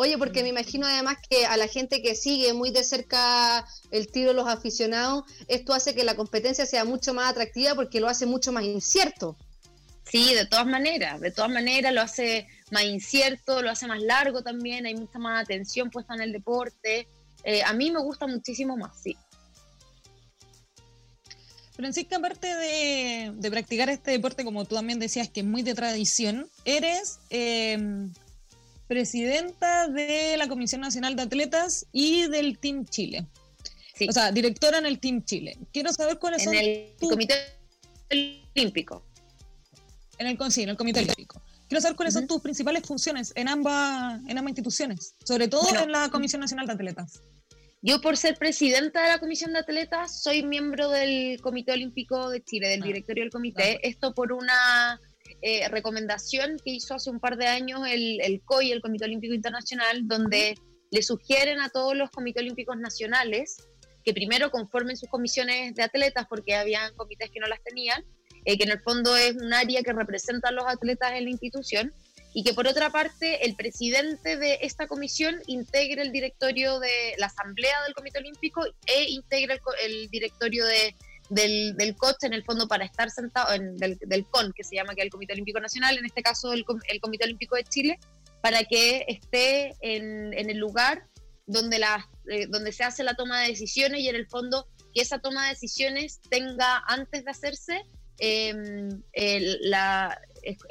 Oye, 0.00 0.16
porque 0.16 0.44
me 0.44 0.50
imagino 0.50 0.86
además 0.86 1.16
que 1.28 1.44
a 1.44 1.56
la 1.56 1.66
gente 1.66 2.00
que 2.02 2.14
sigue 2.14 2.52
muy 2.52 2.70
de 2.70 2.84
cerca 2.84 3.66
el 3.90 4.06
tiro 4.06 4.28
de 4.28 4.34
los 4.34 4.46
aficionados, 4.46 5.24
esto 5.48 5.74
hace 5.74 5.92
que 5.92 6.04
la 6.04 6.14
competencia 6.14 6.66
sea 6.66 6.84
mucho 6.84 7.14
más 7.14 7.28
atractiva 7.28 7.74
porque 7.74 7.98
lo 7.98 8.06
hace 8.06 8.24
mucho 8.24 8.52
más 8.52 8.62
incierto. 8.62 9.36
Sí, 10.08 10.34
de 10.34 10.46
todas 10.46 10.66
maneras, 10.66 11.20
de 11.20 11.32
todas 11.32 11.50
maneras 11.50 11.92
lo 11.92 12.00
hace 12.00 12.46
más 12.70 12.84
incierto, 12.84 13.60
lo 13.60 13.70
hace 13.70 13.88
más 13.88 14.00
largo 14.00 14.42
también, 14.42 14.86
hay 14.86 14.94
mucha 14.94 15.18
más 15.18 15.42
atención 15.42 15.90
puesta 15.90 16.14
en 16.14 16.20
el 16.20 16.32
deporte. 16.32 17.08
Eh, 17.42 17.64
a 17.64 17.72
mí 17.72 17.90
me 17.90 18.00
gusta 18.00 18.28
muchísimo 18.28 18.76
más, 18.76 19.02
sí. 19.02 19.16
Francisca, 21.74 22.18
aparte 22.18 22.46
de, 22.54 23.50
practicar 23.50 23.88
este 23.88 24.12
deporte, 24.12 24.44
como 24.44 24.64
tú 24.64 24.76
también 24.76 25.00
decías, 25.00 25.28
que 25.28 25.40
es 25.40 25.46
muy 25.46 25.62
de 25.62 25.74
tradición, 25.74 26.48
eres 26.64 27.18
em, 27.30 28.12
presidenta 28.88 29.86
de 29.86 30.36
la 30.36 30.48
Comisión 30.48 30.80
Nacional 30.80 31.14
de 31.14 31.22
Atletas 31.22 31.86
y 31.92 32.26
del 32.28 32.58
Team 32.58 32.86
Chile. 32.86 33.26
O 34.08 34.12
sea, 34.12 34.32
directora 34.32 34.78
en 34.78 34.86
el 34.86 34.98
Team 34.98 35.24
Chile. 35.24 35.58
Quiero 35.72 35.92
saber 35.92 36.18
cuáles 36.18 36.44
son. 36.44 36.54
En 36.54 36.64
el 36.64 36.96
Comité 36.98 37.34
Olímpico. 38.56 39.04
En 40.18 40.26
el, 40.26 40.38
sí, 40.50 40.62
en 40.62 40.70
el 40.70 40.76
Comité 40.76 41.00
Olímpico. 41.00 41.42
Quiero 41.68 41.82
saber 41.82 41.96
cuáles 41.96 42.14
son 42.14 42.26
tus 42.26 42.40
principales 42.40 42.82
funciones 42.86 43.32
en 43.36 43.48
ambas, 43.48 44.20
en 44.26 44.38
ambas 44.38 44.50
instituciones, 44.50 45.14
sobre 45.24 45.48
todo 45.48 45.68
en 45.78 45.92
la 45.92 46.08
Comisión 46.08 46.40
Nacional 46.40 46.66
de 46.66 46.72
Atletas. 46.72 47.22
Yo 47.82 48.00
por 48.00 48.16
ser 48.16 48.36
presidenta 48.36 49.02
de 49.02 49.08
la 49.08 49.18
Comisión 49.18 49.52
de 49.52 49.60
Atletas 49.60 50.22
soy 50.22 50.42
miembro 50.42 50.90
del 50.90 51.40
Comité 51.40 51.72
Olímpico 51.72 52.30
de 52.30 52.42
Chile, 52.42 52.68
del 52.68 52.82
ah, 52.82 52.86
directorio 52.86 53.22
del 53.22 53.30
comité. 53.30 53.86
Esto 53.86 54.14
por 54.14 54.32
una 54.32 54.98
eh, 55.42 55.68
recomendación 55.68 56.58
que 56.64 56.72
hizo 56.72 56.94
hace 56.94 57.10
un 57.10 57.20
par 57.20 57.36
de 57.36 57.46
años 57.46 57.80
el, 57.88 58.20
el 58.20 58.40
COI, 58.42 58.72
el 58.72 58.80
Comité 58.80 59.04
Olímpico 59.04 59.34
Internacional, 59.34 60.06
donde 60.06 60.54
le 60.90 61.02
sugieren 61.02 61.60
a 61.60 61.68
todos 61.68 61.96
los 61.96 62.10
comités 62.10 62.42
olímpicos 62.42 62.76
nacionales 62.78 63.68
que 64.04 64.14
primero 64.14 64.50
conformen 64.50 64.96
sus 64.96 65.08
comisiones 65.10 65.74
de 65.74 65.82
atletas, 65.82 66.26
porque 66.28 66.54
habían 66.54 66.94
comités 66.94 67.30
que 67.30 67.40
no 67.40 67.46
las 67.46 67.62
tenían, 67.62 68.04
eh, 68.44 68.56
que 68.56 68.64
en 68.64 68.70
el 68.70 68.80
fondo 68.80 69.14
es 69.16 69.34
un 69.34 69.52
área 69.52 69.82
que 69.82 69.92
representa 69.92 70.48
a 70.48 70.52
los 70.52 70.64
atletas 70.66 71.12
en 71.12 71.24
la 71.24 71.30
institución, 71.30 71.92
y 72.34 72.44
que 72.44 72.54
por 72.54 72.66
otra 72.66 72.90
parte 72.90 73.44
el 73.46 73.54
presidente 73.54 74.36
de 74.36 74.58
esta 74.62 74.86
comisión 74.86 75.40
integre 75.46 76.02
el 76.02 76.12
directorio 76.12 76.78
de 76.78 77.14
la 77.18 77.26
asamblea 77.26 77.82
del 77.84 77.94
Comité 77.94 78.18
Olímpico 78.18 78.64
e 78.86 79.10
integre 79.10 79.60
el, 79.82 80.08
directorio 80.08 80.64
de, 80.66 80.94
del, 81.30 81.76
del 81.76 81.96
COCH 81.96 82.24
en 82.24 82.32
el 82.32 82.44
fondo 82.44 82.68
para 82.68 82.84
estar 82.84 83.10
sentado, 83.10 83.52
en, 83.52 83.76
del, 83.76 84.26
CON, 84.30 84.52
que 84.54 84.64
se 84.64 84.76
llama 84.76 84.94
que 84.94 85.02
el 85.02 85.10
Comité 85.10 85.32
Olímpico 85.32 85.60
Nacional, 85.60 85.98
en 85.98 86.06
este 86.06 86.22
caso 86.22 86.52
el, 86.52 86.64
Comité 86.64 87.24
Olímpico 87.24 87.56
de 87.56 87.64
Chile, 87.64 87.98
para 88.42 88.64
que 88.64 89.04
esté 89.08 89.74
en, 89.80 90.32
en 90.32 90.50
el 90.50 90.58
lugar 90.58 91.06
donde, 91.46 91.78
la, 91.78 92.08
eh, 92.28 92.46
donde 92.48 92.72
se 92.72 92.84
hace 92.84 93.02
la 93.02 93.14
toma 93.14 93.40
de 93.40 93.48
decisiones 93.48 94.00
y 94.00 94.08
en 94.08 94.16
el 94.16 94.26
fondo 94.28 94.68
que 94.94 95.00
esa 95.00 95.18
toma 95.18 95.44
de 95.44 95.50
decisiones 95.50 96.20
tenga 96.28 96.82
antes 96.86 97.24
de 97.24 97.30
hacerse 97.30 97.82
em, 98.18 99.02
la, 99.62 100.20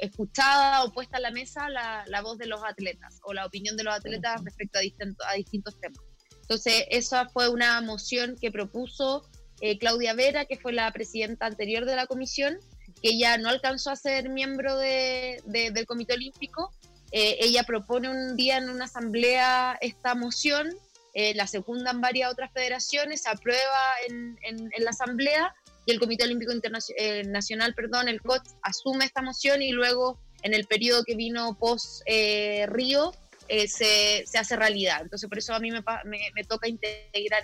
escuchada 0.00 0.82
o 0.84 0.92
puesta 0.92 1.18
a 1.18 1.20
la 1.20 1.30
mesa 1.30 1.68
la, 1.68 2.04
la, 2.06 2.22
voz 2.22 2.38
de 2.38 2.46
los 2.46 2.64
atletas 2.64 3.20
o 3.24 3.32
la 3.32 3.44
opinión 3.46 3.76
de 3.76 3.84
los 3.84 3.94
atletas 3.94 4.42
respecto 4.42 4.78
a, 4.78 5.30
a 5.30 5.34
distintos 5.34 5.78
temas. 5.78 5.98
Entonces, 6.40 6.86
esa 6.90 7.28
fue 7.28 7.48
una 7.48 7.80
moción 7.82 8.36
que 8.40 8.50
propuso 8.50 9.28
eh, 9.60 9.78
Claudia 9.78 10.14
Vera, 10.14 10.44
que 10.44 10.56
fue 10.56 10.72
la 10.72 10.90
presidenta 10.92 11.46
anterior 11.46 11.84
de 11.84 11.96
la 11.96 12.06
comisión, 12.06 12.58
que 13.02 13.18
ya 13.18 13.38
no 13.38 13.48
alcanzó 13.48 13.90
a 13.90 13.96
ser 13.96 14.28
miembro 14.28 14.76
de, 14.76 15.42
del 15.46 15.86
Comité 15.86 16.14
Olímpico. 16.14 16.72
Eh, 17.12 17.38
ella 17.40 17.62
propone 17.62 18.08
un 18.08 18.36
día 18.36 18.58
en 18.58 18.68
una 18.68 18.84
asamblea 18.84 19.78
esta 19.80 20.14
moción, 20.14 20.76
eh, 21.14 21.34
la 21.34 21.46
secundan 21.46 22.00
varias 22.00 22.30
otras 22.30 22.52
federaciones, 22.52 23.22
se 23.22 23.30
aprueba 23.30 23.80
en, 24.08 24.36
la 24.78 24.90
asamblea 24.90 25.54
y 25.86 25.92
el 25.92 25.98
Comité 25.98 26.24
Olímpico 26.24 26.52
Internacional, 26.52 27.32
Nacional, 27.32 27.74
perdón, 27.74 28.08
el 28.08 28.20
COT, 28.20 28.42
asume 28.62 29.06
esta 29.06 29.22
moción 29.22 29.62
y 29.62 29.72
luego 29.72 30.20
en 30.42 30.54
el 30.54 30.66
periodo 30.66 31.04
que 31.04 31.16
vino 31.16 31.56
post 31.58 32.02
eh, 32.06 32.66
Río 32.68 33.12
eh, 33.48 33.66
se, 33.66 34.24
se, 34.26 34.38
hace 34.38 34.56
realidad. 34.56 35.00
Entonces 35.02 35.28
por 35.28 35.38
eso 35.38 35.54
a 35.54 35.60
mí 35.60 35.70
me, 35.70 36.44
toca 36.44 36.68
integrar 36.68 37.42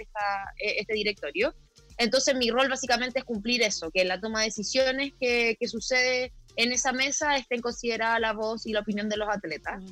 este 0.59 0.93
directorio. 0.93 1.55
Entonces 1.99 2.35
mi 2.35 2.51
rol 2.51 2.69
básicamente 2.69 3.21
es 3.21 3.25
cumplir 3.25 3.63
eso, 3.63 3.91
que 3.91 4.05
la 4.05 4.21
toma 4.21 4.41
de 4.41 4.47
decisiones 4.47 5.13
que, 5.21 5.57
que 5.59 5.69
sucede 5.69 6.33
en 6.57 6.73
esa 6.73 6.93
mesa 6.93 7.37
estén 7.37 7.61
considerada 7.61 8.19
la 8.19 8.33
voz 8.33 8.67
y 8.67 8.73
la 8.73 8.81
opinión 8.81 9.09
de 9.09 9.17
los 9.17 9.29
atletas. 9.29 9.83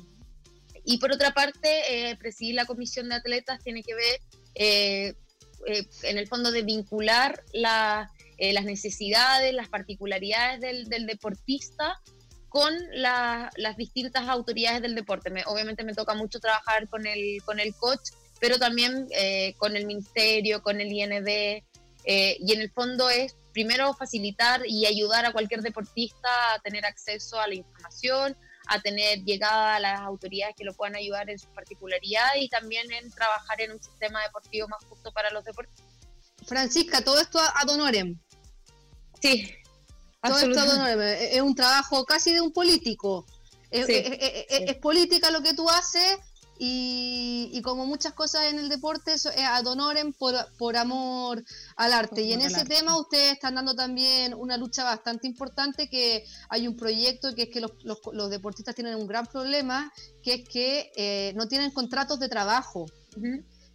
Y 0.85 0.97
por 0.97 1.11
otra 1.11 1.33
parte, 1.33 2.09
eh, 2.09 2.15
presidir 2.17 2.55
la 2.55 2.65
comisión 2.65 3.09
de 3.09 3.15
atletas 3.15 3.63
tiene 3.63 3.83
que 3.83 3.95
ver, 3.95 4.21
eh, 4.55 5.13
en 6.03 6.17
el 6.17 6.27
fondo, 6.27 6.51
de 6.51 6.61
vincular 6.61 7.41
la, 7.53 8.11
eh, 8.37 8.51
las 8.51 8.65
necesidades, 8.65 9.53
las 9.53 9.69
particularidades 9.69 10.59
del, 10.59 11.05
deportista 11.05 12.01
con 12.49 12.73
las 12.93 13.77
distintas 13.77 14.27
autoridades 14.27 14.81
del 14.81 14.95
deporte. 14.95 15.31
obviamente 15.45 15.83
me 15.83 15.93
toca 15.93 16.13
mucho 16.13 16.39
trabajar 16.39 16.87
con 16.87 17.07
el, 17.07 17.41
con 17.45 17.59
el 17.59 17.73
coach, 17.73 18.09
pero 18.39 18.59
también 18.59 19.07
eh, 19.11 19.53
con 19.57 19.75
el 19.75 19.85
ministerio, 19.85 20.61
con 20.61 20.81
el 20.81 20.91
IND, 20.91 21.63
eh, 22.05 22.37
y 22.39 22.53
en 22.53 22.61
el 22.61 22.71
fondo 22.71 23.09
es 23.09 23.35
primero 23.53 23.93
facilitar 23.93 24.61
y 24.65 24.85
ayudar 24.85 25.25
a 25.25 25.31
cualquier 25.31 25.61
deportista 25.61 26.29
a 26.53 26.59
tener 26.59 26.85
acceso 26.85 27.39
a 27.39 27.47
la 27.47 27.55
información, 27.55 28.35
a 28.67 28.81
tener 28.81 29.23
llegada 29.23 29.75
a 29.75 29.79
las 29.79 30.01
autoridades 30.01 30.55
que 30.57 30.63
lo 30.63 30.73
puedan 30.73 30.95
ayudar 30.95 31.29
en 31.29 31.37
sus 31.37 31.49
particularidades 31.49 32.41
y 32.41 32.49
también 32.49 32.91
en 32.91 33.11
trabajar 33.11 33.61
en 33.61 33.73
un 33.73 33.81
sistema 33.81 34.21
deportivo 34.23 34.67
más 34.67 34.83
justo 34.85 35.11
para 35.11 35.29
los 35.31 35.43
deportistas. 35.43 35.85
Francisca, 36.45 37.03
todo 37.03 37.19
esto 37.19 37.39
ad 37.39 37.69
honorem. 37.69 38.19
Sí. 39.21 39.53
Todo 40.21 40.39
esto 40.39 40.87
es 40.87 41.41
un 41.41 41.53
trabajo 41.53 42.05
casi 42.05 42.33
de 42.33 42.41
un 42.41 42.53
político. 42.53 43.25
Es, 43.69 44.75
política 44.77 45.31
lo 45.31 45.41
que 45.41 45.53
tú 45.53 45.69
haces 45.69 46.17
y, 46.57 47.61
como 47.63 47.85
muchas 47.85 48.13
cosas 48.13 48.45
en 48.45 48.59
el 48.59 48.69
deporte, 48.69 49.13
es 49.13 49.25
ad 49.25 49.65
honorem 49.65 50.13
por, 50.13 50.75
amor 50.75 51.43
al 51.75 51.93
arte. 51.93 52.21
y 52.21 52.33
en 52.33 52.41
ese 52.41 52.65
tema 52.65 52.99
ustedes 52.99 53.33
están 53.33 53.55
dando 53.55 53.75
también 53.75 54.33
una 54.33 54.57
lucha 54.57 54.83
bastante 54.83 55.27
importante, 55.27 55.89
que 55.89 56.25
hay 56.49 56.67
un 56.67 56.75
proyecto 56.75 57.33
que 57.35 57.43
es 57.43 57.49
que 57.49 57.61
los, 57.61 58.29
deportistas 58.29 58.75
tienen 58.75 58.95
un 58.95 59.07
gran 59.07 59.25
problema, 59.25 59.91
que 60.21 60.35
es 60.35 60.47
que 60.47 60.91
eh, 60.95 61.33
no 61.35 61.47
tienen 61.47 61.71
contratos 61.71 62.19
de 62.19 62.29
trabajo. 62.29 62.85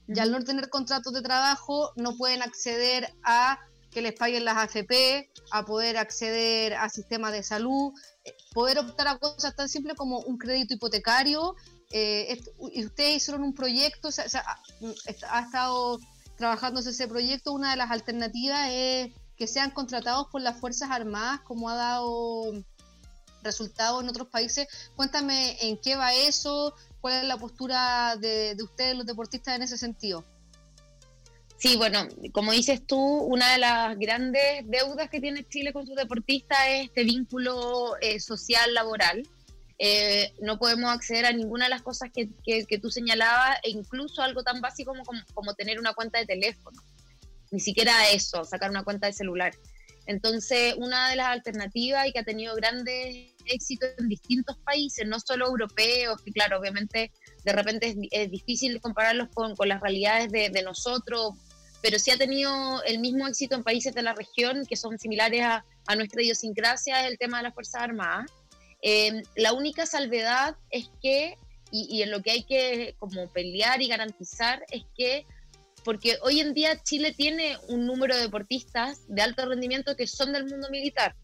Y 0.08 0.18
al 0.18 0.32
no 0.32 0.42
tener 0.42 0.70
contratos 0.70 1.12
de 1.12 1.20
trabajo 1.20 1.92
no 1.96 2.16
pueden 2.16 2.42
acceder 2.42 3.12
a 3.22 3.58
que 3.90 4.02
les 4.02 4.14
paguen 4.14 4.44
las 4.44 4.56
AFP, 4.56 5.30
a 5.50 5.64
poder 5.64 5.96
acceder 5.96 6.74
a 6.74 6.88
sistemas 6.88 7.32
de 7.32 7.42
salud, 7.42 7.92
eh, 8.24 8.34
poder 8.52 8.78
optar 8.78 9.08
a 9.08 9.18
cosas 9.18 9.54
tan 9.56 9.68
simples 9.68 9.96
como 9.96 10.20
un 10.20 10.38
crédito 10.38 10.74
hipotecario. 10.74 11.54
Eh, 11.90 12.40
y 12.72 12.84
ustedes 12.84 13.16
hicieron 13.16 13.42
un 13.42 13.54
proyecto, 13.54 14.08
mm, 14.08 14.90
ha 15.30 15.40
estado 15.40 15.98
trabajándose 16.36 16.90
ese 16.90 17.08
proyecto. 17.08 17.52
Una 17.52 17.70
de 17.70 17.76
las 17.76 17.90
alternativas 17.90 18.68
es 18.72 19.10
que 19.36 19.46
sean 19.46 19.70
contratados 19.70 20.28
por 20.28 20.42
las 20.42 20.58
Fuerzas 20.60 20.90
Armadas, 20.90 21.40
como 21.40 21.70
ha 21.70 21.76
dado 21.76 22.52
resultados 23.42 24.02
en 24.02 24.08
otros 24.08 24.28
países. 24.28 24.66
Cuéntame 24.96 25.56
en 25.60 25.78
qué 25.78 25.96
va 25.96 26.12
eso, 26.12 26.74
cuál 27.00 27.22
es 27.22 27.24
la 27.24 27.38
postura 27.38 28.16
de 28.16 28.56
ustedes, 28.62 28.96
los 28.96 29.06
deportistas, 29.06 29.56
en 29.56 29.62
ese 29.62 29.78
sentido. 29.78 30.24
Sí, 31.58 31.76
bueno, 31.76 32.06
como 32.32 32.52
dices 32.52 32.86
tú, 32.86 32.96
una 32.96 33.52
de 33.52 33.58
las 33.58 33.98
grandes 33.98 34.62
deudas 34.64 35.10
que 35.10 35.20
tiene 35.20 35.44
Chile 35.48 35.72
con 35.72 35.86
sus 35.86 35.96
deportistas 35.96 36.58
es 36.68 36.86
este 36.86 37.02
vínculo 37.02 37.96
eh, 38.00 38.20
social 38.20 38.72
laboral. 38.74 39.26
Eh, 39.78 40.34
no 40.40 40.58
podemos 40.58 40.90
acceder 40.90 41.24
a 41.26 41.32
ninguna 41.32 41.66
de 41.66 41.70
las 41.70 41.82
cosas 41.82 42.10
que, 42.12 42.30
que, 42.44 42.78
tú 42.78 42.90
señalabas, 42.90 43.58
e 43.62 43.70
incluso 43.70 44.22
algo 44.22 44.42
tan 44.42 44.60
básico 44.60 44.92
como, 44.92 45.04
como, 45.34 45.54
tener 45.54 45.78
una 45.78 45.94
cuenta 45.94 46.18
de 46.18 46.26
teléfono. 46.26 46.80
Ni 47.50 47.60
siquiera 47.60 48.10
eso, 48.10 48.44
sacar 48.44 48.70
una 48.70 48.82
cuenta 48.82 49.06
de 49.06 49.12
celular. 49.12 49.54
Entonces, 50.06 50.74
una 50.78 51.10
de 51.10 51.16
las 51.16 51.28
alternativas 51.28 52.06
y 52.06 52.12
que 52.12 52.18
ha 52.18 52.24
tenido 52.24 52.54
grandes 52.56 53.34
éxitos 53.44 53.90
en 53.98 54.08
distintos 54.08 54.56
países, 54.64 55.06
no 55.06 55.20
solo 55.20 55.46
europeos, 55.46 56.22
que 56.22 56.32
claro, 56.32 56.58
obviamente 56.58 57.12
de 57.44 57.52
repente 57.52 57.94
es, 58.10 58.30
difícil 58.30 58.80
compararlos 58.80 59.28
con, 59.34 59.54
con 59.54 59.68
las 59.68 59.80
realidades 59.80 60.30
de, 60.32 60.48
de, 60.48 60.62
nosotros, 60.62 61.34
pero 61.82 61.98
sí 61.98 62.10
ha 62.10 62.16
tenido 62.16 62.82
el 62.84 62.98
mismo 63.00 63.26
éxito 63.26 63.54
en 63.54 63.62
países 63.62 63.94
de 63.94 64.02
la 64.02 64.14
región 64.14 64.64
que 64.66 64.76
son 64.76 64.98
similares 64.98 65.42
a, 65.42 65.64
a 65.86 65.94
nuestra 65.94 66.22
idiosincrasia, 66.22 67.04
es 67.04 67.10
el 67.10 67.18
tema 67.18 67.38
de 67.38 67.44
las 67.44 67.54
Fuerzas 67.54 67.82
Armadas. 67.82 68.30
Eh, 68.82 69.22
la 69.36 69.52
única 69.52 69.86
salvedad 69.86 70.56
es 70.70 70.90
que, 71.02 71.36
y, 71.70 71.96
y 71.96 72.02
en 72.02 72.10
lo 72.10 72.22
que 72.22 72.30
hay 72.30 72.42
que 72.44 72.94
como 72.98 73.28
pelear 73.32 73.82
y 73.82 73.88
garantizar, 73.88 74.64
es 74.70 74.84
que 74.96 75.26
porque 75.84 76.18
hoy 76.22 76.40
en 76.40 76.54
día 76.54 76.82
Chile 76.82 77.14
tiene 77.16 77.56
un 77.68 77.86
número 77.86 78.14
de 78.14 78.22
deportistas 78.22 79.00
de 79.08 79.22
alto 79.22 79.46
rendimiento 79.46 79.96
que 79.96 80.06
son 80.06 80.32
del 80.32 80.46
mundo 80.46 80.68
militar. 80.70 81.16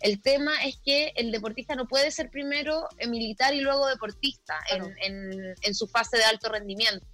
El 0.00 0.20
tema 0.20 0.64
es 0.64 0.76
que 0.84 1.12
el 1.16 1.32
deportista 1.32 1.74
no 1.74 1.88
puede 1.88 2.10
ser 2.10 2.30
primero 2.30 2.88
militar 3.08 3.54
y 3.54 3.60
luego 3.60 3.86
deportista 3.86 4.58
en, 4.70 5.74
su 5.74 5.86
fase 5.86 6.18
de 6.18 6.24
alto 6.24 6.50
rendimiento. 6.50 7.06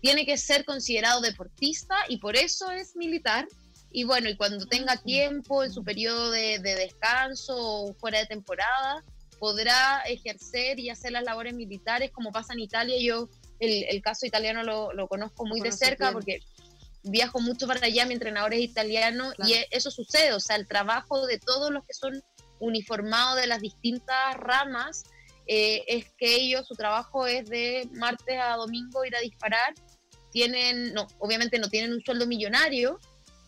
Tiene 0.00 0.26
que 0.26 0.36
ser 0.36 0.64
considerado 0.64 1.20
deportista 1.20 1.94
y 2.08 2.18
por 2.18 2.36
eso 2.36 2.70
es 2.70 2.96
militar. 2.96 3.46
Y 3.90 4.04
bueno, 4.04 4.28
y 4.28 4.36
cuando 4.36 4.66
tenga 4.66 4.96
tiempo 4.96 5.62
en 5.62 5.72
su 5.72 5.84
periodo 5.84 6.32
de, 6.32 6.58
descanso 6.58 7.54
o 7.56 7.94
fuera 7.94 8.18
de 8.18 8.26
temporada, 8.26 9.04
podrá 9.38 10.00
ejercer 10.06 10.78
y 10.78 10.90
hacer 10.90 11.12
las 11.12 11.24
labores 11.24 11.54
militares 11.54 12.10
como 12.12 12.32
pasa 12.32 12.52
en 12.52 12.60
Italia. 12.60 12.96
Yo 13.00 13.28
el, 13.60 14.02
caso 14.02 14.26
italiano 14.26 14.62
lo, 14.62 15.08
conozco 15.08 15.46
muy 15.46 15.60
de 15.60 15.72
cerca 15.72 16.12
porque 16.12 16.40
viajo 17.02 17.40
mucho 17.40 17.66
para 17.66 17.86
allá, 17.86 18.06
mi 18.06 18.14
entrenador 18.14 18.54
es 18.54 18.60
italiano 18.60 19.32
y 19.46 19.52
e, 19.52 19.68
eso 19.70 19.90
sucede, 19.90 20.32
o 20.32 20.40
sea, 20.40 20.56
el 20.56 20.66
trabajo 20.66 21.26
de 21.26 21.38
todos 21.38 21.70
los 21.70 21.84
que 21.84 21.92
son 21.92 22.22
uniformados 22.60 23.40
de 23.40 23.46
las 23.46 23.60
distintas 23.60 24.34
ramas 24.36 25.04
eh, 25.46 25.84
es 25.86 26.06
que 26.16 26.34
ellos, 26.36 26.66
su 26.66 26.74
trabajo 26.74 27.26
es 27.26 27.48
de 27.48 27.88
martes 27.92 28.38
a 28.40 28.56
domingo 28.56 29.04
ir 29.04 29.14
a 29.14 29.20
disparar, 29.20 29.74
tienen, 30.32 30.94
no, 30.94 31.06
obviamente 31.18 31.58
no 31.58 31.68
tienen 31.68 31.92
un 31.92 32.00
sueldo 32.00 32.26
millonario, 32.26 32.98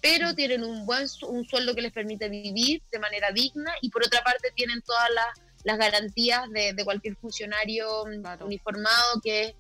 pero 0.02 0.32
mm. 0.32 0.34
tienen 0.34 0.62
un 0.62 0.84
buen 0.84 1.06
un 1.26 1.44
sueldo 1.46 1.74
que 1.74 1.80
les 1.80 1.92
permite 1.92 2.28
vivir 2.28 2.82
de 2.92 2.98
manera 2.98 3.32
digna 3.32 3.72
y 3.80 3.90
por 3.90 4.04
otra 4.04 4.22
parte 4.22 4.50
tienen 4.54 4.82
todas 4.82 5.08
las, 5.14 5.45
las 5.66 5.78
garantías 5.78 6.48
de, 6.50 6.74
de, 6.74 6.84
cualquier 6.84 7.16
funcionario 7.16 8.04
uniformado 8.40 9.20
que 9.20 9.42
es 9.42 9.54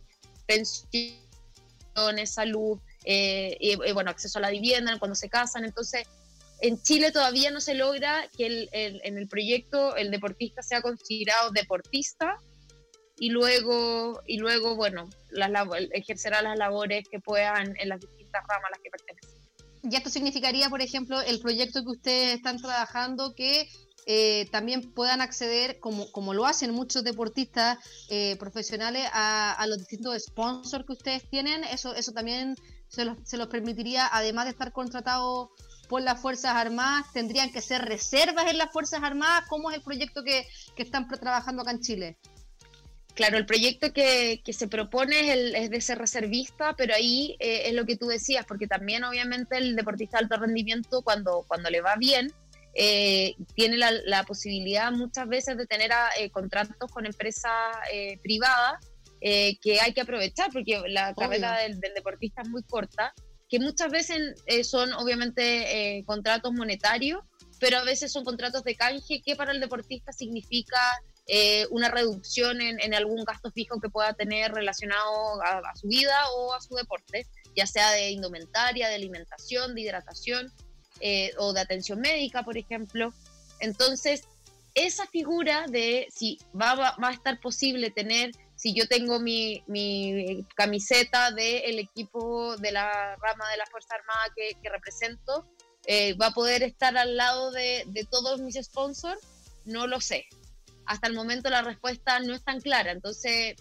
pensiones, 0.46 2.30
salud, 2.32 2.78
eh, 3.04 3.56
y, 3.58 3.74
bueno, 3.92 4.10
acceso 4.10 4.38
a 4.38 4.42
la 4.42 4.50
vivienda 4.50 4.96
cuando 5.00 5.16
se 5.16 5.28
casan. 5.28 5.64
Entonces, 5.64 6.06
en 6.60 6.80
Chile 6.80 7.10
todavía 7.10 7.50
no 7.50 7.60
se 7.60 7.74
logra 7.74 8.28
que 8.38 8.46
el, 8.46 8.68
en 8.72 9.18
el 9.18 9.26
proyecto 9.26 9.96
el 9.96 10.12
deportista 10.12 10.62
sea 10.62 10.80
considerado 10.80 11.50
deportista 11.50 12.38
y 13.18 13.30
luego, 13.30 14.22
y 14.28 14.38
luego 14.38 14.76
bueno, 14.76 15.10
las, 15.30 15.50
ejercerá 15.92 16.40
las 16.40 16.56
labores 16.56 17.04
que 17.10 17.18
puedan 17.18 17.74
en 17.80 17.88
las 17.88 17.98
distintas 17.98 18.44
ramas 18.48 18.66
a 18.68 18.70
las 18.70 18.80
que 18.80 18.90
pertenece. 18.90 19.36
Y 19.82 19.96
esto 19.96 20.08
significaría, 20.08 20.70
por 20.70 20.82
ejemplo, 20.82 21.20
el 21.20 21.40
proyecto 21.40 21.82
que 21.82 21.90
ustedes 21.90 22.36
están 22.36 22.58
trabajando, 22.58 23.34
que 23.34 23.68
eh, 24.06 24.46
también 24.52 24.92
puedan 24.92 25.20
acceder, 25.20 25.80
como, 25.80 26.10
como 26.12 26.32
lo 26.32 26.46
hacen 26.46 26.70
muchos 26.70 27.02
deportistas 27.02 27.78
eh, 28.08 28.36
profesionales, 28.36 29.04
a, 29.12 29.64
los 29.68 29.78
distintos 29.78 30.22
sponsors 30.22 30.86
que 30.86 30.92
ustedes 30.92 31.28
tienen. 31.28 31.64
Eso, 31.64 31.94
eso 31.94 32.12
también 32.12 32.56
se 32.88 33.04
los, 33.04 33.18
se 33.24 33.36
los 33.36 33.48
permitiría, 33.48 34.08
además 34.10 34.44
de 34.44 34.52
estar 34.52 34.72
contratados 34.72 35.48
por 35.88 36.02
las 36.02 36.20
Fuerzas 36.20 36.54
Armadas, 36.54 37.12
tendrían 37.12 37.50
que 37.52 37.60
ser 37.60 37.82
reservas 37.82 38.46
en 38.48 38.58
las 38.58 38.72
Fuerzas 38.72 39.02
Armadas. 39.02 39.44
¿Cómo 39.48 39.70
es 39.70 39.76
el 39.76 39.82
proyecto 39.82 40.22
que, 40.22 40.46
que 40.76 40.82
están 40.84 41.08
trabajando 41.08 41.62
acá 41.62 41.72
en 41.72 41.80
Chile? 41.80 42.18
Claro, 43.14 43.38
el 43.38 43.46
proyecto 43.46 43.92
que, 43.92 44.42
que 44.44 44.52
se 44.52 44.68
propone 44.68 45.20
es, 45.20 45.30
el, 45.30 45.54
es, 45.54 45.70
de 45.70 45.80
ser 45.80 45.98
reservista, 45.98 46.74
pero 46.76 46.94
ahí 46.94 47.34
eh, 47.40 47.62
es 47.66 47.72
lo 47.72 47.86
que 47.86 47.96
tú 47.96 48.06
decías, 48.06 48.44
porque 48.46 48.66
también 48.66 49.04
obviamente 49.04 49.56
el 49.56 49.74
deportista 49.74 50.18
de 50.18 50.24
alto 50.24 50.36
rendimiento, 50.36 51.00
cuando, 51.00 51.44
cuando 51.48 51.70
le 51.70 51.80
va 51.80 51.96
bien, 51.96 52.30
eh, 52.78 53.36
tiene 53.54 53.78
la, 53.78 54.22
posibilidad 54.24 54.92
muchas 54.92 55.26
veces 55.26 55.56
de 55.56 55.66
tener 55.66 55.90
eh, 56.18 56.28
contratos 56.28 56.90
con 56.92 57.06
empresas 57.06 57.50
eh, 57.90 58.18
privadas 58.22 58.74
que 59.18 59.80
hay 59.80 59.92
que 59.92 60.02
aprovechar 60.02 60.50
porque 60.52 60.80
la 60.88 61.12
carrera 61.14 61.58
del, 61.60 61.80
deportista 61.80 62.42
es 62.42 62.48
muy 62.48 62.62
corta, 62.62 63.12
que 63.48 63.58
muchas 63.58 63.90
veces 63.90 64.34
son 64.62 64.92
obviamente 64.92 66.04
contratos 66.06 66.52
monetarios, 66.52 67.24
pero 67.58 67.78
a 67.78 67.82
veces 67.82 68.12
son 68.12 68.24
contratos 68.24 68.62
de 68.62 68.76
canje 68.76 69.22
que 69.24 69.34
para 69.34 69.50
el 69.50 69.58
deportista 69.58 70.12
significa 70.12 70.78
una 71.70 71.88
reducción 71.88 72.60
en, 72.60 72.94
algún 72.94 73.24
gasto 73.24 73.50
fijo 73.50 73.80
que 73.80 73.88
pueda 73.88 74.12
tener 74.12 74.52
relacionado 74.52 75.42
a 75.42 75.74
su 75.74 75.88
vida 75.88 76.14
o 76.36 76.54
a 76.54 76.60
su 76.60 76.76
deporte, 76.76 77.26
ya 77.56 77.66
sea 77.66 77.90
de 77.92 78.10
indumentaria, 78.10 78.88
de 78.88 78.94
alimentación, 78.94 79.74
de 79.74 79.80
hidratación. 79.80 80.52
Eh, 81.00 81.32
o 81.38 81.52
de 81.52 81.60
atención 81.60 82.00
médica, 82.00 82.42
por 82.42 82.56
ejemplo. 82.56 83.12
Entonces, 83.60 84.24
esa 84.74 85.06
figura 85.06 85.66
de 85.68 86.06
si 86.14 86.38
va, 86.58 86.74
va, 86.74 87.08
a 87.08 87.12
estar 87.12 87.40
posible 87.40 87.90
tener, 87.90 88.30
si 88.54 88.74
yo 88.74 88.86
tengo 88.86 89.18
mi, 89.18 89.62
mi 89.66 90.44
camiseta 90.54 91.30
del 91.30 91.78
equipo 91.78 92.56
de 92.56 92.72
la 92.72 93.16
rama 93.16 93.50
de 93.50 93.56
la 93.56 93.66
Fuerza 93.66 93.94
Armada 93.94 94.32
que, 94.34 94.56
que 94.62 94.68
represento, 94.68 95.46
eh, 95.86 96.14
va 96.14 96.28
a 96.28 96.34
poder 96.34 96.62
estar 96.62 96.96
al 96.96 97.16
lado 97.16 97.52
de, 97.52 97.84
de 97.86 98.04
todos 98.04 98.40
mis 98.40 98.56
sponsors, 98.56 99.20
no 99.64 99.86
lo 99.86 100.00
sé. 100.00 100.26
Hasta 100.84 101.08
el 101.08 101.14
momento 101.14 101.50
la 101.50 101.62
respuesta 101.62 102.20
no 102.20 102.34
es 102.34 102.42
tan 102.42 102.60
clara. 102.60 102.92
Entonces, 102.92 103.56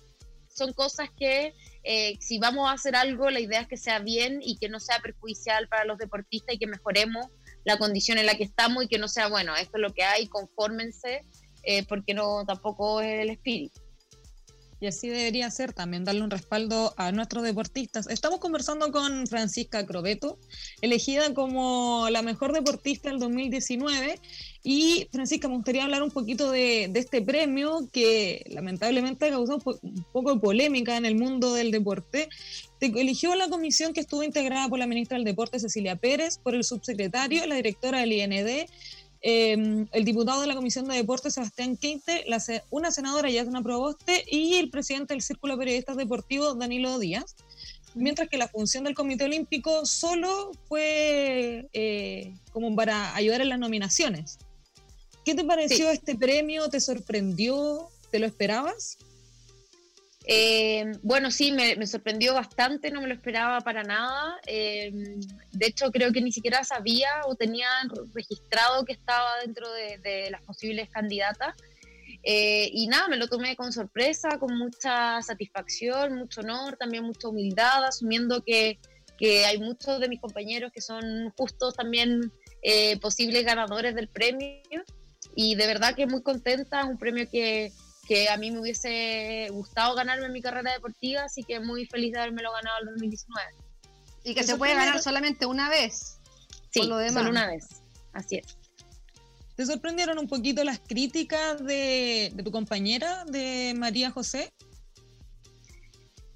son 0.54 0.74
cosas 0.74 1.10
que 1.18 1.54
eh, 1.88 2.18
si 2.20 2.40
vamos 2.40 2.68
a 2.68 2.74
hacer 2.74 2.96
algo, 2.96 3.30
la 3.30 3.40
idea 3.40 3.62
es 3.62 3.68
que 3.68 3.78
sea 3.78 4.00
bien 4.00 4.40
y 4.42 4.58
que 4.58 4.70
no 4.70 4.80
sea 4.80 5.00
perjudicial 5.00 5.68
para 5.68 5.86
los 5.86 6.00
deportistas 6.00 6.56
y 6.56 6.58
que 6.58 6.66
mejoremos 6.66 7.28
la 7.64 7.78
condición 7.78 8.18
en 8.18 8.26
la 8.26 8.36
que 8.36 8.44
estamos 8.44 8.84
y 8.84 8.88
que 8.88 8.98
no 8.98 9.08
sea, 9.08 9.28
bueno, 9.28 9.56
esto 9.56 9.78
es 9.78 9.82
lo 9.82 9.94
que 9.94 10.04
hay, 10.04 10.28
confórmense, 10.28 11.22
eh, 11.64 11.86
porque 11.88 12.16
no 12.16 12.44
tampoco 12.46 13.02
es 13.02 13.22
el 13.22 13.30
espíritu. 13.30 13.85
Y 14.80 14.88
así 14.88 15.08
debería 15.08 15.50
ser 15.52 15.72
también, 15.72 16.04
darle 16.04 16.22
un 16.22 16.30
respaldo 16.30 16.94
a 16.98 17.12
nuestros 17.12 17.44
deportistas. 17.44 18.08
Estamos 18.08 18.40
conversando 18.40 18.92
con 18.92 19.26
Francisca 19.26 19.86
Crobeto, 19.86 20.38
elegida 20.82 21.34
como 21.34 22.08
la 22.10 22.22
mejor 22.22 22.52
deportista 22.52 23.10
del 23.10 23.20
2019. 23.20 24.20
Y 24.64 25.08
Francisca, 25.12 25.48
me 25.48 25.56
gustaría 25.56 25.84
hablar 25.84 26.04
un 26.04 26.12
poquito 26.12 26.52
de, 26.52 26.92
este 26.94 27.22
premio 27.22 27.88
que 27.94 28.46
lamentablemente 28.50 29.28
ha 29.28 29.30
causado 29.30 29.60
un 29.82 30.06
poco 30.12 30.34
de 30.34 30.40
polémica 30.40 30.98
en 30.98 31.06
el 31.06 31.16
mundo 31.16 31.54
del 31.54 31.72
deporte. 31.72 32.28
Te 32.80 32.88
eligió 32.88 33.34
la 33.36 33.48
comisión 33.48 33.94
que 33.94 34.02
estuvo 34.02 34.24
integrada 34.24 34.68
por 34.68 34.80
la 34.80 34.88
ministra 34.88 35.18
del 35.18 35.24
Deporte, 35.24 35.60
Cecilia 35.60 35.96
Pérez, 35.96 36.38
por 36.38 36.56
el 36.56 36.66
subsecretario, 36.66 37.46
la 37.48 37.56
directora 37.56 38.00
del 38.00 38.12
IND, 38.12 38.68
Em, 39.28 39.88
el 39.92 40.06
diputado 40.06 40.42
de 40.42 40.46
la 40.46 40.54
Comisión 40.54 40.88
de 40.88 40.98
Deportes, 40.98 41.34
Sebastián 41.34 41.78
Quinte, 41.78 42.24
la, 42.28 42.40
una 42.70 42.92
senadora, 42.92 43.28
Yasna 43.28 43.64
Proboste, 43.64 44.24
y 44.30 44.54
el 44.54 44.70
presidente 44.70 45.16
del 45.16 45.24
Círculo 45.24 45.56
de 45.56 45.62
Periodistas 45.62 45.98
Deportivos, 45.98 46.60
Danilo 46.60 47.00
Díaz. 47.00 47.36
Mientras 47.96 48.30
que 48.30 48.38
la 48.38 48.48
función 48.48 48.84
del 48.84 48.94
Comité 48.94 49.24
Olímpico 49.24 49.84
solo 49.88 50.52
fue 50.68 51.68
eh, 51.74 52.36
como 52.54 52.76
para 52.76 53.16
ayudar 53.16 53.42
en 53.42 53.50
las 53.50 53.58
nominaciones. 53.58 54.38
¿Qué 55.24 55.34
te 55.34 55.44
pareció 55.44 55.90
este 55.90 56.16
premio? 56.16 56.70
¿Te 56.70 56.80
sorprendió? 56.80 57.90
¿Te 58.12 58.20
lo 58.20 58.28
esperabas? 58.28 59.00
Eh, 60.28 60.92
bueno, 61.04 61.30
sí, 61.30 61.52
me, 61.52 61.86
sorprendió 61.86 62.34
bastante, 62.34 62.90
no 62.90 63.02
me 63.02 63.08
lo 63.08 63.14
esperaba 63.14 63.62
para 63.62 63.84
nada. 63.84 64.40
Eh, 64.48 64.92
de 65.52 65.66
hecho, 65.66 65.92
creo 65.92 66.12
que 66.12 66.22
ni 66.22 66.32
siquiera 66.32 66.64
sabía 66.64 67.10
o 67.26 67.36
tenía 67.36 67.68
registrado 68.14 68.86
que 68.86 68.94
estaba 68.94 69.30
dentro 69.46 69.68
de, 69.72 70.30
las 70.32 70.42
posibles 70.42 70.90
candidatas. 70.90 71.56
Eh, 72.24 72.70
y 72.74 72.88
nada, 72.88 73.08
me 73.08 73.18
lo 73.18 73.28
tomé 73.28 73.56
con 73.56 73.72
sorpresa, 73.72 74.40
con 74.40 74.58
mucha 74.58 75.22
satisfacción, 75.22 76.16
mucho 76.16 76.42
honor, 76.42 76.76
también 76.76 77.04
mucha 77.04 77.28
humildad, 77.28 77.86
asumiendo 77.86 78.44
que, 78.44 78.80
que 79.20 79.46
hay 79.46 79.60
muchos 79.60 80.00
de 80.00 80.10
mis 80.10 80.20
compañeros 80.20 80.72
que 80.72 80.82
son 80.82 81.30
justos 81.38 81.76
también 81.76 82.32
posibles 83.00 83.46
ganadores 83.46 83.94
del 83.94 84.08
premio. 84.08 84.84
Y 85.36 85.54
de 85.54 85.68
verdad 85.68 85.94
que 85.96 86.08
muy 86.08 86.24
contenta, 86.24 86.82
es 86.82 86.88
un 86.88 86.98
premio 86.98 87.30
que, 87.30 87.72
que 88.08 88.30
a 88.30 88.38
mí 88.38 88.52
me 88.52 88.60
hubiese 88.60 89.48
gustado 89.52 89.96
ganarme 89.96 90.28
en 90.28 90.34
mi 90.34 90.42
carrera 90.42 90.74
deportiva, 90.74 91.24
así 91.24 91.44
que 91.44 91.60
muy 91.60 91.86
feliz 91.86 92.14
de 92.14 92.20
haberme 92.20 92.42
lo 92.42 92.52
ganado 92.52 92.80
en 92.82 92.86
2019. 92.88 93.52
Y 94.24 94.34
que 94.34 94.44
se 94.44 94.58
puede 94.58 94.74
ganar 94.74 95.02
solamente 95.02 95.46
una 95.46 95.70
vez. 95.70 96.20
Sí, 96.72 96.82
solo 96.82 96.98
una 97.30 97.48
vez. 97.48 97.68
Así 98.14 98.38
es. 98.38 98.58
¿Te 99.56 99.66
sorprendieron 99.66 100.20
un 100.20 100.28
poquito 100.28 100.64
las 100.64 100.80
críticas 100.80 101.64
de, 101.64 102.34
tu 102.44 102.52
compañera, 102.52 103.24
de 103.26 103.74
María 103.76 104.12
José? 104.12 104.52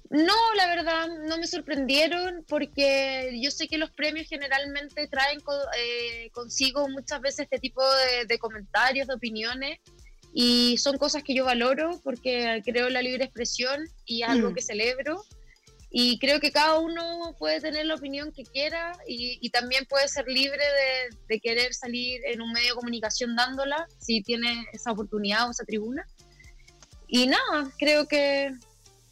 No, 0.08 0.34
la 0.56 0.66
verdad, 0.66 1.08
no 1.28 1.36
me 1.36 1.46
sorprendieron 1.46 2.44
porque 2.48 3.38
yo 3.40 3.50
sé 3.50 3.68
que 3.68 3.78
los 3.78 3.90
premios 3.90 4.26
generalmente 4.26 5.06
traen 5.06 5.38
eh, 5.78 6.30
consigo 6.32 6.88
muchas 6.88 7.20
veces 7.20 7.40
este 7.40 7.58
tipo 7.58 7.82
de, 8.26 8.38
comentarios, 8.38 9.06
de 9.06 9.14
opiniones, 9.14 9.78
y 10.32 10.78
son 10.78 10.96
cosas 10.98 11.22
que 11.22 11.34
yo 11.34 11.44
valoro 11.44 12.00
porque 12.04 12.62
creo 12.64 12.86
en 12.86 12.92
la 12.92 13.02
libre 13.02 13.24
expresión 13.24 13.88
y 14.04 14.22
algo 14.22 14.50
mm. 14.50 14.54
que 14.54 14.62
celebro. 14.62 15.22
Y 15.92 16.20
creo 16.20 16.38
que 16.38 16.52
cada 16.52 16.78
uno 16.78 17.34
puede 17.36 17.60
tener 17.60 17.84
la 17.86 17.96
opinión 17.96 18.30
que 18.30 18.44
quiera 18.44 18.92
y, 19.08 19.50
también 19.50 19.86
puede 19.86 20.06
ser 20.06 20.24
libre 20.28 20.62
de, 21.28 21.40
querer 21.40 21.74
salir 21.74 22.20
en 22.26 22.40
un 22.40 22.52
medio 22.52 22.68
de 22.68 22.74
comunicación 22.74 23.34
dándola 23.34 23.88
si 23.98 24.22
tiene 24.22 24.66
esa 24.72 24.92
oportunidad 24.92 25.48
o 25.48 25.50
esa 25.50 25.64
tribuna. 25.64 26.06
Y 27.08 27.26
nada, 27.26 27.72
creo 27.76 28.06
que 28.06 28.52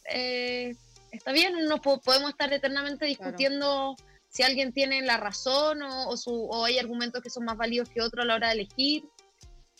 eh, 0.09 0.73
está 1.11 1.33
bien, 1.33 1.65
no 1.67 1.81
podemos 1.81 2.29
estar 2.29 2.53
eternamente 2.53 3.05
discutiendo 3.05 3.97
si 4.29 4.43
alguien 4.43 4.71
tiene 4.71 5.01
la 5.01 5.17
razón 5.17 5.81
o, 5.81 6.15
o, 6.25 6.65
hay 6.65 6.79
argumentos 6.79 7.21
que 7.21 7.29
son 7.29 7.43
más 7.43 7.57
válidos 7.57 7.89
que 7.89 8.01
otros 8.01 8.23
a 8.23 8.27
la 8.27 8.35
hora 8.35 8.47
de 8.47 8.53
elegir. 8.53 9.03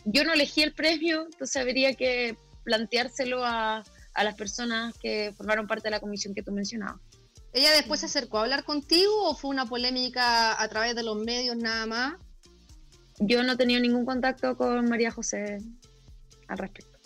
Yo 0.05 0.23
no 0.23 0.33
elegí 0.33 0.61
el 0.61 0.73
premio, 0.73 1.25
entonces 1.31 1.55
habría 1.57 1.93
que 1.93 2.37
planteárselo 2.63 3.43
a, 3.43 3.83
a 4.13 4.23
las 4.23 4.35
personas 4.35 4.95
que 4.97 5.33
formaron 5.35 5.67
parte 5.67 5.85
de 5.85 5.91
la 5.91 5.99
comisión 5.99 6.33
que 6.33 6.43
tú 6.43 6.51
mencionabas. 6.51 7.01
¿Ella 7.51 7.71
después 7.71 7.99
se 8.01 8.05
acercó 8.05 8.37
a 8.37 8.41
hablar 8.43 8.63
contigo 8.63 9.29
o 9.29 9.35
fue 9.35 9.49
una 9.49 9.65
polémica 9.65 10.61
a 10.61 10.67
través 10.67 10.95
de 10.95 11.03
los 11.03 11.17
medios 11.17 11.57
nada 11.57 11.85
más? 11.85 12.13
Yo 13.19 13.43
no 13.43 13.53
he 13.53 13.57
tenido 13.57 13.81
ningún 13.81 14.05
contacto 14.05 14.55
con 14.55 14.87
María 14.87 15.11
José 15.11 15.57
al 16.47 16.57
respecto. 16.57 16.99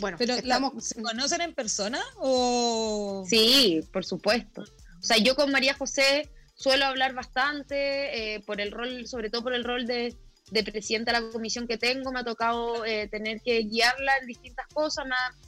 Bueno, 0.00 0.16
pero 0.18 0.34
¿se 0.80 1.02
conocen 1.02 1.40
en 1.40 1.54
persona 1.54 2.00
o...? 2.16 3.24
Sí, 3.28 3.80
por 3.92 4.04
supuesto. 4.04 4.62
O 4.62 5.02
sea, 5.02 5.18
yo 5.18 5.36
con 5.36 5.50
María 5.50 5.74
José 5.74 6.30
suelo 6.54 6.86
hablar 6.86 7.14
bastante 7.14 8.34
eh, 8.34 8.40
por 8.40 8.60
el 8.60 8.72
rol, 8.72 9.06
sobre 9.06 9.30
todo 9.30 9.42
por 9.42 9.54
el 9.54 9.64
rol 9.64 9.86
de, 9.86 10.16
de 10.54 10.62
presidenta 10.62 11.12
de 11.12 11.20
la 11.20 11.32
comisión 11.32 11.66
que 11.66 11.76
tengo, 11.76 12.12
me 12.12 12.20
ha 12.20 12.24
tocado 12.24 12.84
eh, 12.84 13.08
tener 13.08 13.40
que 13.40 13.58
guiarla 13.64 14.16
en 14.18 14.26
distintas 14.28 14.66
cosas, 14.72 15.04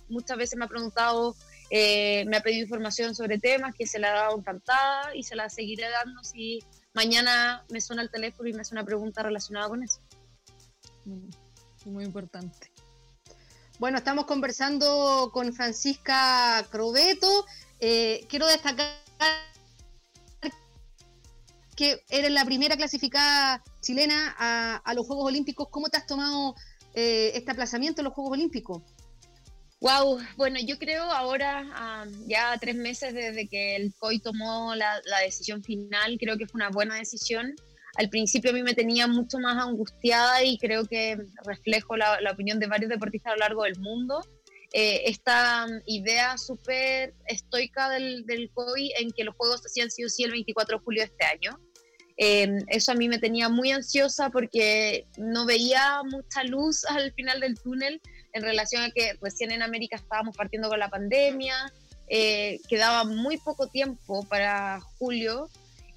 muchas 0.09 0.37
veces 0.37 0.59
me 0.59 0.65
ha 0.65 0.69
preguntado, 0.69 1.37
eh, 1.71 2.25
me 2.27 2.37
ha 2.37 2.41
pedido 2.41 2.65
información 2.65 3.15
sobre 3.15 3.39
temas 3.39 3.75
que 3.75 3.87
se 3.87 4.01
la 4.01 4.09
ha 4.11 4.15
dado 4.23 4.39
encantada 4.39 5.15
y 5.15 5.23
se 5.23 5.37
la 5.37 5.49
seguiré 5.49 5.89
dando 5.89 6.25
si 6.25 6.59
mañana 6.93 7.65
me 7.71 7.81
suena 7.81 8.03
el 8.03 8.11
teléfono 8.11 8.49
y 8.49 8.53
me 8.53 8.63
hace 8.63 8.75
una 8.75 8.85
pregunta 8.85 9.23
relacionada 9.23 9.69
con 9.69 9.85
eso. 9.85 10.01
Muy 11.85 12.05
importante. 12.05 12.73
Bueno, 13.79 13.99
estamos 13.99 14.25
conversando 14.27 15.31
con 15.33 15.53
Francisca 15.53 16.67
Crobeto. 16.71 17.47
Eh, 17.79 18.27
quiero 18.29 18.49
destacar 18.49 18.91
que 21.77 22.03
eres 22.09 22.31
la 22.31 22.45
primera 22.45 22.77
clasificada 22.77 23.63
chilena 23.81 24.35
a, 24.39 24.95
los 24.95 25.07
Juegos 25.07 25.27
Olímpicos. 25.27 25.69
¿Cómo 25.71 25.89
te 25.89 25.99
has 25.99 26.07
tomado 26.07 26.55
eh, 26.95 27.33
este 27.35 27.53
aplazamiento 27.53 28.01
en 28.01 28.07
los 28.07 28.15
Juegos 28.15 28.33
Olímpicos? 28.33 28.83
Wow, 29.81 30.19
bueno, 30.37 30.59
yo 30.65 30.79
creo 30.79 31.05
ahora, 31.05 32.07
ya 32.27 32.57
tres 32.59 32.77
meses 32.77 33.13
desde 33.13 33.47
que 33.47 33.77
el 33.77 33.95
COI 33.99 34.21
tomó 34.21 34.75
la, 34.75 35.01
decisión 35.23 35.63
final, 35.63 36.17
creo 36.19 36.39
que 36.39 36.47
fue 36.47 36.59
una 36.59 36.71
buena 36.71 36.95
decisión. 36.95 37.55
Al 37.97 38.09
principio 38.09 38.51
a 38.51 38.55
mí 38.55 38.63
me 38.63 38.75
tenía 38.75 39.07
mucho 39.07 39.39
más 39.39 39.63
angustiada 39.63 40.43
y 40.43 40.59
creo 40.59 40.87
que 40.87 41.19
reflejo 41.45 41.97
la, 41.97 42.19
opinión 42.33 42.59
de 42.59 42.69
varios 42.69 42.91
deportistas 42.91 43.33
a 43.33 43.37
lo 43.37 43.41
largo 43.41 43.63
del 43.65 43.79
mundo. 43.79 44.23
Eh, 44.79 45.09
esta 45.09 45.67
idea 45.87 46.37
súper 46.37 47.15
estoica 47.29 47.89
del, 47.89 48.27
del 48.27 48.51
COI 48.53 48.93
en 48.99 49.11
que 49.11 49.25
los 49.25 49.35
Juegos 49.35 49.65
hacían 49.65 49.91
sido 49.91 50.11
sí 50.11 50.23
el 50.23 50.33
24 50.33 50.77
de 50.77 50.85
julio 50.85 51.01
de 51.01 51.07
este 51.07 51.25
año. 51.25 51.59
Em, 52.19 52.59
eso 52.69 52.93
a 52.93 52.95
mí 52.95 53.09
me 53.09 53.19
tenía 53.19 53.49
muy 53.49 53.71
ansiosa 53.71 54.29
porque 54.29 55.07
no 55.17 55.47
veía 55.47 56.03
mucha 56.05 56.45
luz 56.45 56.85
al 56.91 57.11
final 57.15 57.41
del 57.41 57.59
túnel 57.59 58.03
en 58.35 58.43
relación 58.43 58.83
a 58.83 58.91
que 58.91 59.15
recién 59.23 59.51
en 59.51 59.63
América 59.63 59.97
estábamos 59.97 60.37
partiendo 60.37 60.69
con 60.69 60.79
la 60.79 60.91
pandemia, 60.91 61.73
eh, 62.11 62.61
quedaba 62.69 63.05
muy 63.05 63.39
poco 63.39 63.69
tiempo 63.69 64.27
para 64.29 64.83
julio 64.99 65.49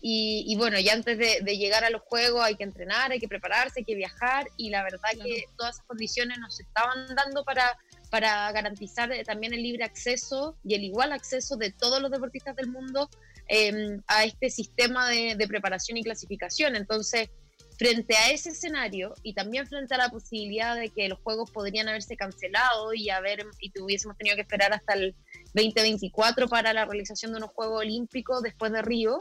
y, 0.01 0.55
bueno, 0.55 0.79
ya 0.79 0.93
antes 0.93 1.17
de, 1.17 1.57
llegar 1.57 1.83
a 1.83 1.89
los 1.89 2.01
Juegos 2.03 2.41
hay 2.41 2.55
que 2.55 2.63
entrenar, 2.63 3.11
hay 3.11 3.19
que 3.19 3.27
prepararse, 3.27 3.81
hay 3.81 3.83
que 3.83 3.95
viajar 3.95 4.47
y 4.55 4.69
la 4.69 4.83
verdad 4.83 5.09
que 5.21 5.43
todas 5.57 5.75
esas 5.75 5.85
condiciones 5.87 6.37
nos 6.37 6.57
estaban 6.61 7.13
dando 7.15 7.43
para, 7.43 7.77
para 8.09 8.51
garantizar 8.51 9.11
eh, 9.11 9.23
también 9.23 9.53
el 9.53 9.63
libre 9.63 9.83
acceso 9.83 10.57
y 10.63 10.75
el 10.75 10.83
igual 10.83 11.11
acceso 11.11 11.57
de 11.57 11.71
todos 11.71 12.01
los 12.01 12.11
deportistas 12.11 12.55
del 12.55 12.69
mundo 12.69 13.09
Em, 13.51 13.99
a 14.05 14.25
este 14.25 14.51
sistema 14.51 15.09
de, 15.09 15.47
preparación 15.47 15.97
y 15.97 16.03
clasificación. 16.03 16.75
Entonces, 16.75 17.29
frente 17.79 18.15
a 18.15 18.29
ese 18.29 18.49
escenario 18.49 19.15
y 19.23 19.33
también 19.33 19.65
frente 19.65 19.95
a 19.95 19.97
la 19.97 20.09
posibilidad 20.09 20.75
de 20.75 20.89
que 20.89 21.09
los 21.09 21.17
juegos 21.19 21.49
podrían 21.49 21.89
haberse 21.89 22.15
cancelado 22.15 22.93
y 22.93 23.09
haber 23.09 23.47
y 23.59 23.71
tuviésemos 23.71 24.15
tenido 24.17 24.35
que 24.35 24.43
esperar 24.43 24.71
hasta 24.71 24.93
el 24.93 25.15
2024 25.55 26.47
para 26.47 26.73
la 26.73 26.85
realización 26.85 27.31
de 27.31 27.37
unos 27.37 27.49
Juegos 27.49 27.79
Olímpicos 27.79 28.43
después 28.43 28.71
de 28.71 28.83
Río, 28.83 29.17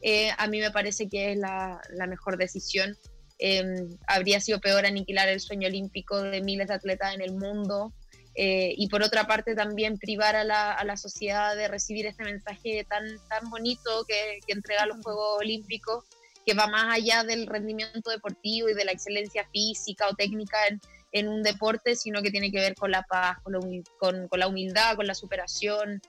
eh, 0.00 0.30
a 0.38 0.46
mí 0.46 0.60
me 0.60 0.70
parece 0.70 1.08
que 1.08 1.32
es 1.32 1.38
la, 1.38 1.80
mejor 2.08 2.36
decisión. 2.36 2.96
Em, 3.38 3.88
habría 4.06 4.38
sido 4.38 4.60
peor 4.60 4.86
aniquilar 4.86 5.28
el 5.28 5.40
sueño 5.40 5.66
olímpico 5.66 6.22
de 6.22 6.40
miles 6.40 6.68
de 6.68 6.74
atletas 6.74 7.16
en 7.16 7.20
el 7.20 7.32
mundo, 7.32 7.92
eh, 8.34 8.74
y 8.76 8.88
por 8.88 9.02
otra 9.02 9.26
parte 9.26 9.54
también 9.54 9.98
privar 9.98 10.36
a 10.36 10.44
la, 10.44 10.72
a 10.72 10.84
la, 10.84 10.96
sociedad 10.96 11.54
de 11.54 11.68
recibir 11.68 12.06
este 12.06 12.24
mensaje 12.24 12.86
tan, 12.88 13.04
tan 13.28 13.50
bonito 13.50 14.04
que, 14.08 14.40
que 14.46 14.54
entrega 14.54 14.86
los 14.86 14.98
Juegos 15.02 15.38
Olímpicos, 15.40 16.04
que 16.46 16.54
va 16.54 16.66
más 16.66 16.94
allá 16.94 17.24
del 17.24 17.46
rendimiento 17.46 18.10
deportivo 18.10 18.68
y 18.68 18.74
de 18.74 18.84
la 18.84 18.92
excelencia 18.92 19.46
física 19.52 20.08
o 20.08 20.14
técnica 20.14 20.66
en, 20.66 20.80
en 21.12 21.28
un 21.28 21.42
deporte, 21.42 21.94
sino 21.94 22.22
que 22.22 22.30
tiene 22.30 22.50
que 22.50 22.58
ver 22.58 22.74
con 22.74 22.90
la 22.90 23.02
paz, 23.02 23.38
con 23.42 23.52
la, 23.52 23.60
con, 23.98 24.28
con 24.28 24.40
la 24.40 24.48
humildad, 24.48 24.96
con 24.96 25.06
la 25.06 25.14
superación, 25.14 26.00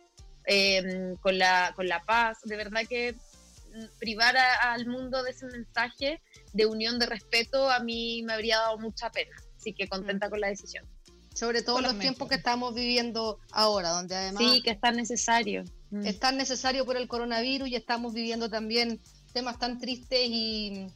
em, 0.46 1.18
con, 1.18 1.38
la, 1.38 1.74
con 1.76 1.88
la 1.88 2.02
paz. 2.02 2.40
De 2.44 2.56
verdad 2.56 2.82
que 2.88 3.14
mm, 3.14 4.00
privar 4.00 4.36
al 4.38 4.88
mundo 4.88 5.22
de 5.24 5.32
ese 5.32 5.46
mensaje 5.48 6.22
de 6.54 6.66
unión, 6.66 7.00
de 7.00 7.06
respeto, 7.06 7.70
a 7.70 7.80
mí 7.80 8.24
me 8.24 8.34
habría 8.34 8.60
dado 8.60 8.78
mucha 8.78 9.12
pena. 9.12 9.36
Así 9.58 9.74
que 9.74 9.88
contenta 9.88 10.30
con 10.30 10.40
la 10.40 10.48
decisión. 10.48 10.88
Sobre 11.34 11.64
todo 11.64 11.82
los 11.82 11.98
tiempos 11.98 12.30
que 12.30 12.36
estamos 12.36 12.76
viviendo 12.76 13.40
ahora, 13.52 13.90
donde 13.90 14.16
además... 14.16 14.44
Sí, 14.44 14.62
que 14.62 14.72
es 14.72 14.80
tan 14.80 14.96
necesario. 14.96 15.64
Mm. 15.90 16.06
Es 16.06 16.20
tan 16.20 16.38
necesario 16.38 16.86
por 16.86 16.98
el 16.98 17.08
coronavirus 17.08 17.70
y 17.70 17.76
estamos 17.76 18.14
viviendo 18.14 18.50
también 18.50 19.00
temas 19.34 19.58
tan 19.58 19.80
tristes 19.80 20.30
y, 20.30 20.88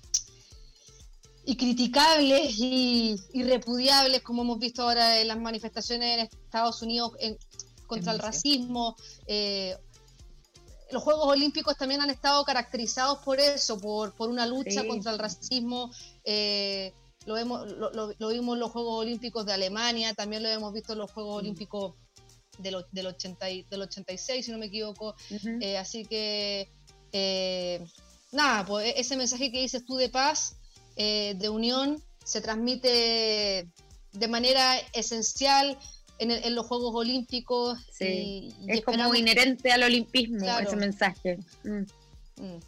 y 1.46 1.56
criticables 1.56 2.56
y, 2.58 3.16
repudiables 3.34 4.22
como 4.22 4.44
hemos 4.44 4.60
visto 4.60 4.84
ahora 4.84 5.20
en 5.20 5.28
las 5.28 5.40
manifestaciones 5.40 6.20
en 6.20 6.26
Estados 6.26 6.82
Unidos 6.82 7.14
contra 7.88 8.12
el 8.12 8.20
racismo. 8.20 8.96
Eh, 9.26 9.76
los 10.92 11.04
Juegos 11.04 11.28
Olímpicos 11.28 11.76
también 11.78 12.02
han 12.02 12.10
estado 12.10 12.44
caracterizados 12.46 13.20
por 13.20 13.40
eso, 13.40 13.80
por, 13.80 14.14
por 14.14 14.30
una 14.30 14.46
lucha 14.46 14.86
contra 14.88 15.12
el 15.12 15.20
racismo. 15.20 15.92
Eh, 16.24 16.94
lo, 17.28 17.34
vemos, 17.34 17.70
lo, 17.70 18.30
vimos 18.30 18.56
en 18.56 18.60
los 18.62 18.72
Juegos 18.72 19.02
Olímpicos 19.02 19.46
de 19.46 19.52
Alemania, 19.52 20.14
también 20.14 20.42
lo 20.44 20.50
hemos 20.50 20.74
visto 20.74 20.94
en 20.94 21.00
los 21.00 21.12
Juegos 21.12 21.36
mm. 21.36 21.40
Olímpicos 21.40 21.96
del, 22.58 22.86
del, 22.94 23.08
80, 23.08 23.46
del 23.70 23.82
86, 23.82 24.46
si 24.46 24.52
no 24.52 24.58
me 24.58 24.68
equivoco. 24.68 25.14
Eh, 25.60 25.78
así 25.78 26.06
que, 26.06 26.70
eh, 27.12 27.86
nada, 28.32 28.66
pues 28.66 28.88
e-, 28.88 29.02
ese 29.02 29.18
mensaje 29.18 29.52
que 29.52 29.60
dices 29.60 29.84
tú 29.84 29.98
de 29.98 30.08
paz, 30.08 30.56
eh, 30.96 31.36
de 31.38 31.50
unión, 31.50 32.02
se 32.24 32.40
transmite 32.40 33.70
de 34.14 34.28
manera 34.30 34.78
esencial 34.94 35.78
en, 36.20 36.56
los 36.56 36.66
Juegos 36.66 36.96
Olímpicos. 36.96 37.78
Sí. 37.92 38.56
es 38.68 38.86
como 38.86 39.14
inherente 39.16 39.70
al 39.74 39.84
olimpismo 39.84 40.48
ese 40.60 40.78
mensaje. 40.78 41.40
Mm. 41.66 41.82
Mm. 42.42 42.60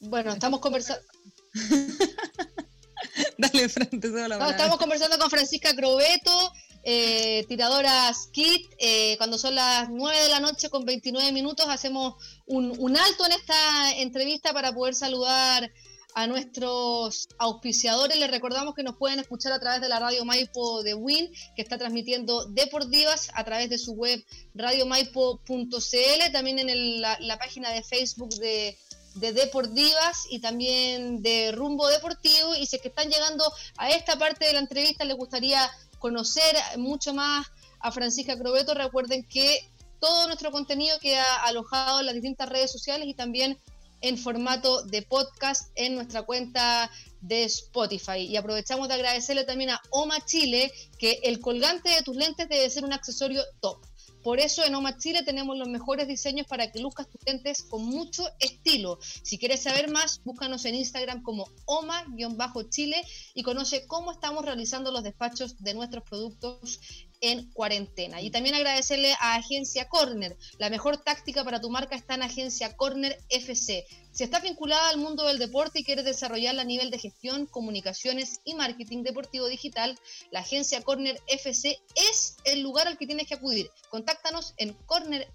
Bueno, 0.00 0.32
estamos 0.32 0.60
conversando. 0.60 1.11
Dale, 3.38 3.68
frente 3.68 4.08
Estamos 4.08 4.78
conversando 4.78 5.18
con 5.18 5.30
Francisca 5.30 5.74
Crobeto, 5.74 6.52
eh, 6.84 7.44
tiradora 7.48 8.12
Skit. 8.12 8.72
Eh, 8.78 9.16
cuando 9.18 9.38
son 9.38 9.54
las 9.54 9.88
9 9.90 10.22
de 10.22 10.28
la 10.28 10.40
noche 10.40 10.70
con 10.70 10.84
29 10.84 11.32
minutos, 11.32 11.66
hacemos 11.68 12.14
un, 12.46 12.96
alto 12.96 13.26
en 13.26 13.32
esta 13.32 13.92
entrevista 13.98 14.52
para 14.52 14.72
poder 14.72 14.94
saludar 14.94 15.70
a 16.14 16.26
nuestros 16.26 17.28
auspiciadores. 17.38 18.18
Les 18.18 18.30
recordamos 18.30 18.74
que 18.74 18.82
nos 18.82 18.96
pueden 18.96 19.18
escuchar 19.20 19.52
a 19.52 19.60
través 19.60 19.80
de 19.80 19.88
la 19.88 19.98
radio 19.98 20.24
Maipo 20.24 20.82
de 20.82 20.94
Win, 20.94 21.30
que 21.56 21.62
está 21.62 21.78
transmitiendo 21.78 22.46
Deportivas 22.46 23.30
a 23.34 23.44
través 23.44 23.70
de 23.70 23.78
su 23.78 23.92
web 23.92 24.22
radiomaipo.cl, 24.54 26.32
también 26.32 26.58
en 26.58 27.00
la, 27.00 27.38
página 27.38 27.70
de 27.70 27.82
Facebook 27.82 28.34
de 28.36 28.76
de 29.14 29.32
Deportivas 29.32 30.26
y 30.30 30.40
también 30.40 31.22
de 31.22 31.52
Rumbo 31.52 31.88
Deportivo. 31.88 32.54
Y 32.54 32.66
si 32.66 32.76
es 32.76 32.82
que 32.82 32.88
están 32.88 33.10
llegando 33.10 33.44
a 33.76 33.90
esta 33.90 34.16
parte 34.16 34.46
de 34.46 34.54
la 34.54 34.60
entrevista, 34.60 35.04
les 35.04 35.16
gustaría 35.16 35.70
conocer 35.98 36.56
mucho 36.76 37.14
más 37.14 37.46
a 37.80 37.92
Francisca 37.92 38.38
Crobeto. 38.38 38.74
Recuerden 38.74 39.24
que 39.24 39.68
todo 40.00 40.26
nuestro 40.26 40.50
contenido 40.50 40.98
queda 41.00 41.36
alojado 41.44 42.00
en 42.00 42.06
las 42.06 42.14
distintas 42.14 42.48
redes 42.48 42.72
sociales 42.72 43.06
y 43.06 43.14
también 43.14 43.58
en 44.00 44.18
formato 44.18 44.82
de 44.82 45.02
podcast 45.02 45.70
en 45.76 45.94
nuestra 45.94 46.22
cuenta 46.22 46.90
de 47.20 47.44
Spotify. 47.44 48.18
Y 48.18 48.36
aprovechamos 48.36 48.88
de 48.88 48.94
agradecerle 48.94 49.44
también 49.44 49.70
a 49.70 49.80
Oma 49.90 50.24
Chile 50.24 50.72
que 50.98 51.20
el 51.22 51.40
colgante 51.40 51.88
de 51.88 52.02
tus 52.02 52.16
lentes 52.16 52.48
debe 52.48 52.68
ser 52.68 52.84
un 52.84 52.92
accesorio 52.92 53.42
top. 53.60 53.78
Por 54.22 54.40
eso 54.40 54.64
en 54.64 54.74
OMA 54.74 54.98
Chile 54.98 55.22
tenemos 55.24 55.56
los 55.56 55.68
mejores 55.68 56.06
diseños 56.06 56.46
para 56.46 56.70
que 56.70 56.80
luzcas 56.80 57.08
tus 57.08 57.20
lentes 57.26 57.62
con 57.62 57.84
mucho 57.84 58.24
estilo. 58.38 58.98
Si 59.22 59.38
quieres 59.38 59.62
saber 59.62 59.90
más, 59.90 60.22
búscanos 60.24 60.64
en 60.64 60.76
Instagram 60.76 61.22
como 61.22 61.48
OMA-Chile 61.66 63.04
y 63.34 63.42
conoce 63.42 63.86
cómo 63.86 64.12
estamos 64.12 64.44
realizando 64.44 64.90
los 64.90 65.02
despachos 65.02 65.62
de 65.62 65.74
nuestros 65.74 66.04
productos 66.04 66.80
en 67.20 67.50
cuarentena. 67.52 68.20
Y 68.20 68.30
también 68.30 68.54
agradecerle 68.54 69.14
a 69.20 69.36
Agencia 69.36 69.88
Corner. 69.88 70.36
La 70.58 70.70
mejor 70.70 70.98
táctica 70.98 71.44
para 71.44 71.60
tu 71.60 71.70
marca 71.70 71.96
está 71.96 72.14
en 72.14 72.22
Agencia 72.22 72.76
Corner 72.76 73.18
FC. 73.30 73.86
Si 74.12 74.24
estás 74.24 74.42
vinculada 74.42 74.90
al 74.90 74.98
mundo 74.98 75.26
del 75.26 75.38
deporte 75.38 75.80
y 75.80 75.84
quieres 75.84 76.04
desarrollarla 76.04 76.60
a 76.62 76.66
nivel 76.66 76.90
de 76.90 76.98
gestión, 76.98 77.46
comunicaciones 77.46 78.42
y 78.44 78.54
marketing 78.54 79.04
deportivo 79.04 79.46
digital, 79.46 79.98
la 80.30 80.40
Agencia 80.40 80.82
Corner 80.82 81.18
FC 81.28 81.80
es 81.94 82.36
el 82.44 82.60
lugar 82.60 82.86
al 82.88 82.98
que 82.98 83.06
tienes 83.06 83.26
que 83.26 83.36
acudir. 83.36 83.70
Contáctanos 83.88 84.52
en 84.58 84.74
cornerfc.com. 84.84 85.32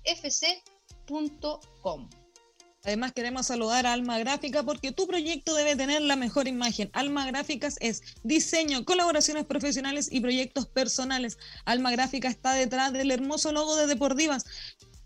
Además 2.84 3.14
queremos 3.14 3.48
saludar 3.48 3.88
a 3.88 3.94
Alma 3.94 4.20
Gráfica 4.20 4.62
porque 4.62 4.92
tu 4.92 5.08
proyecto 5.08 5.56
debe 5.56 5.76
tener 5.76 6.04
la 6.04 6.16
mejor 6.16 6.48
imagen. 6.48 6.92
Alma 6.94 7.26
Gráficas 7.26 7.78
es 7.80 8.04
diseño, 8.22 8.86
colaboraciones 8.86 9.48
profesionales 9.48 10.08
y 10.12 10.22
proyectos 10.22 10.68
personales. 10.68 11.40
Alma 11.66 11.90
Gráfica 11.90 12.28
está 12.28 12.54
detrás 12.54 12.94
del 12.94 13.10
hermoso 13.10 13.52
logo 13.52 13.76
de 13.76 13.88
Deportivas. 13.88 14.46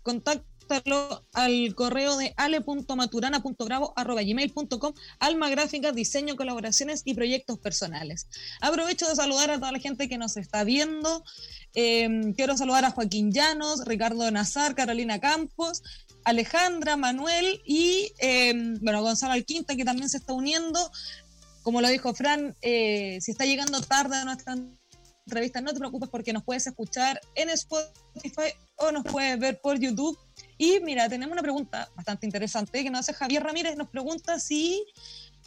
Contáctalo 0.02 0.51
al 1.32 1.74
correo 1.74 2.16
de 2.16 2.32
ale.maturana.bravo.gmail.com 2.36 4.94
Alma 5.18 5.50
Gráfica, 5.50 5.92
diseño, 5.92 6.36
colaboraciones 6.36 7.02
y 7.04 7.14
proyectos 7.14 7.58
personales. 7.58 8.28
Aprovecho 8.60 9.08
de 9.08 9.16
saludar 9.16 9.50
a 9.50 9.56
toda 9.56 9.72
la 9.72 9.78
gente 9.78 10.08
que 10.08 10.18
nos 10.18 10.36
está 10.36 10.64
viendo. 10.64 11.24
Eh, 11.74 12.32
quiero 12.36 12.56
saludar 12.56 12.84
a 12.84 12.90
Joaquín 12.90 13.32
Llanos, 13.32 13.84
Ricardo 13.84 14.30
Nazar, 14.30 14.74
Carolina 14.74 15.20
Campos, 15.20 15.82
Alejandra, 16.24 16.96
Manuel 16.96 17.60
y 17.64 18.12
em, 18.18 18.78
bueno, 18.80 19.02
Gonzalo 19.02 19.32
Alquinta, 19.32 19.76
que 19.76 19.84
también 19.84 20.08
se 20.08 20.18
está 20.18 20.32
uniendo. 20.32 20.90
Como 21.62 21.80
lo 21.80 21.88
dijo 21.88 22.14
Fran, 22.14 22.56
eh, 22.60 23.18
si 23.20 23.30
está 23.30 23.44
llegando 23.44 23.80
tarde 23.80 24.16
a 24.16 24.24
nuestra 24.24 24.56
entrevista, 25.26 25.60
no 25.60 25.72
te 25.72 25.78
preocupes 25.78 26.08
porque 26.08 26.32
nos 26.32 26.44
puedes 26.44 26.66
escuchar 26.66 27.20
en 27.34 27.50
Spotify 27.50 28.54
o 28.76 28.92
nos 28.92 29.04
puedes 29.04 29.38
ver 29.38 29.60
por 29.60 29.78
YouTube. 29.78 30.18
Y 30.58 30.80
mira, 30.80 31.08
tenemos 31.08 31.32
una 31.32 31.42
pregunta 31.42 31.88
bastante 31.94 32.26
interesante 32.26 32.82
que 32.82 32.90
nos 32.90 33.00
hace 33.00 33.14
Javier 33.14 33.42
Ramírez. 33.42 33.76
Nos 33.76 33.88
pregunta 33.88 34.38
si 34.38 34.84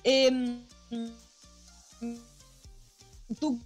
em, 0.04 0.66
tú 3.40 3.60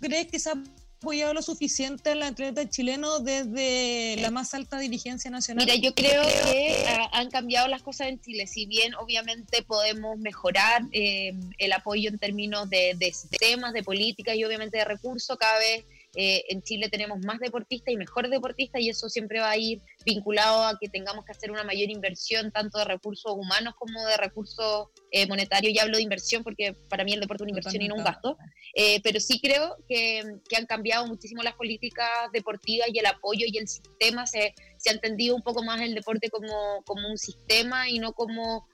crees 0.00 0.28
que 0.28 0.36
esa 0.36 0.54
apoyado 0.98 1.34
lo 1.34 1.42
suficiente 1.42 2.10
al 2.10 2.22
atleta 2.22 2.68
chileno 2.68 3.20
desde 3.20 4.16
la 4.20 4.30
más 4.30 4.54
alta 4.54 4.78
dirigencia 4.78 5.30
nacional? 5.30 5.64
Mira, 5.64 5.76
yo 5.76 5.94
creo 5.94 6.22
que 6.22 6.84
han 7.12 7.30
cambiado 7.30 7.68
las 7.68 7.82
cosas 7.82 8.08
en 8.08 8.20
Chile. 8.20 8.46
Si 8.46 8.66
bien 8.66 8.94
obviamente 8.94 9.62
podemos 9.62 10.18
mejorar 10.18 10.82
eh, 10.92 11.34
el 11.58 11.72
apoyo 11.72 12.08
en 12.08 12.18
términos 12.18 12.68
de, 12.70 12.94
de 12.96 13.12
sistemas, 13.12 13.72
de 13.72 13.82
políticas 13.82 14.36
y 14.36 14.44
obviamente 14.44 14.78
de 14.78 14.84
recursos, 14.84 15.36
cada 15.38 15.58
vez 15.58 15.84
eh, 16.18 16.44
en 16.48 16.62
Chile 16.62 16.88
tenemos 16.88 17.20
más 17.20 17.38
deportistas 17.40 17.92
y 17.92 17.96
mejores 17.98 18.30
deportistas 18.30 18.80
y 18.80 18.88
eso 18.88 19.10
siempre 19.10 19.40
va 19.40 19.50
a 19.50 19.58
ir 19.58 19.82
vinculado 20.06 20.64
a 20.64 20.78
que 20.78 20.88
tengamos 20.88 21.26
que 21.26 21.32
hacer 21.32 21.50
una 21.50 21.62
mayor 21.62 21.90
inversión 21.90 22.50
tanto 22.50 22.78
de 22.78 22.86
recursos 22.86 23.32
humanos 23.36 23.74
como 23.78 24.02
de 24.06 24.16
recursos 24.16 24.88
eh, 25.10 25.26
monetarios. 25.26 25.74
Ya 25.74 25.82
hablo 25.82 25.98
de 25.98 26.02
inversión 26.02 26.42
porque 26.42 26.74
para 26.88 27.04
mí 27.04 27.12
el 27.12 27.20
deporte 27.20 27.42
es 27.42 27.44
una 27.44 27.50
inversión 27.50 27.82
y 27.82 27.88
no 27.88 27.96
un 27.96 28.04
gasto, 28.04 28.38
eh, 28.74 29.00
pero 29.02 29.20
sí 29.20 29.38
creo 29.40 29.76
que, 29.86 30.22
que, 30.48 30.56
han 30.56 30.64
cambiado 30.64 31.06
muchísimo 31.06 31.42
las 31.42 31.54
políticas 31.54 32.08
deportivas 32.32 32.88
y 32.90 32.98
el 32.98 33.06
apoyo 33.06 33.44
y 33.46 33.58
el 33.58 33.68
sistema. 33.68 34.26
Se, 34.26 34.54
se 34.78 34.88
ha 34.88 34.92
entendido 34.94 35.36
un 35.36 35.42
poco 35.42 35.62
más 35.62 35.82
el 35.82 35.94
deporte 35.94 36.30
como, 36.30 36.82
como 36.86 37.10
un 37.10 37.18
sistema 37.18 37.90
y 37.90 37.98
no 37.98 38.14
como 38.14 38.66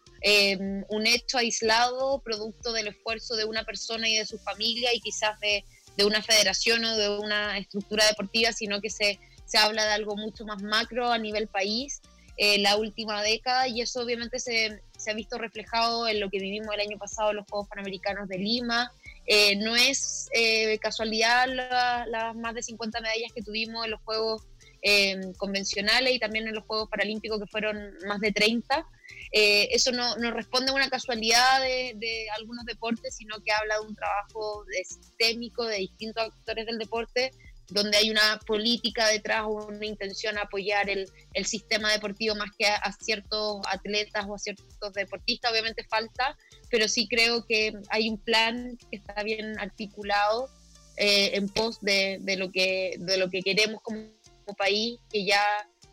un 0.89 1.07
hecho 1.09 1.39
aislado, 1.39 2.23
producto 2.23 2.73
del 2.73 2.87
esfuerzo 2.87 3.35
de 3.35 3.45
una 3.45 3.65
persona 3.65 4.09
y 4.09 4.19
de 4.19 4.25
su 4.25 4.39
familia 4.39 4.95
y 4.95 5.01
quizás 5.01 5.37
de, 5.41 5.65
de 5.97 6.05
una 6.05 6.23
federación 6.23 6.85
o 6.85 6.97
de 6.97 7.09
una 7.19 7.59
estructura 7.59 8.07
deportiva, 8.07 8.53
sino 8.53 8.81
que 8.81 8.91
se, 8.91 9.19
se 9.45 9.59
habla 9.59 9.85
de 9.85 9.93
algo 9.93 10.17
mucho 10.17 10.45
más 10.45 10.63
macro 10.63 11.11
a 11.11 11.19
nivel 11.19 11.49
país 11.49 12.01
eh, 12.39 12.59
la 12.59 12.77
última 12.77 13.23
década 13.23 13.69
y 13.69 13.83
eso 13.83 14.01
obviamente 14.01 14.39
se, 14.39 14.81
se, 14.97 15.11
ha 15.11 15.15
visto 15.15 15.37
reflejado 15.37 16.09
en 16.09 16.19
lo 16.19 16.31
que 16.31 16.39
vivimos 16.39 16.75
el 16.75 16.81
año 16.81 16.99
pasado 16.99 17.33
los 17.35 17.47
Juegos 17.47 17.69
Panamericanos 17.69 18.27
de 18.29 18.39
Lima. 18.39 18.91
Eh, 19.27 19.57
no 19.57 19.77
es 19.77 20.29
eh, 20.35 20.79
casualidad 20.79 21.47
las 21.47 22.35
más 22.35 22.55
de 22.55 22.63
50 22.63 23.01
medallas 23.01 23.33
que 23.35 23.43
tuvimos 23.43 23.85
en 23.85 23.91
los 23.91 24.01
Juegos 24.01 24.43
eh, 24.83 25.33
convencionales 25.39 26.15
y 26.15 26.19
también 26.19 26.49
en 26.49 26.55
los 26.55 26.65
Juegos 26.65 26.89
Paralímpicos 26.89 27.39
que 27.41 27.47
fueron 27.47 27.95
más 28.07 28.21
de 28.21 28.33
30. 28.33 28.87
Eh, 29.33 29.69
eso 29.71 29.93
no, 29.93 30.17
no, 30.17 30.31
responde 30.33 30.73
a 30.73 30.75
una 30.75 30.91
casualidad 30.91 31.61
de, 31.61 31.95
de, 31.97 32.27
algunos 32.37 32.65
deportes, 32.65 33.17
sino 33.17 33.37
que 33.45 33.53
habla 33.53 33.77
de 33.77 33.87
un 33.87 33.95
trabajo 33.95 34.65
sistémico 34.85 35.65
de 35.65 35.79
distintos 35.79 36.25
actores 36.25 36.67
del 36.67 36.79
deporte, 36.79 37.31
donde 37.69 37.97
hay 37.97 38.11
una 38.11 38.39
política 38.47 39.09
detrás 39.09 39.45
una 39.47 39.87
intención 39.87 40.37
a 40.37 40.43
apoyar 40.43 40.91
el, 40.91 41.09
el 41.33 41.47
sistema 41.47 41.91
deportivo 41.93 42.35
más 42.35 42.51
que 42.59 42.67
a, 42.67 42.77
a, 42.77 42.93
ciertos 42.93 43.63
atletas 43.71 44.27
o 44.29 44.35
a 44.35 44.39
ciertos 44.39 44.93
deportistas. 44.95 45.53
Obviamente 45.53 45.85
falta, 45.85 46.37
pero 46.71 46.89
sí 46.89 47.09
creo 47.09 47.47
que 47.47 47.73
hay 47.89 48.09
un 48.09 48.19
plan 48.19 48.77
que 48.91 48.97
está 48.97 49.23
bien 49.23 49.59
articulado 49.59 50.51
eh, 50.97 51.37
en 51.37 51.49
pos 51.49 51.81
de, 51.81 52.19
de, 52.21 52.37
lo 52.37 52.51
que, 52.53 52.97
de 52.99 53.17
lo 53.17 53.31
que 53.31 53.43
queremos 53.43 53.81
como 53.83 54.11
país, 54.55 54.99
que 55.11 55.25
ya 55.25 55.43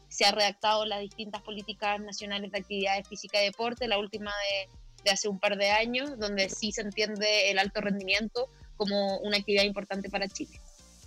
se 0.10 0.26
ha 0.26 0.32
redactado 0.32 0.86
las 0.86 1.02
distintas 1.02 1.42
políticas 1.42 2.00
nacionales 2.00 2.52
de 2.52 2.58
actividades 2.58 3.08
física 3.08 3.42
y 3.42 3.46
deporte, 3.46 3.88
la 3.88 4.00
última 4.00 4.32
de, 4.32 5.04
de 5.04 5.12
hace 5.12 5.28
un 5.28 5.40
par 5.40 5.58
de 5.58 5.70
años, 5.70 6.18
donde 6.18 6.50
sí 6.50 6.72
se 6.72 6.82
entiende 6.82 7.52
el 7.52 7.60
alto 7.60 7.82
rendimiento 7.82 8.50
como 8.76 9.18
una 9.20 9.38
actividad 9.38 9.64
importante 9.64 10.10
para 10.10 10.28
Chile. 10.28 10.60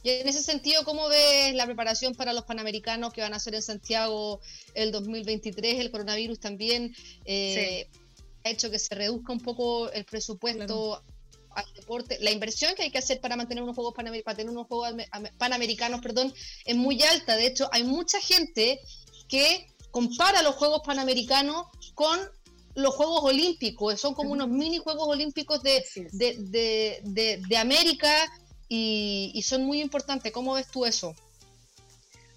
Y 0.04 0.10
en 0.10 0.28
ese 0.28 0.42
sentido, 0.42 0.84
¿cómo 0.84 1.08
ves 1.08 1.54
la 1.54 1.64
preparación 1.64 2.14
para 2.14 2.32
los 2.32 2.44
Panamericanos 2.44 3.12
que 3.12 3.20
van 3.20 3.34
a 3.34 3.38
ser 3.38 3.54
en 3.54 3.62
Santiago 3.62 4.40
el 4.74 4.90
2023? 4.90 5.78
El 5.78 5.90
coronavirus 5.90 6.40
también 6.40 6.94
eh, 7.24 7.86
sí. 7.90 8.00
ha 8.44 8.50
hecho 8.50 8.70
que 8.70 8.80
se 8.80 8.94
reduzca 8.94 9.32
un 9.32 9.40
poco 9.40 9.90
el 9.92 10.04
presupuesto 10.04 10.66
claro 10.66 11.11
al 11.54 11.72
deporte, 11.74 12.18
la 12.20 12.30
inversión 12.30 12.74
que 12.74 12.82
hay 12.84 12.90
que 12.90 12.98
hacer 12.98 13.20
para 13.20 13.36
mantener 13.36 13.62
unos 13.62 13.74
juegos 13.74 13.94
Panamer 13.94 14.22
para 14.22 14.36
tener 14.36 14.50
unos 14.50 14.66
juegos 14.66 14.94
panamericanos, 15.38 16.00
perdón, 16.00 16.32
es 16.64 16.76
muy 16.76 17.02
alta. 17.02 17.36
De 17.36 17.46
hecho, 17.46 17.68
hay 17.72 17.84
mucha 17.84 18.20
gente 18.20 18.80
que 19.28 19.66
compara 19.90 20.42
los 20.42 20.54
juegos 20.56 20.82
panamericanos 20.84 21.66
con 21.94 22.18
los 22.74 22.94
Juegos 22.94 23.22
Olímpicos, 23.24 24.00
son 24.00 24.14
como 24.14 24.32
unos 24.32 24.48
mini 24.48 24.78
Juegos 24.78 25.06
Olímpicos 25.06 25.62
de, 25.62 25.84
de, 26.12 26.36
de, 26.38 27.00
de, 27.04 27.42
de 27.46 27.56
América 27.58 28.10
y, 28.68 29.30
y, 29.34 29.42
son 29.42 29.64
muy 29.64 29.80
importantes. 29.82 30.32
¿Cómo 30.32 30.54
ves 30.54 30.68
tú 30.68 30.86
eso? 30.86 31.14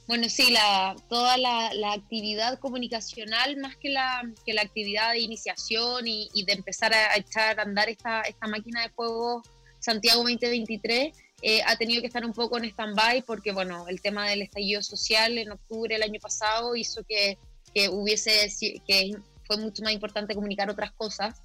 Bueno, 0.07 0.29
sí, 0.29 0.51
la, 0.51 0.95
toda 1.09 1.37
la, 1.37 1.73
la, 1.73 1.93
actividad 1.93 2.59
comunicacional, 2.59 3.57
más 3.57 3.75
que 3.75 3.89
la, 3.89 4.21
que 4.45 4.53
la 4.53 4.61
actividad 4.61 5.13
de 5.13 5.19
iniciación 5.19 6.07
y, 6.07 6.29
y 6.33 6.45
de 6.45 6.53
empezar 6.53 6.93
a, 6.93 7.13
a, 7.13 7.17
echar 7.17 7.59
a 7.59 7.63
andar 7.63 7.89
esta, 7.89 8.21
esta 8.21 8.47
máquina 8.47 8.83
de 8.83 8.89
fuego 8.89 9.41
Santiago 9.79 10.21
2023, 10.21 11.13
eh, 11.41 11.61
ha 11.65 11.75
tenido 11.75 12.01
que 12.01 12.07
estar 12.07 12.25
un 12.25 12.33
poco 12.33 12.57
en 12.57 12.65
stand-by 12.65 13.21
porque, 13.23 13.51
bueno, 13.51 13.87
el 13.87 14.01
tema 14.01 14.29
del 14.29 14.41
estallido 14.41 14.81
social 14.81 15.37
en 15.37 15.51
octubre 15.51 15.93
del 15.93 16.03
año 16.03 16.19
pasado 16.19 16.75
hizo 16.75 17.03
que, 17.03 17.37
que 17.73 17.89
hubiese, 17.89 18.47
que 18.87 19.11
fue 19.45 19.57
mucho 19.57 19.83
más 19.83 19.93
importante 19.93 20.33
comunicar 20.33 20.69
otras 20.69 20.91
cosas. 20.91 21.35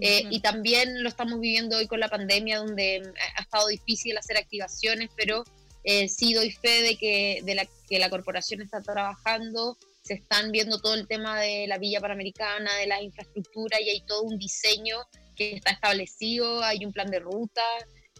Eh, 0.00 0.24
uh 0.24 0.28
-huh. 0.28 0.32
Y 0.32 0.40
también 0.40 1.02
lo 1.02 1.08
estamos 1.08 1.40
viviendo 1.40 1.78
hoy 1.78 1.86
con 1.86 2.00
la 2.00 2.08
pandemia, 2.08 2.58
donde 2.58 3.02
ha 3.36 3.42
estado 3.42 3.68
difícil 3.68 4.18
hacer 4.18 4.36
activaciones, 4.36 5.08
pero 5.16 5.44
eh, 5.86 6.08
sí 6.08 6.34
doy 6.34 6.50
fe 6.50 6.82
de 6.82 6.96
que, 6.96 7.40
de 7.44 7.54
la, 7.54 7.66
que 7.88 8.00
la 8.00 8.10
corporación 8.10 8.60
está 8.60 8.82
trabajando, 8.82 9.78
se 10.02 10.14
están 10.14 10.50
viendo 10.50 10.80
todo 10.80 10.94
el 10.94 11.06
tema 11.06 11.40
de 11.40 11.68
la 11.68 11.78
Villa 11.78 12.00
Panamericana, 12.00 12.74
de 12.76 12.88
la 12.88 13.00
infraestructura 13.00 13.80
y 13.80 13.90
hay 13.90 14.00
todo 14.04 14.22
un 14.22 14.36
diseño 14.36 14.96
que 15.36 15.54
está 15.54 15.70
establecido, 15.70 16.60
hay 16.64 16.84
un 16.84 16.92
plan 16.92 17.08
de 17.08 17.20
ruta, 17.20 17.62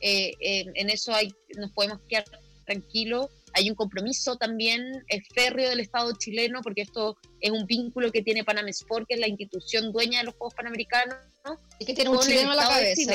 eh, 0.00 0.32
eh, 0.40 0.66
en 0.74 0.90
eso 0.90 1.12
hay, 1.12 1.34
nos 1.58 1.72
podemos 1.72 1.98
quedar 2.08 2.24
tranquilos. 2.64 3.26
Hay 3.54 3.68
un 3.70 3.74
compromiso 3.74 4.36
también 4.36 5.04
férreo 5.34 5.70
del 5.70 5.80
Estado 5.80 6.12
chileno, 6.18 6.60
porque 6.62 6.82
esto 6.82 7.16
es 7.40 7.50
un 7.50 7.66
vínculo 7.66 8.12
que 8.12 8.22
tiene 8.22 8.44
Panam 8.44 8.68
Sport, 8.68 9.08
que 9.08 9.14
es 9.14 9.20
la 9.20 9.28
institución 9.28 9.92
dueña 9.92 10.18
de 10.18 10.26
los 10.26 10.34
Juegos 10.34 10.54
Panamericanos. 10.54 11.16
Y 11.78 11.86
que 11.86 11.94
tiene 11.94 12.10
un 12.10 12.20
chileno 12.20 12.52
a 12.52 12.56
la 12.56 12.68
cabeza. 12.68 13.12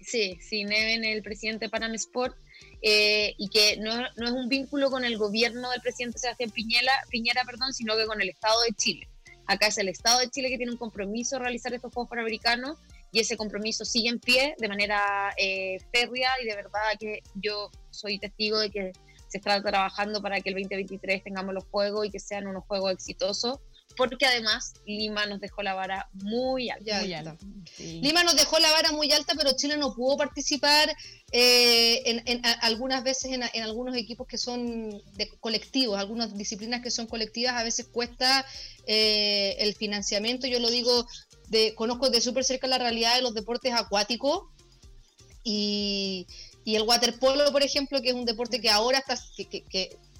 Sí, 0.00 0.38
sí, 0.40 0.64
Neven, 0.64 1.04
el 1.04 1.22
presidente 1.22 1.64
de 1.64 1.70
Panam 1.70 1.92
Sport, 1.94 2.36
eh, 2.82 3.34
y 3.38 3.48
que 3.48 3.76
no, 3.78 3.96
no, 4.16 4.26
es 4.26 4.32
un 4.32 4.48
vínculo 4.48 4.90
con 4.90 5.04
el 5.04 5.16
gobierno 5.18 5.70
del 5.70 5.80
presidente 5.80 6.18
Sebastián 6.18 6.50
Piñera, 6.50 6.92
Piñera 7.10 7.44
perdón, 7.44 7.72
sino 7.72 7.96
que 7.96 8.06
con 8.06 8.20
el 8.20 8.28
Estado 8.28 8.60
de 8.62 8.72
Chile. 8.74 9.08
Acá 9.46 9.68
es 9.68 9.78
el 9.78 9.88
Estado 9.88 10.20
de 10.20 10.28
Chile 10.30 10.48
que 10.48 10.56
tiene 10.56 10.72
un 10.72 10.78
compromiso 10.78 11.36
de 11.36 11.42
realizar 11.42 11.72
estos 11.72 11.92
Juegos 11.92 12.10
Panamericanos 12.10 12.78
y 13.12 13.20
ese 13.20 13.36
compromiso 13.36 13.84
sigue 13.84 14.08
en 14.08 14.18
pie 14.18 14.54
de 14.58 14.68
manera 14.68 15.32
eh, 15.38 15.78
férrea 15.92 16.30
y 16.42 16.46
de 16.46 16.56
verdad 16.56 16.80
que 16.98 17.22
yo 17.34 17.70
soy 17.90 18.18
testigo 18.18 18.58
de 18.58 18.70
que 18.70 18.92
se 19.28 19.38
está 19.38 19.62
trabajando 19.62 20.20
para 20.20 20.40
que 20.40 20.50
el 20.50 20.56
2023 20.56 21.22
tengamos 21.22 21.54
los 21.54 21.64
Juegos 21.64 22.06
y 22.06 22.10
que 22.10 22.20
sean 22.20 22.46
unos 22.46 22.64
Juegos 22.64 22.92
exitosos 22.92 23.60
porque 23.96 24.26
además 24.26 24.74
Lima 24.86 25.26
nos 25.26 25.40
dejó 25.40 25.62
la 25.62 25.74
vara 25.74 26.08
muy 26.12 26.70
alta. 26.70 27.36
Lima 27.78 28.22
nos 28.24 28.36
dejó 28.36 28.58
la 28.58 28.70
vara 28.70 28.92
muy 28.92 29.10
alta, 29.10 29.34
pero 29.36 29.56
Chile 29.56 29.76
no 29.76 29.94
pudo 29.94 30.16
participar 30.16 30.94
eh, 31.32 32.22
en, 32.26 32.42
algunas 32.62 33.02
veces 33.02 33.32
en, 33.32 33.42
algunos 33.62 33.96
equipos 33.96 34.26
que 34.26 34.38
son 34.38 34.90
de 35.14 35.28
colectivos, 35.40 35.98
algunas 35.98 36.36
disciplinas 36.36 36.82
que 36.82 36.90
son 36.90 37.06
colectivas, 37.06 37.54
a 37.54 37.64
veces 37.64 37.86
cuesta 37.86 38.46
eh, 38.86 39.56
el 39.58 39.74
financiamiento. 39.74 40.46
Yo 40.46 40.60
lo 40.60 40.70
digo, 40.70 41.06
de, 41.48 41.74
conozco 41.74 42.10
de 42.10 42.20
súper 42.20 42.44
cerca 42.44 42.68
la 42.68 42.78
realidad 42.78 43.16
de 43.16 43.22
los 43.22 43.34
deportes 43.34 43.72
acuáticos 43.72 44.44
y, 45.42 46.26
el 46.64 46.82
waterpolo, 46.82 47.52
por 47.52 47.62
ejemplo, 47.62 48.02
que 48.02 48.08
es 48.08 48.14
un 48.14 48.24
deporte 48.24 48.60
que 48.60 48.70
ahora 48.70 49.02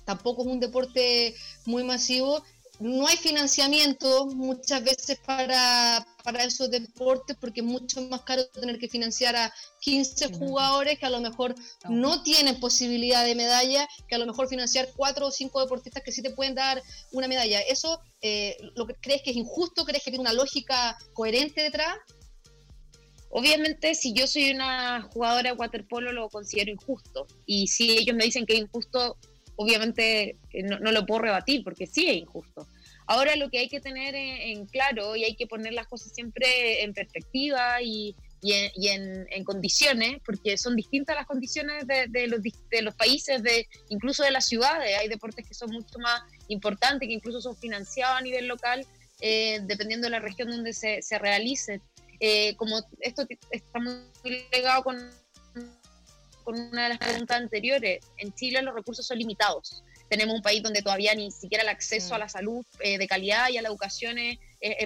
tampoco 0.04 0.42
es 0.42 0.48
un 0.48 0.60
deporte 0.60 1.34
muy 1.64 1.82
masivo, 1.82 2.44
no 2.78 3.06
hay 3.06 3.16
financiamiento 3.16 4.26
muchas 4.26 4.84
veces 4.84 5.18
para, 5.24 6.06
para, 6.22 6.44
esos 6.44 6.70
deportes 6.70 7.36
porque 7.40 7.60
es 7.60 7.66
mucho 7.66 8.02
más 8.02 8.22
caro 8.22 8.46
tener 8.48 8.78
que 8.78 8.88
financiar 8.88 9.34
a 9.34 9.52
15 9.80 10.34
jugadores 10.34 10.98
que 10.98 11.06
a 11.06 11.10
lo 11.10 11.20
mejor 11.20 11.54
no 11.88 12.22
tienen 12.22 12.60
posibilidad 12.60 13.24
de 13.24 13.34
medalla, 13.34 13.88
que 14.08 14.14
a 14.14 14.18
lo 14.18 14.26
mejor 14.26 14.48
financiar 14.48 14.88
4 14.94 15.26
o 15.26 15.30
5 15.30 15.60
deportistas 15.62 16.02
que 16.02 16.12
sí 16.12 16.22
te 16.22 16.30
pueden 16.30 16.54
dar 16.54 16.82
una 17.12 17.28
medalla. 17.28 17.60
¿Eso 17.60 18.00
eh, 18.20 18.56
lo 18.74 18.86
que 18.86 18.94
crees 18.94 19.22
que 19.22 19.30
es 19.30 19.36
injusto? 19.36 19.84
¿Crees 19.84 20.04
que 20.04 20.10
tiene 20.10 20.22
una 20.22 20.32
lógica 20.32 20.98
coherente 21.14 21.62
detrás? 21.62 21.96
Obviamente, 23.30 23.94
si 23.94 24.12
yo 24.12 24.26
soy 24.26 24.50
una 24.50 25.02
jugadora 25.12 25.50
de 25.50 25.56
waterpolo, 25.56 26.12
lo 26.12 26.28
considero 26.28 26.70
injusto. 26.70 27.26
Y 27.44 27.66
si 27.68 27.98
ellos 27.98 28.16
me 28.16 28.24
dicen 28.24 28.46
que 28.46 28.54
es 28.54 28.60
injusto, 28.60 29.16
obviamente 29.56 30.36
eh, 30.52 30.62
no, 30.62 30.78
lo 30.92 31.06
puedo 31.06 31.22
rebatir 31.22 31.64
porque 31.64 31.86
sí 31.86 32.08
es 32.08 32.16
injusto. 32.16 32.66
Ahora 33.06 33.36
lo 33.36 33.50
que 33.50 33.58
hay 33.58 33.68
que 33.68 33.80
tener 33.80 34.14
en, 34.14 34.66
claro 34.66 35.14
y 35.14 35.24
hay 35.24 35.36
que 35.36 35.46
poner 35.46 35.72
las 35.72 35.86
cosas 35.86 36.12
siempre 36.12 36.82
en 36.82 36.92
perspectiva 36.92 37.80
y, 37.80 38.16
en, 38.42 39.44
condiciones, 39.44 40.20
porque 40.24 40.58
son 40.58 40.76
distintas 40.76 41.16
las 41.16 41.26
condiciones 41.26 41.86
de, 41.86 42.26
los, 42.26 42.40
de 42.42 42.82
los 42.82 42.94
países, 42.94 43.42
de 43.42 43.68
incluso 43.88 44.24
de 44.24 44.32
las 44.32 44.46
ciudades. 44.46 44.96
Hay 44.98 45.08
deportes 45.08 45.46
que 45.46 45.54
son 45.54 45.70
mucho 45.70 45.98
más 45.98 46.22
importantes, 46.48 47.08
que 47.08 47.14
incluso 47.14 47.40
son 47.40 47.56
financiados 47.56 48.18
a 48.18 48.22
nivel 48.22 48.46
local, 48.48 48.84
eh, 49.20 49.60
dependiendo 49.62 50.06
de 50.06 50.10
la 50.10 50.20
región 50.20 50.50
donde 50.50 50.72
se, 50.72 51.00
se 51.02 51.18
realicen. 51.18 51.80
Eh, 52.18 52.56
como 52.56 52.80
esto 53.00 53.26
está 53.50 53.78
muy 53.78 54.46
ligado 54.52 54.82
con 54.82 54.96
con 56.46 56.60
una 56.60 56.84
de 56.84 56.88
las 56.90 56.98
preguntas 56.98 57.38
anteriores, 57.38 57.98
en 58.18 58.32
Chile 58.32 58.62
los 58.62 58.72
recursos 58.72 59.04
son 59.04 59.18
limitados. 59.18 59.82
Tenemos 60.08 60.36
un 60.36 60.42
país 60.42 60.62
donde 60.62 60.80
todavía 60.80 61.12
ni 61.16 61.32
siquiera 61.32 61.64
el 61.64 61.68
acceso 61.68 62.14
a 62.14 62.18
la 62.18 62.28
salud 62.28 62.64
eh, 62.78 62.98
de 62.98 63.08
calidad 63.08 63.48
y 63.50 63.58
a 63.58 63.62
la 63.62 63.68
educación 63.68 64.16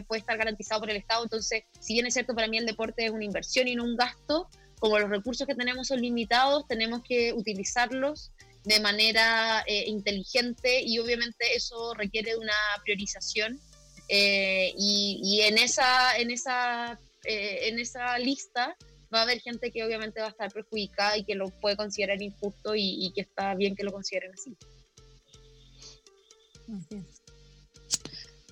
puede 0.08 0.20
estar 0.20 0.38
garantizado 0.38 0.80
por 0.80 0.90
el 0.90 0.96
Estado. 0.96 1.22
Entonces, 1.22 1.64
si 1.78 1.92
bien 1.92 2.06
es 2.06 2.14
cierto, 2.14 2.34
para 2.34 2.48
mí 2.48 2.56
el 2.56 2.64
deporte 2.64 3.04
es 3.04 3.10
una 3.10 3.24
inversión 3.24 3.68
y 3.68 3.74
no 3.74 3.84
un 3.84 3.94
gasto, 3.94 4.48
como 4.78 4.98
los 4.98 5.10
recursos 5.10 5.46
que 5.46 5.54
tenemos 5.54 5.88
son 5.88 6.00
limitados, 6.00 6.66
tenemos 6.66 7.02
que 7.06 7.34
utilizarlos 7.34 8.32
de 8.64 8.80
manera 8.80 9.62
eh, 9.66 9.84
inteligente 9.86 10.82
y 10.82 10.98
obviamente 10.98 11.54
eso 11.54 11.92
requiere 11.92 12.30
de 12.30 12.38
una 12.38 12.56
priorización. 12.84 13.60
Eh, 14.08 14.72
y, 14.78 15.20
y, 15.22 15.42
en 15.42 15.58
esa, 15.58 16.16
en 16.16 16.30
esa, 16.30 16.98
en 17.24 17.78
esa 17.78 18.18
lista 18.18 18.76
va 19.12 19.20
a 19.20 19.22
haber 19.22 19.40
gente 19.40 19.70
que 19.70 19.84
obviamente 19.84 20.20
va 20.20 20.26
a 20.26 20.30
estar 20.30 20.52
perjudicada 20.52 21.16
y 21.16 21.24
que 21.24 21.34
lo 21.34 21.48
puede 21.48 21.76
considerar 21.76 22.20
injusto 22.22 22.74
y, 22.76 23.12
que 23.14 23.22
está 23.22 23.54
bien 23.54 23.74
que 23.74 23.84
lo 23.84 23.92
consideren 23.92 24.32
así. 24.32 24.56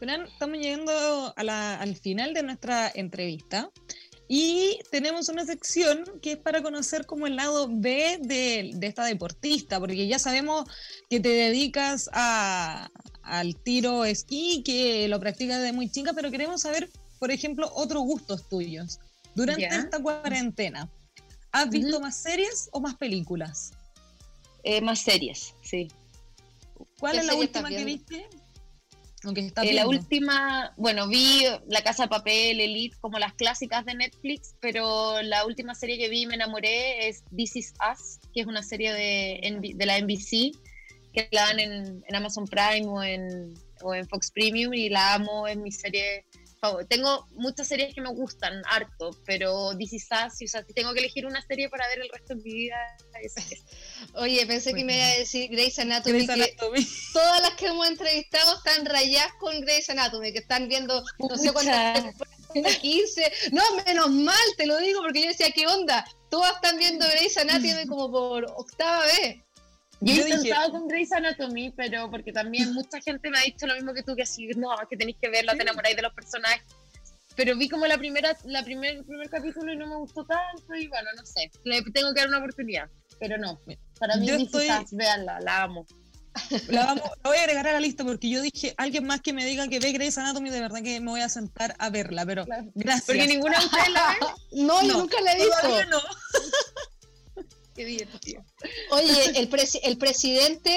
estamos 0.00 0.58
llegando 0.58 1.32
al 1.36 1.96
final 1.96 2.34
de 2.34 2.42
nuestra 2.42 2.90
entrevista 2.94 3.70
y 4.28 4.78
tenemos 4.90 5.30
una 5.30 5.46
sección 5.46 6.04
que 6.20 6.32
es 6.32 6.38
para 6.38 6.62
conocer 6.62 7.06
como 7.06 7.26
el 7.26 7.36
lado 7.36 7.66
B 7.70 8.18
de, 8.20 8.76
esta 8.82 9.04
deportista, 9.04 9.80
porque 9.80 10.06
ya 10.06 10.18
sabemos 10.18 10.68
que 11.08 11.18
te 11.18 11.30
dedicas 11.30 12.10
al 12.12 13.56
tiro 13.62 14.04
esquí, 14.04 14.62
que 14.64 15.08
lo 15.08 15.18
practicas 15.18 15.62
de 15.62 15.72
muy 15.72 15.90
chica, 15.90 16.12
pero 16.12 16.30
queremos 16.30 16.60
saber, 16.60 16.90
por 17.18 17.30
ejemplo, 17.30 17.70
otros 17.74 18.02
gustos 18.02 18.46
tuyos. 18.48 18.98
Durante 19.38 19.66
esta 19.66 20.02
cuarentena, 20.02 20.90
¿has 21.52 21.70
visto 21.70 22.00
más 22.00 22.16
series 22.16 22.68
o 22.72 22.80
más 22.80 22.96
películas? 22.96 23.72
Eh, 24.64 24.80
más 24.80 25.00
series, 25.00 25.54
sí. 25.62 25.88
¿Cuál 26.98 27.18
es 27.18 27.26
la 27.26 27.34
última 27.34 27.68
que 27.68 27.84
viste? 27.84 28.26
Aunque 29.24 29.52
eh, 29.62 29.72
la 29.72 29.86
última, 29.86 30.72
bueno, 30.76 31.08
vi 31.08 31.44
La 31.68 31.82
Casa 31.82 32.04
de 32.04 32.08
Papel, 32.08 32.60
Elite, 32.60 32.96
como 33.00 33.18
las 33.18 33.34
clásicas 33.34 33.84
de 33.84 33.94
Netflix, 33.94 34.54
pero 34.60 35.22
la 35.22 35.44
última 35.44 35.74
serie 35.74 35.98
que 35.98 36.08
vi 36.08 36.22
y 36.22 36.26
me 36.26 36.34
enamoré 36.34 37.08
es 37.08 37.22
This 37.34 37.56
Is 37.56 37.74
Us, 37.92 38.18
que 38.32 38.40
es 38.40 38.46
una 38.46 38.62
serie 38.62 38.92
de, 38.92 39.72
de 39.74 39.86
la 39.86 40.00
NBC, 40.00 40.56
que 41.12 41.28
la 41.32 41.46
dan 41.46 41.60
en, 41.60 42.04
en 42.06 42.14
Amazon 42.14 42.46
Prime 42.46 42.86
o 42.86 43.02
en, 43.02 43.54
o 43.82 43.94
en 43.94 44.08
Fox 44.08 44.30
Premium 44.30 44.74
y 44.74 44.88
la 44.88 45.14
amo, 45.14 45.46
es 45.46 45.56
mi 45.56 45.72
serie 45.72 46.24
tengo 46.88 47.26
muchas 47.32 47.68
series 47.68 47.94
que 47.94 48.00
me 48.00 48.10
gustan 48.10 48.62
harto, 48.66 49.10
pero 49.24 49.74
DC 49.74 49.98
Sassy, 49.98 50.46
o 50.46 50.48
sea, 50.48 50.64
si 50.64 50.72
tengo 50.72 50.92
que 50.92 51.00
elegir 51.00 51.26
una 51.26 51.40
serie 51.42 51.68
para 51.68 51.86
ver 51.88 52.00
el 52.00 52.08
resto 52.08 52.34
de 52.34 52.42
mi 52.42 52.52
vida, 52.52 52.76
es. 53.22 53.34
Oye, 54.14 54.44
pensé 54.46 54.74
que 54.74 54.84
me 54.84 54.96
iba 54.96 55.06
a 55.06 55.18
decir 55.18 55.50
Grey's 55.50 55.78
Anatomy, 55.78 56.26
todas 57.12 57.42
las 57.42 57.54
que 57.56 57.66
hemos 57.66 57.86
entrevistado 57.86 58.56
están 58.56 58.84
rayadas 58.86 59.32
con 59.40 59.60
Grey's 59.60 59.88
Anatomy, 59.90 60.32
que 60.32 60.38
están 60.38 60.68
viendo 60.68 61.02
no 61.18 61.36
sé 61.36 61.52
cuántas 61.52 62.14
15. 62.80 63.32
No, 63.52 63.62
menos 63.84 64.10
mal, 64.10 64.36
te 64.56 64.66
lo 64.66 64.78
digo, 64.78 65.02
porque 65.02 65.22
yo 65.22 65.28
decía, 65.28 65.50
¿qué 65.52 65.66
onda? 65.66 66.04
Todas 66.30 66.54
están 66.54 66.78
viendo 66.78 67.06
Grey's 67.06 67.36
Anatomy 67.36 67.86
como 67.86 68.10
por 68.10 68.44
octava 68.56 69.04
vez. 69.04 69.36
Yo, 70.00 70.12
he 70.24 70.30
intentado 70.30 70.70
con 70.70 70.88
Grey's 70.88 71.12
Anatomy, 71.12 71.72
pero 71.76 72.10
porque 72.10 72.32
también 72.32 72.72
mucha 72.72 73.00
gente 73.00 73.30
me 73.30 73.38
ha 73.38 73.42
dicho 73.42 73.66
lo 73.66 73.74
mismo 73.74 73.92
que 73.92 74.02
tú, 74.02 74.14
que 74.14 74.22
así, 74.22 74.46
no, 74.56 74.70
que 74.88 74.96
tenéis 74.96 75.16
que 75.20 75.28
verla, 75.28 75.54
te 75.54 75.62
enamoráis 75.62 75.96
de 75.96 76.02
los 76.02 76.12
personajes. 76.12 76.62
Pero 77.34 77.56
vi 77.56 77.68
como 77.68 77.86
la 77.86 77.98
primera, 77.98 78.36
la 78.44 78.64
primer, 78.64 78.96
el 78.96 79.04
primer 79.04 79.28
capítulo 79.28 79.72
y 79.72 79.76
no 79.76 79.86
me 79.86 79.96
gustó 79.96 80.24
tanto, 80.24 80.74
y 80.74 80.88
bueno, 80.88 81.08
no 81.16 81.24
sé, 81.24 81.50
le 81.64 81.82
tengo 81.92 82.12
que 82.12 82.20
dar 82.20 82.28
una 82.28 82.38
oportunidad, 82.38 82.88
pero 83.18 83.38
no. 83.38 83.60
Para 83.98 84.16
mí, 84.16 84.26
yo 84.26 84.34
estoy... 84.34 84.68
veanla, 84.92 85.40
la 85.40 85.62
amo. 85.64 85.86
La, 86.68 86.86
vamos, 86.86 87.02
la, 87.24 87.30
voy 87.30 87.36
a 87.36 87.40
agregar 87.40 87.66
a 87.66 87.72
la 87.72 87.80
lista 87.80 88.04
porque 88.04 88.30
yo 88.30 88.40
dije, 88.40 88.72
alguien 88.76 89.04
más 89.04 89.20
que 89.22 89.32
me 89.32 89.44
diga 89.44 89.66
que 89.66 89.80
ve 89.80 89.90
Grey's 89.90 90.18
Anatomy, 90.18 90.50
de 90.50 90.60
verdad 90.60 90.82
que 90.82 91.00
me 91.00 91.10
voy 91.10 91.20
a 91.20 91.28
sentar 91.28 91.74
a 91.78 91.90
verla, 91.90 92.24
pero 92.24 92.46
gracias. 92.74 93.06
Porque 93.06 93.26
ninguna 93.26 93.58
de 93.58 93.66
ustedes 93.66 93.90
la 93.90 94.08
ve. 94.08 94.26
No, 94.62 94.82
yo 94.84 94.98
nunca 94.98 95.20
la 95.20 95.32
he 95.32 95.36
visto. 95.36 95.84
no. 95.90 96.00
Qué 97.78 97.84
divertido. 97.84 98.44
Oye, 98.90 99.24
el, 99.36 99.48
el 99.84 99.98
presidente 99.98 100.76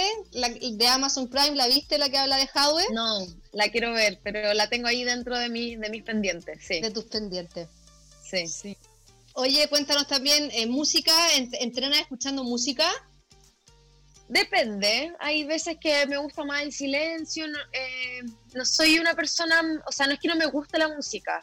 de 0.73 0.87
Amazon 0.87 1.27
Prime, 1.27 1.55
¿la 1.55 1.67
viste 1.67 1.97
la 1.97 2.09
que 2.11 2.19
habla 2.19 2.37
de 2.37 2.45
hardware? 2.45 2.91
No, 2.93 3.25
la 3.53 3.69
quiero 3.69 3.91
ver, 3.91 4.19
pero 4.21 4.53
la 4.53 4.69
tengo 4.69 4.87
ahí 4.87 5.03
dentro 5.03 5.35
de, 5.35 5.49
mi, 5.49 5.75
de 5.77 5.89
mis 5.89 6.03
pendientes, 6.03 6.59
sí. 6.63 6.79
De 6.79 6.91
tus 6.91 7.05
pendientes. 7.05 7.67
Sí. 8.23 8.45
sí. 8.45 8.77
Oye, 9.33 9.67
cuéntanos 9.67 10.05
también, 10.05 10.51
eh, 10.51 10.67
¿música? 10.67 11.11
¿Entrenas 11.35 12.01
escuchando 12.01 12.43
música? 12.43 12.87
Depende, 14.29 15.11
hay 15.19 15.43
veces 15.43 15.77
que 15.81 16.05
me 16.05 16.17
gusta 16.17 16.43
más 16.43 16.61
el 16.61 16.71
silencio, 16.71 17.47
no, 17.47 17.57
eh, 17.73 18.21
no 18.53 18.63
soy 18.63 18.99
una 18.99 19.15
persona, 19.15 19.59
o 19.87 19.91
sea, 19.91 20.05
no 20.05 20.13
es 20.13 20.19
que 20.19 20.27
no 20.27 20.35
me 20.35 20.45
guste 20.45 20.77
la 20.77 20.87
música, 20.87 21.39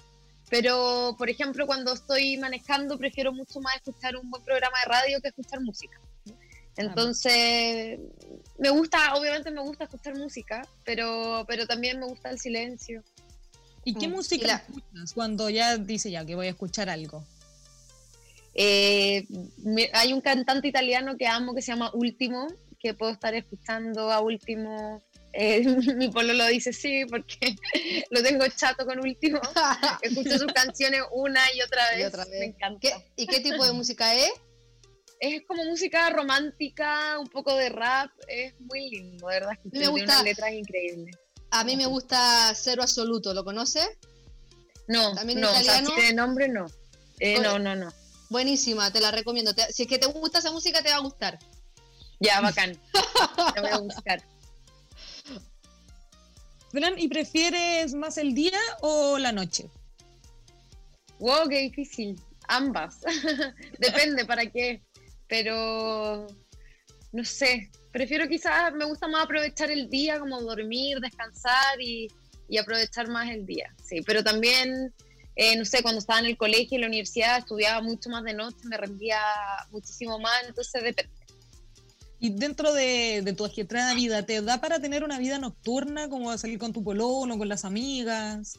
pero, 0.50 1.14
por 1.18 1.28
ejemplo, 1.28 1.66
cuando 1.66 1.92
estoy 1.92 2.36
manejando, 2.38 2.96
prefiero 2.98 3.32
mucho 3.32 3.60
más 3.60 3.76
escuchar 3.76 4.16
un 4.16 4.30
buen 4.30 4.42
programa 4.44 4.78
de 4.80 4.90
radio 4.90 5.20
que 5.20 5.28
escuchar 5.28 5.60
música. 5.60 6.00
Entonces, 6.76 7.98
me 8.56 8.70
gusta, 8.70 9.14
obviamente 9.16 9.50
me 9.50 9.60
gusta 9.60 9.84
escuchar 9.84 10.16
música, 10.16 10.66
pero, 10.84 11.44
pero 11.48 11.66
también 11.66 11.98
me 11.98 12.06
gusta 12.06 12.30
el 12.30 12.38
silencio. 12.38 13.02
¿Y 13.84 13.94
qué 13.94 14.06
mm. 14.06 14.12
música 14.12 14.62
escuchas 14.66 15.12
cuando 15.12 15.50
ya 15.50 15.76
dice 15.76 16.10
ya 16.10 16.24
que 16.24 16.34
voy 16.34 16.46
a 16.46 16.50
escuchar 16.50 16.88
algo? 16.88 17.24
Eh, 18.54 19.26
hay 19.92 20.12
un 20.12 20.20
cantante 20.20 20.68
italiano 20.68 21.16
que 21.16 21.26
amo 21.26 21.54
que 21.54 21.62
se 21.62 21.72
llama 21.72 21.90
Último, 21.94 22.46
que 22.78 22.94
puedo 22.94 23.12
estar 23.12 23.34
escuchando 23.34 24.12
a 24.12 24.20
Último 24.20 25.02
eh, 25.40 25.62
mi 25.96 26.08
polo 26.08 26.32
lo 26.32 26.46
dice 26.46 26.72
sí, 26.72 27.04
porque 27.08 27.54
lo 28.10 28.22
tengo 28.24 28.44
chato 28.48 28.84
con 28.84 28.98
último. 28.98 29.40
Escucho 30.02 30.36
sus 30.36 30.52
canciones 30.52 31.02
una 31.12 31.40
y 31.54 31.62
otra 31.62 31.88
vez. 31.92 32.12
Me 32.30 32.46
encanta. 32.46 32.88
¿Y 33.14 33.26
qué 33.28 33.40
tipo 33.40 33.64
de 33.64 33.72
música 33.72 34.14
es? 34.14 34.30
es 35.20 35.42
como 35.48 35.64
música 35.64 36.10
romántica, 36.10 37.18
un 37.18 37.26
poco 37.26 37.56
de 37.56 37.70
rap, 37.70 38.08
es 38.28 38.54
muy 38.60 38.88
lindo, 38.88 39.26
de 39.26 39.40
verdad. 39.40 39.58
me 39.64 39.88
gusta, 39.88 40.04
unas 40.04 40.22
letras 40.22 40.52
increíbles. 40.52 41.16
A 41.50 41.64
mí 41.64 41.76
me 41.76 41.86
gusta 41.86 42.52
Cero 42.54 42.82
Absoluto, 42.82 43.34
¿lo 43.34 43.44
conoces? 43.44 43.88
No, 44.86 45.16
¿También 45.16 45.40
no, 45.40 45.50
italiano? 45.50 45.90
O 45.90 46.14
nombre 46.14 46.46
no. 46.46 46.66
Eh, 47.18 47.40
no, 47.40 47.58
no, 47.58 47.74
no. 47.74 47.92
Buenísima, 48.30 48.92
te 48.92 49.00
la 49.00 49.10
recomiendo. 49.10 49.52
si 49.70 49.82
es 49.82 49.88
que 49.88 49.98
te 49.98 50.06
gusta 50.06 50.38
esa 50.38 50.52
música, 50.52 50.82
te 50.82 50.90
va 50.90 50.96
a 50.96 51.00
gustar. 51.00 51.36
Ya, 52.20 52.40
bacán. 52.40 52.80
Te 53.54 53.60
voy 53.60 53.70
a 53.70 53.78
buscar. 53.78 54.22
¿Y 56.96 57.08
prefieres 57.08 57.94
más 57.94 58.18
el 58.18 58.34
día 58.34 58.58
o 58.80 59.18
la 59.18 59.32
noche? 59.32 59.68
Wow, 61.18 61.48
qué 61.48 61.60
difícil. 61.60 62.20
Ambas. 62.48 63.00
Depende 63.78 64.24
para 64.24 64.46
qué. 64.46 64.82
Pero 65.26 66.26
no 67.12 67.24
sé. 67.24 67.70
Prefiero 67.92 68.28
quizás, 68.28 68.72
me 68.74 68.84
gusta 68.84 69.08
más 69.08 69.24
aprovechar 69.24 69.70
el 69.70 69.88
día, 69.88 70.18
como 70.18 70.40
dormir, 70.42 70.98
descansar 71.00 71.80
y, 71.80 72.08
aprovechar 72.58 73.08
más 73.08 73.28
el 73.30 73.46
día. 73.46 73.74
Sí, 73.82 74.02
pero 74.02 74.22
también, 74.22 74.94
eh, 75.36 75.56
no 75.56 75.64
sé, 75.64 75.82
cuando 75.82 75.98
estaba 75.98 76.20
en 76.20 76.26
el 76.26 76.36
colegio, 76.36 76.76
en 76.76 76.82
la 76.82 76.86
universidad, 76.86 77.38
estudiaba 77.38 77.80
mucho 77.80 78.08
más 78.10 78.24
de 78.24 78.34
noche, 78.34 78.58
me 78.64 78.76
rendía 78.76 79.20
muchísimo 79.70 80.18
más, 80.18 80.44
entonces 80.46 80.82
depende. 80.82 81.17
Y 82.20 82.30
dentro 82.30 82.72
de, 82.72 83.22
de 83.22 83.32
tu 83.32 83.44
agitada 83.44 83.94
vida, 83.94 84.24
¿te 84.24 84.42
da 84.42 84.60
para 84.60 84.80
tener 84.80 85.04
una 85.04 85.18
vida 85.18 85.38
nocturna, 85.38 86.08
como 86.08 86.36
salir 86.36 86.58
con 86.58 86.72
tu 86.72 86.82
polono, 86.82 87.38
con 87.38 87.48
las 87.48 87.64
amigas? 87.64 88.54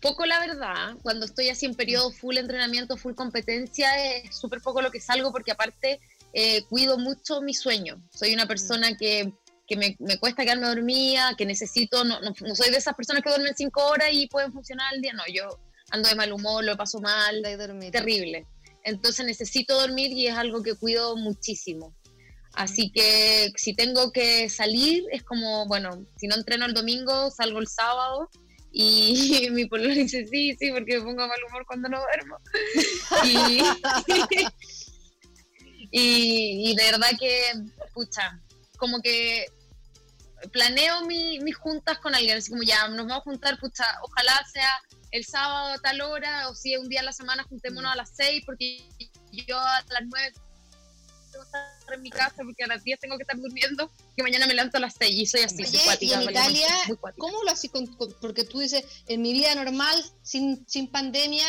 Poco 0.00 0.26
la 0.26 0.38
verdad, 0.38 0.96
cuando 1.02 1.26
estoy 1.26 1.48
así 1.48 1.66
en 1.66 1.74
periodo 1.74 2.12
full 2.12 2.36
entrenamiento, 2.36 2.96
full 2.96 3.14
competencia, 3.14 3.88
es 4.14 4.36
súper 4.36 4.60
poco 4.60 4.80
lo 4.80 4.90
que 4.90 5.00
salgo 5.00 5.32
porque 5.32 5.50
aparte 5.50 6.00
eh, 6.32 6.62
cuido 6.68 6.98
mucho 6.98 7.40
mi 7.40 7.54
sueño. 7.54 8.00
Soy 8.14 8.34
una 8.34 8.46
persona 8.46 8.96
que, 8.96 9.32
que 9.66 9.76
me, 9.76 9.96
me, 9.98 10.18
cuesta 10.18 10.44
quedarme 10.44 10.68
dormida, 10.68 11.34
que 11.36 11.46
necesito, 11.46 12.04
no, 12.04 12.20
no, 12.20 12.34
soy 12.54 12.70
de 12.70 12.76
esas 12.76 12.94
personas 12.94 13.22
que 13.22 13.30
duermen 13.30 13.54
cinco 13.56 13.84
horas 13.86 14.10
y 14.12 14.28
pueden 14.28 14.52
funcionar 14.52 14.94
al 14.94 15.00
día, 15.00 15.14
no, 15.14 15.22
yo 15.32 15.58
ando 15.90 16.08
de 16.08 16.14
mal 16.14 16.32
humor, 16.32 16.62
lo 16.62 16.76
paso 16.76 17.00
mal, 17.00 17.42
terrible. 17.90 18.46
Entonces 18.84 19.24
necesito 19.24 19.80
dormir 19.80 20.12
y 20.12 20.26
es 20.26 20.36
algo 20.36 20.62
que 20.62 20.74
cuido 20.74 21.16
muchísimo. 21.16 21.94
Así 22.56 22.90
que 22.90 23.52
si 23.54 23.74
tengo 23.74 24.12
que 24.12 24.48
salir, 24.48 25.04
es 25.12 25.22
como, 25.22 25.66
bueno, 25.66 26.06
si 26.16 26.26
no 26.26 26.36
entreno 26.36 26.64
el 26.64 26.72
domingo, 26.72 27.30
salgo 27.30 27.58
el 27.58 27.68
sábado. 27.68 28.30
Y 28.72 29.48
mi 29.52 29.66
pueblo 29.66 29.88
dice, 29.90 30.26
sí, 30.26 30.56
sí, 30.58 30.72
porque 30.72 30.98
me 30.98 31.04
pongo 31.04 31.28
mal 31.28 31.38
humor 31.48 31.66
cuando 31.66 31.90
no 31.90 32.00
duermo. 32.00 32.38
y, 35.90 36.74
de 36.74 36.82
verdad 36.82 37.10
que, 37.20 37.42
pucha, 37.92 38.40
como 38.78 39.02
que 39.02 39.46
planeo 40.50 41.04
mis 41.04 41.56
juntas 41.56 41.98
con 41.98 42.14
alguien, 42.14 42.38
así 42.38 42.50
como 42.50 42.62
ya, 42.62 42.88
nos 42.88 43.06
vamos 43.06 43.18
a 43.18 43.20
juntar, 43.20 43.58
pucha, 43.58 43.84
ojalá 44.02 44.32
sea 44.50 44.70
el 45.10 45.26
sábado 45.26 45.74
a 45.74 45.78
tal 45.78 46.00
hora, 46.00 46.48
o 46.48 46.54
si 46.54 46.72
es 46.72 46.80
un 46.80 46.88
día 46.88 47.00
a 47.00 47.04
la 47.04 47.12
semana, 47.12 47.44
juntémonos 47.44 47.92
a 47.92 47.96
las 47.96 48.16
seis, 48.16 48.42
porque 48.46 48.88
yo 49.46 49.58
a 49.58 49.84
las 49.90 50.02
nueve 50.10 50.32
estar 51.86 51.96
en 51.96 52.02
mi 52.02 52.10
casa 52.10 52.42
porque 52.44 52.64
a 52.64 52.66
las 52.66 52.82
10 52.84 53.00
tengo 53.00 53.16
que 53.16 53.22
estar 53.22 53.38
durmiendo, 53.38 53.90
que 54.16 54.22
mañana 54.22 54.46
me 54.46 54.54
levanto 54.54 54.76
a 54.76 54.80
las 54.80 54.94
6 54.98 55.14
y 55.14 55.26
soy 55.26 55.42
así. 55.42 55.64
y 56.00 56.12
en 56.12 56.22
Italia, 56.22 56.68
¿cómo 57.16 57.42
lo 57.44 57.50
haces? 57.50 57.70
porque 58.20 58.44
tú 58.44 58.60
dices, 58.60 58.84
en 59.06 59.22
mi 59.22 59.32
vida 59.32 59.54
normal, 59.54 60.04
sin, 60.22 60.64
sin 60.68 60.88
pandemia, 60.88 61.44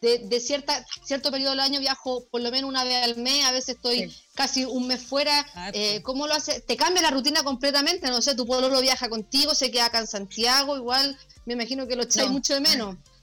de, 0.00 0.18
de, 0.18 0.40
cierta, 0.40 0.84
cierto 1.02 1.30
periodo 1.30 1.52
del 1.52 1.60
año 1.60 1.80
viajo 1.80 2.26
por 2.30 2.42
lo 2.42 2.50
menos 2.50 2.68
una 2.68 2.84
vez 2.84 3.02
al 3.04 3.16
mes, 3.16 3.42
a 3.46 3.52
veces 3.52 3.76
estoy 3.76 4.14
casi 4.34 4.66
un 4.66 4.86
mes 4.86 5.00
fuera. 5.02 5.46
Eh, 5.72 6.02
¿Cómo 6.02 6.26
lo 6.26 6.34
haces? 6.34 6.64
¿Te 6.66 6.76
cambia 6.76 7.00
la 7.00 7.10
rutina 7.10 7.42
completamente? 7.42 8.08
No 8.08 8.20
sé, 8.20 8.34
tu 8.34 8.44
pueblo 8.44 8.68
lo 8.68 8.82
viaja 8.82 9.08
contigo, 9.08 9.54
se 9.54 9.70
queda 9.70 9.86
acá 9.86 10.00
en 10.00 10.06
Santiago, 10.06 10.76
igual 10.76 11.18
me 11.46 11.54
imagino 11.54 11.86
que 11.86 11.96
lo 11.96 12.02
echáis 12.02 12.28
mucho 12.30 12.52
de 12.52 12.60
menos. 12.60 12.96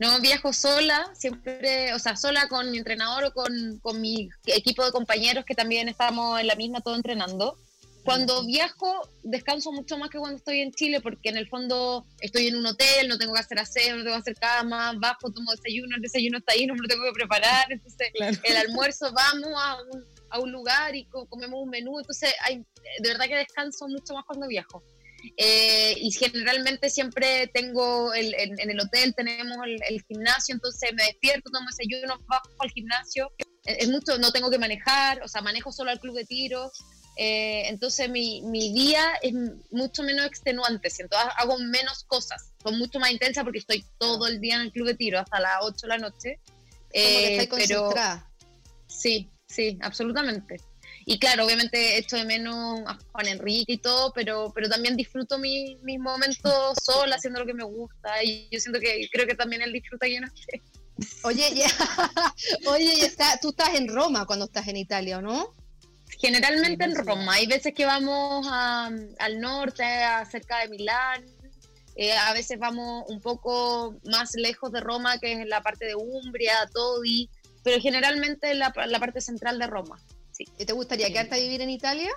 No 0.00 0.18
viajo 0.20 0.54
sola, 0.54 1.10
siempre, 1.14 1.92
o 1.92 1.98
sea, 1.98 2.16
sola 2.16 2.48
con 2.48 2.70
mi 2.70 2.78
entrenador 2.78 3.24
o 3.24 3.32
con, 3.34 3.78
con 3.80 4.00
mi 4.00 4.30
equipo 4.46 4.82
de 4.82 4.92
compañeros 4.92 5.44
que 5.44 5.54
también 5.54 5.88
estamos 5.88 6.40
en 6.40 6.46
la 6.46 6.54
misma 6.54 6.80
todo 6.80 6.96
entrenando. 6.96 7.58
Cuando 8.02 8.42
viajo, 8.46 9.06
descanso 9.22 9.72
mucho 9.72 9.98
más 9.98 10.08
que 10.08 10.18
cuando 10.18 10.38
estoy 10.38 10.60
en 10.60 10.72
Chile, 10.72 11.02
porque 11.02 11.28
en 11.28 11.36
el 11.36 11.46
fondo 11.48 12.06
estoy 12.20 12.46
en 12.46 12.56
un 12.56 12.64
hotel, 12.64 13.08
no 13.08 13.18
tengo 13.18 13.34
que 13.34 13.40
hacer 13.40 13.58
aseo, 13.58 13.96
no 13.96 14.02
tengo 14.02 14.16
que 14.16 14.20
hacer 14.20 14.36
cama, 14.36 14.94
bajo, 14.96 15.30
tomo 15.30 15.52
desayuno, 15.52 15.96
el 15.96 16.02
desayuno 16.02 16.38
está 16.38 16.54
ahí, 16.54 16.64
no 16.64 16.74
me 16.74 16.80
lo 16.80 16.88
tengo 16.88 17.04
que 17.04 17.12
preparar. 17.12 17.70
Entonces, 17.70 18.08
el 18.42 18.56
almuerzo, 18.56 19.12
vamos 19.12 19.50
a 19.54 19.82
un, 19.82 20.04
a 20.30 20.40
un 20.40 20.50
lugar 20.50 20.96
y 20.96 21.04
comemos 21.28 21.60
un 21.62 21.68
menú. 21.68 21.98
Entonces, 21.98 22.32
hay, 22.42 22.64
de 23.00 23.08
verdad 23.08 23.26
que 23.26 23.36
descanso 23.36 23.86
mucho 23.86 24.14
más 24.14 24.24
cuando 24.24 24.48
viajo. 24.48 24.82
Eh, 25.36 25.94
y 25.98 26.10
generalmente 26.12 26.90
siempre 26.90 27.48
tengo, 27.48 28.12
el, 28.12 28.34
en, 28.34 28.70
el 28.70 28.80
hotel 28.80 29.14
tenemos 29.14 29.58
el, 29.64 30.02
gimnasio, 30.08 30.54
entonces 30.54 30.92
me 30.94 31.04
despierto, 31.04 31.50
tomo 31.50 31.66
desayuno, 31.68 32.20
bajo 32.26 32.48
al 32.58 32.70
gimnasio. 32.70 33.30
Es 33.64 33.88
mucho, 33.88 34.18
no 34.18 34.32
tengo 34.32 34.50
que 34.50 34.58
manejar, 34.58 35.22
o 35.22 35.28
sea, 35.28 35.42
manejo 35.42 35.72
solo 35.72 35.90
al 35.90 36.00
club 36.00 36.16
de 36.16 36.24
tiro. 36.24 36.70
Eh, 37.16 37.68
entonces 37.68 38.08
mi, 38.08 38.40
mi, 38.42 38.72
día 38.72 39.04
es 39.20 39.34
mucho 39.70 40.02
menos 40.02 40.24
extenuante, 40.26 40.88
entonces 40.98 41.28
hago 41.36 41.58
menos 41.58 42.04
cosas, 42.04 42.52
son 42.62 42.78
mucho 42.78 42.98
más 42.98 43.10
intensas 43.10 43.44
porque 43.44 43.58
estoy 43.58 43.84
todo 43.98 44.26
el 44.26 44.40
día 44.40 44.54
en 44.54 44.62
el 44.62 44.72
club 44.72 44.86
de 44.86 44.94
tiro 44.94 45.18
hasta 45.18 45.40
las 45.40 45.56
8 45.60 45.76
de 45.82 45.88
la 45.88 45.98
noche. 45.98 46.40
Eh, 46.92 47.48
pero, 47.50 47.92
Sí, 48.86 49.30
sí, 49.46 49.78
absolutamente. 49.82 50.60
Y 51.06 51.18
claro, 51.18 51.46
obviamente 51.46 51.98
echo 51.98 52.16
de 52.16 52.24
menos 52.24 52.80
a 52.86 52.98
Juan 53.12 53.28
Enrique 53.28 53.72
y 53.72 53.78
todo, 53.78 54.12
pero, 54.12 54.52
pero 54.54 54.68
también 54.68 54.96
disfruto 54.96 55.38
mis 55.38 55.78
momentos 55.98 56.76
sola, 56.82 57.16
haciendo 57.16 57.40
lo 57.40 57.46
que 57.46 57.54
me 57.54 57.64
gusta. 57.64 58.22
Y 58.22 58.48
yo 58.50 58.60
siento 58.60 58.80
que 58.80 59.08
creo 59.10 59.26
que 59.26 59.34
también 59.34 59.62
él 59.62 59.72
disfruta 59.72 60.06
y 60.06 60.14
yo 60.14 60.20
no 60.20 60.28
sé. 60.28 60.60
Oye, 61.22 61.54
ya, 61.54 61.66
oye, 62.66 62.96
ya 62.96 63.06
está, 63.06 63.38
tú 63.40 63.50
estás 63.50 63.74
en 63.74 63.88
Roma 63.88 64.26
cuando 64.26 64.44
estás 64.44 64.68
en 64.68 64.76
Italia, 64.76 65.18
¿o 65.18 65.22
no? 65.22 65.54
Generalmente 66.18 66.84
en 66.84 66.94
Roma. 66.94 67.34
Hay 67.34 67.46
veces 67.46 67.72
que 67.74 67.86
vamos 67.86 68.46
al 68.50 69.40
norte, 69.40 69.84
cerca 70.30 70.58
de 70.58 70.68
Milán. 70.68 71.24
Eh, 71.96 72.12
a 72.12 72.32
veces 72.34 72.58
vamos 72.58 73.04
un 73.08 73.20
poco 73.20 73.96
más 74.04 74.34
lejos 74.34 74.70
de 74.72 74.80
Roma, 74.80 75.18
que 75.18 75.32
es 75.32 75.46
la 75.46 75.62
parte 75.62 75.86
de 75.86 75.94
Umbria, 75.94 76.68
Todi, 76.72 77.28
pero 77.62 77.80
generalmente 77.80 78.54
la, 78.54 78.72
la 78.86 79.00
parte 79.00 79.20
central 79.20 79.58
de 79.58 79.66
Roma. 79.66 79.98
¿Y 80.58 80.64
te 80.64 80.72
gustaría 80.72 81.08
quedarte 81.08 81.36
a 81.36 81.38
vivir 81.38 81.60
en 81.62 81.70
Italia? 81.70 82.10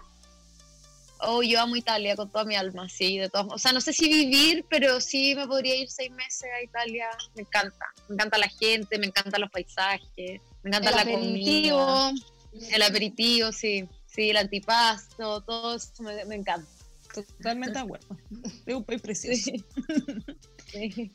Oh, 1.20 1.42
yo 1.42 1.62
amo 1.62 1.76
Italia 1.76 2.16
con 2.16 2.30
toda 2.30 2.44
mi 2.44 2.56
alma, 2.56 2.90
sí, 2.90 3.18
de 3.18 3.30
todos. 3.30 3.54
O 3.54 3.58
sea, 3.58 3.72
no 3.72 3.80
sé 3.80 3.94
si 3.94 4.10
vivir, 4.10 4.66
pero 4.70 5.00
sí 5.00 5.36
me 5.36 5.48
podría 5.48 5.76
ir 5.76 5.90
seis 5.90 6.12
meses 6.12 6.50
a 6.54 6.62
Italia. 6.62 7.08
Me 7.36 7.44
encanta. 7.44 7.86
Me 8.10 8.16
encanta 8.16 8.38
la 8.38 8.50
gente, 8.50 9.00
me 9.00 9.08
encantan 9.08 9.40
los 9.40 9.50
paisajes, 9.50 10.42
me 10.64 10.70
encanta 10.70 10.92
la 10.92 11.06
comida. 11.06 12.12
El 12.72 12.82
aperitivo, 12.82 13.52
sí. 13.52 13.88
Sí, 14.06 14.30
el 14.30 14.38
antipasto, 14.38 15.42
todo 15.42 15.76
eso 15.76 16.04
me, 16.04 16.36
encanta. 16.36 16.70
Totalmente 17.14 17.80
de 17.80 17.80
acuerdo. 17.80 18.18
Es 18.66 18.76
un 18.76 18.84
país 18.84 19.02
precioso. 19.02 19.52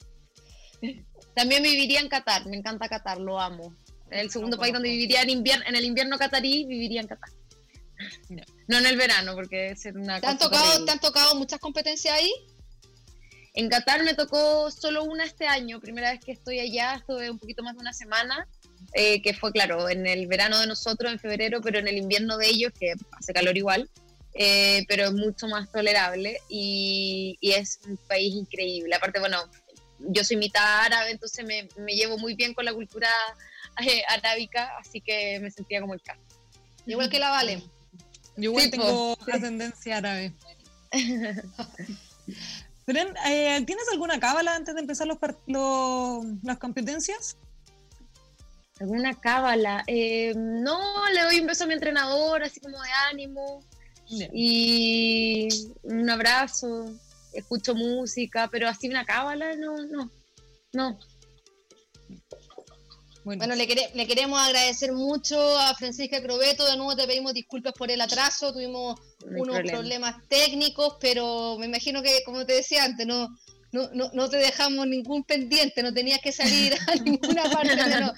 También 1.34 1.62
viviría 1.62 2.00
en 2.00 2.08
Qatar, 2.08 2.46
me 2.46 2.56
encanta 2.56 2.88
Qatar, 2.88 3.18
lo 3.18 3.38
amo. 3.38 3.72
El 4.10 4.30
segundo 4.30 4.56
país 4.58 4.72
donde 4.72 4.88
viviría 4.88 5.22
en 5.22 5.30
invierno, 5.30 5.64
en 5.66 5.76
el 5.76 5.84
invierno 5.84 6.18
catarí, 6.18 6.64
viviría 6.64 7.00
en 7.00 7.08
Qatar. 7.08 7.30
No. 8.68 8.78
en 8.78 8.86
el 8.86 8.96
verano, 8.96 9.34
porque 9.34 9.70
es 9.70 9.84
una 9.86 10.20
¿Te 10.20 10.26
han, 10.26 10.38
tocado, 10.38 10.84
¿Te 10.84 10.90
han 10.92 11.00
tocado 11.00 11.34
muchas 11.34 11.58
competencias 11.58 12.14
ahí? 12.14 12.32
En 13.54 13.68
Qatar 13.68 14.04
me 14.04 14.14
tocó 14.14 14.70
solo 14.70 15.02
una 15.02 15.24
este 15.24 15.46
año, 15.46 15.80
primera 15.80 16.12
vez 16.12 16.20
que 16.24 16.32
estoy 16.32 16.60
allá, 16.60 16.94
estuve 16.94 17.28
un 17.28 17.38
poquito 17.38 17.64
más 17.64 17.74
de 17.74 17.80
una 17.80 17.92
semana, 17.92 18.46
eh, 18.94 19.20
que 19.20 19.34
fue 19.34 19.50
claro, 19.50 19.88
en 19.88 20.06
el 20.06 20.28
verano 20.28 20.60
de 20.60 20.68
nosotros, 20.68 21.10
en 21.10 21.18
febrero, 21.18 21.60
pero 21.60 21.80
en 21.80 21.88
el 21.88 21.96
invierno 21.96 22.36
de 22.36 22.46
ellos, 22.46 22.72
que 22.78 22.94
hace 23.18 23.32
calor 23.32 23.56
igual, 23.56 23.90
eh, 24.34 24.84
pero 24.86 25.06
es 25.06 25.12
mucho 25.12 25.48
más 25.48 25.70
tolerable 25.72 26.38
y, 26.48 27.36
y, 27.40 27.52
es 27.52 27.80
un 27.88 27.96
país 27.96 28.32
increíble. 28.34 28.94
Aparte, 28.94 29.18
bueno, 29.18 29.38
yo 29.98 30.22
soy 30.22 30.36
mitad 30.36 30.84
árabe, 30.84 31.10
entonces 31.10 31.44
me, 31.44 31.68
me 31.78 31.96
llevo 31.96 32.18
muy 32.18 32.34
bien 32.34 32.54
con 32.54 32.64
la 32.64 32.72
cultura 32.72 33.08
eh, 33.80 34.02
arábica, 34.08 34.72
así 34.78 35.00
que 35.00 35.38
me 35.40 35.50
sentía 35.50 35.80
como 35.80 35.94
el 35.94 36.02
caso. 36.02 36.20
Igual 36.86 37.10
que 37.10 37.18
la 37.18 37.30
Vale. 37.30 37.62
Yo 38.36 38.50
igual 38.50 38.70
tengo 38.70 39.16
ascendencia 39.32 39.98
árabe. 39.98 40.32
Eh, 42.90 43.62
¿Tienes 43.66 43.84
alguna 43.92 44.18
cábala 44.18 44.54
antes 44.54 44.74
de 44.74 44.80
empezar 44.80 45.06
los, 45.06 45.18
las 46.42 46.58
competencias? 46.58 47.36
¿Alguna 48.80 49.12
cábala? 49.20 49.84
Eh, 49.86 50.32
no, 50.34 50.80
le 51.12 51.22
doy 51.22 51.40
un 51.40 51.46
beso 51.46 51.64
a 51.64 51.66
mi 51.66 51.74
entrenador, 51.74 52.42
así 52.42 52.60
como 52.60 52.80
de 52.80 52.90
ánimo. 53.10 53.62
Y 54.32 55.48
un 55.82 56.08
abrazo, 56.08 56.86
escucho 57.34 57.74
música, 57.74 58.48
pero 58.50 58.68
así 58.68 58.88
una 58.88 59.04
cábala, 59.04 59.54
no, 59.56 59.84
no, 59.84 60.10
no. 60.72 60.98
Bueno, 63.36 63.54
le, 63.54 64.06
queremos 64.06 64.40
agradecer 64.40 64.92
mucho 64.92 65.58
a 65.58 65.74
Francisca 65.74 66.22
Crobeto. 66.22 66.64
De 66.64 66.76
nuevo 66.76 66.96
te 66.96 67.06
pedimos 67.06 67.34
disculpas 67.34 67.74
por 67.74 67.90
el 67.90 68.00
atraso. 68.00 68.52
Tuvimos 68.52 68.98
unos 69.26 69.58
problemas 69.60 70.26
técnicos, 70.28 70.96
pero 71.00 71.56
me 71.58 71.66
imagino 71.66 72.02
que, 72.02 72.22
como 72.24 72.46
te 72.46 72.54
decía 72.54 72.84
antes, 72.84 73.06
no, 73.06 73.28
no, 73.70 73.90
no, 73.92 74.10
no, 74.14 74.30
te 74.30 74.38
dejamos 74.38 74.86
ningún 74.86 75.24
pendiente, 75.24 75.82
no 75.82 75.92
tenías 75.92 76.20
que 76.20 76.32
salir 76.32 76.74
a 76.86 76.94
ninguna 77.04 77.50
parte, 77.50 77.76
menos, 77.76 78.12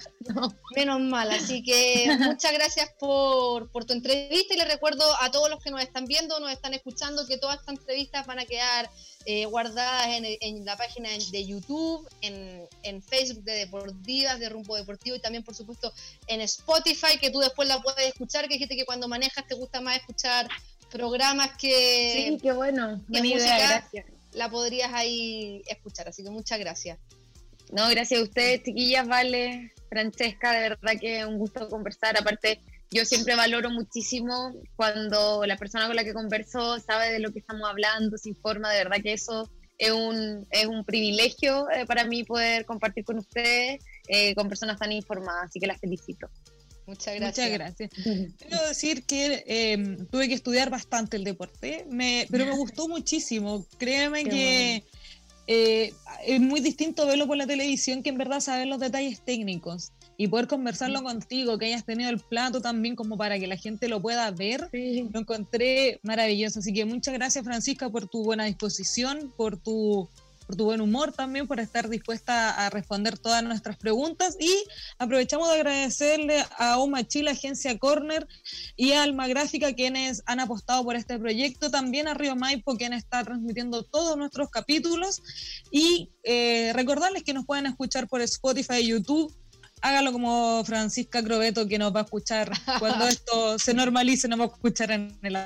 menos 0.76 1.00
mal. 1.00 1.30
Así 1.30 1.62
que 1.62 2.16
muchas 2.20 2.52
gracias 2.52 2.90
por, 3.00 3.68
por, 3.70 3.84
tu 3.84 3.92
entrevista 3.92 4.54
y 4.54 4.58
les 4.58 4.68
recuerdo 4.68 5.04
a 5.20 5.30
todos 5.32 5.50
los 5.50 5.62
que 5.62 5.72
nos 5.72 5.82
están 5.82 6.04
viendo, 6.04 6.38
nos 6.38 6.52
están 6.52 6.72
escuchando, 6.74 7.26
que 7.26 7.36
todas 7.36 7.58
estas 7.58 7.78
entrevistas 7.78 8.26
van 8.26 8.38
a 8.38 8.44
quedar 8.44 8.88
eh, 9.26 9.44
guardadas 9.46 10.08
en, 10.08 10.24
en, 10.24 10.64
la 10.64 10.76
página 10.76 11.08
de 11.08 11.46
YouTube, 11.46 12.08
en, 12.20 12.68
en, 12.84 13.02
Facebook 13.02 13.42
de 13.42 13.52
Deportivas, 13.52 14.38
de 14.38 14.48
Rumbo 14.48 14.76
Deportivo 14.76 15.16
y 15.16 15.20
también, 15.20 15.42
por 15.42 15.56
supuesto, 15.56 15.92
en 16.28 16.40
Spotify, 16.42 17.18
que 17.20 17.30
tú 17.30 17.40
después 17.40 17.66
la 17.66 17.82
puedes 17.82 18.06
escuchar, 18.06 18.46
que 18.46 18.54
dijiste 18.54 18.76
que 18.76 18.84
cuando 18.84 19.08
manejas 19.08 19.46
te 19.48 19.56
gusta 19.56 19.80
más 19.80 19.96
escuchar 19.96 20.48
programas 20.92 21.56
que... 21.56 22.12
Sí, 22.14 22.38
qué 22.40 22.52
bueno, 22.52 23.00
buena 23.08 23.26
idea, 23.26 23.58
gracias 23.58 24.19
la 24.32 24.50
podrías 24.50 24.92
ahí 24.92 25.62
escuchar. 25.66 26.08
Así 26.08 26.22
que 26.22 26.30
muchas 26.30 26.58
gracias. 26.58 26.98
No, 27.72 27.88
gracias 27.88 28.20
a 28.20 28.24
ustedes, 28.24 28.62
chiquillas, 28.62 29.06
vale. 29.06 29.72
Francesca, 29.88 30.52
de 30.52 30.60
verdad 30.70 30.92
que 31.00 31.24
un 31.24 31.38
gusto 31.38 31.68
conversar. 31.68 32.16
Aparte, 32.16 32.60
yo 32.90 33.04
siempre 33.04 33.36
valoro 33.36 33.70
muchísimo 33.70 34.52
cuando 34.76 35.44
la 35.46 35.56
persona 35.56 35.86
con 35.86 35.96
la 35.96 36.04
que 36.04 36.12
converso 36.12 36.78
sabe 36.80 37.12
de 37.12 37.20
lo 37.20 37.32
que 37.32 37.40
estamos 37.40 37.68
hablando, 37.68 38.16
se 38.18 38.30
informa. 38.30 38.70
De 38.70 38.78
verdad 38.78 39.02
que 39.02 39.12
eso 39.12 39.48
es 39.78 39.92
un, 39.92 40.46
es 40.50 40.66
un 40.66 40.84
privilegio 40.84 41.70
eh, 41.70 41.86
para 41.86 42.04
mí 42.04 42.24
poder 42.24 42.66
compartir 42.66 43.04
con 43.04 43.18
ustedes, 43.18 43.82
eh, 44.08 44.34
con 44.34 44.48
personas 44.48 44.78
tan 44.78 44.92
informadas. 44.92 45.44
Así 45.46 45.60
que 45.60 45.66
las 45.66 45.80
felicito. 45.80 46.28
Muchas 46.90 47.14
gracias. 47.14 47.46
Muchas 47.46 47.52
gracias. 47.52 47.90
Quiero 48.38 48.66
decir 48.66 49.04
que 49.04 49.44
em, 49.46 50.06
tuve 50.06 50.26
que 50.26 50.34
estudiar 50.34 50.70
bastante 50.70 51.16
el 51.16 51.22
deporte, 51.22 51.86
pero 52.28 52.46
me 52.46 52.56
gustó 52.56 52.88
muchísimo. 52.88 53.64
Créeme 53.78 54.24
que 54.24 54.82
eh, 55.46 55.92
es 56.26 56.40
muy 56.40 56.58
distinto 56.58 57.06
verlo 57.06 57.28
por 57.28 57.36
la 57.36 57.46
televisión 57.46 58.02
que 58.02 58.10
en 58.10 58.18
verdad 58.18 58.40
saber 58.40 58.66
los 58.66 58.80
detalles 58.80 59.20
técnicos 59.20 59.92
y 60.16 60.26
poder 60.26 60.48
conversarlo 60.48 61.02
contigo, 61.04 61.58
que 61.58 61.66
hayas 61.66 61.84
tenido 61.84 62.10
el 62.10 62.18
plato 62.18 62.60
también 62.60 62.96
como 62.96 63.16
para 63.16 63.38
que 63.38 63.46
la 63.46 63.56
gente 63.56 63.88
lo 63.88 64.02
pueda 64.02 64.28
ver. 64.32 64.68
Lo 64.72 65.20
encontré 65.20 66.00
maravilloso. 66.02 66.58
Así 66.58 66.72
que 66.72 66.84
muchas 66.84 67.14
gracias 67.14 67.44
Francisca 67.44 67.88
por 67.88 68.08
tu 68.08 68.24
buena 68.24 68.46
disposición, 68.46 69.32
por 69.36 69.56
tu 69.56 70.08
por 70.50 70.56
tu 70.56 70.64
buen 70.64 70.80
humor 70.80 71.12
también, 71.12 71.46
por 71.46 71.60
estar 71.60 71.88
dispuesta 71.88 72.66
a 72.66 72.70
responder 72.70 73.16
todas 73.16 73.40
nuestras 73.44 73.76
preguntas. 73.76 74.36
Y 74.40 74.64
aprovechamos 74.98 75.48
de 75.48 75.54
agradecerle 75.54 76.44
a 76.58 76.78
Oma 76.78 77.06
Chile, 77.06 77.30
Agencia 77.30 77.78
Corner 77.78 78.26
y 78.74 78.90
a 78.90 79.04
Alma 79.04 79.28
Gráfica, 79.28 79.72
quienes 79.74 80.24
han 80.26 80.40
apostado 80.40 80.82
por 80.82 80.96
este 80.96 81.20
proyecto. 81.20 81.70
También 81.70 82.08
a 82.08 82.14
Río 82.14 82.34
Maipo, 82.34 82.76
quien 82.76 82.92
está 82.94 83.22
transmitiendo 83.22 83.84
todos 83.84 84.16
nuestros 84.16 84.50
capítulos. 84.50 85.22
Y 85.70 86.10
eh, 86.24 86.72
recordarles 86.74 87.22
que 87.22 87.32
nos 87.32 87.46
pueden 87.46 87.66
escuchar 87.66 88.08
por 88.08 88.20
Spotify 88.20 88.80
y 88.80 88.88
YouTube 88.88 89.32
hágalo 89.82 90.12
como 90.12 90.64
Francisca 90.64 91.22
Crobeto, 91.22 91.68
que 91.68 91.78
nos 91.78 91.94
va 91.94 92.00
a 92.00 92.02
escuchar 92.02 92.50
cuando 92.80 93.06
esto 93.06 93.56
se 93.56 93.72
normalice, 93.72 94.26
nos 94.26 94.40
va 94.40 94.44
a 94.46 94.48
escuchar 94.48 94.90
en 94.90 95.16
el. 95.22 95.38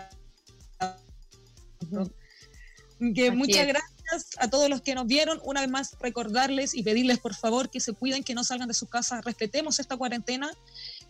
Que 3.14 3.30
muchas 3.30 3.66
gracias 3.66 3.93
a 4.38 4.48
todos 4.48 4.68
los 4.68 4.82
que 4.82 4.94
nos 4.94 5.06
vieron. 5.06 5.40
Una 5.44 5.60
vez 5.60 5.70
más, 5.70 5.96
recordarles 6.00 6.74
y 6.74 6.82
pedirles 6.82 7.18
por 7.18 7.34
favor 7.34 7.70
que 7.70 7.80
se 7.80 7.92
cuiden, 7.92 8.24
que 8.24 8.34
no 8.34 8.44
salgan 8.44 8.68
de 8.68 8.74
sus 8.74 8.88
casas, 8.88 9.24
respetemos 9.24 9.78
esta 9.80 9.96
cuarentena. 9.96 10.50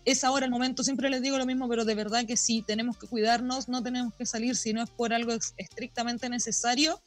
Es 0.04 0.24
ahora 0.24 0.44
el 0.44 0.50
momento, 0.50 0.84
siempre 0.84 1.10
les 1.10 1.22
digo 1.22 1.38
lo 1.38 1.46
mismo, 1.46 1.68
pero 1.68 1.84
de 1.84 1.94
verdad 1.94 2.26
que 2.26 2.36
sí, 2.36 2.62
tenemos 2.66 2.98
que 2.98 3.06
cuidarnos, 3.06 3.68
no 3.68 3.82
tenemos 3.82 4.14
que 4.14 4.26
salir 4.26 4.56
si 4.56 4.72
no 4.72 4.82
es 4.82 4.90
por 4.90 5.12
algo 5.12 5.32
estrictamente 5.56 6.28
necesario. 6.28 7.00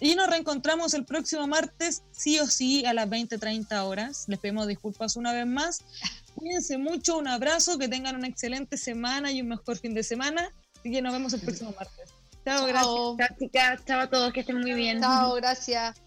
Y 0.00 0.14
nos 0.14 0.28
reencontramos 0.28 0.94
el 0.94 1.04
próximo 1.04 1.48
martes, 1.48 2.02
sí 2.12 2.38
o 2.38 2.46
sí, 2.46 2.84
a 2.84 2.94
las 2.94 3.08
20-30 3.08 3.82
horas. 3.84 4.26
Les 4.28 4.38
pedimos 4.38 4.68
disculpas 4.68 5.16
una 5.16 5.32
vez 5.32 5.46
más. 5.46 5.80
Cuídense 6.36 6.78
mucho, 6.78 7.18
un 7.18 7.26
abrazo, 7.26 7.78
que 7.78 7.88
tengan 7.88 8.14
una 8.14 8.28
excelente 8.28 8.76
semana 8.76 9.32
y 9.32 9.40
un 9.40 9.48
mejor 9.48 9.76
fin 9.76 9.94
de 9.94 10.04
semana. 10.04 10.52
y 10.84 10.92
que 10.92 11.02
nos 11.02 11.12
vemos 11.12 11.32
el 11.32 11.40
próximo 11.40 11.74
martes. 11.76 12.17
Chao, 12.48 12.66
gracias. 12.66 13.16
Chao, 13.18 13.36
chicas. 13.38 13.84
Chao 13.84 14.00
a 14.00 14.06
todos, 14.08 14.32
que 14.32 14.40
estén 14.40 14.58
muy 14.58 14.72
bien. 14.72 15.00
Chao, 15.00 15.34
gracias. 15.34 16.00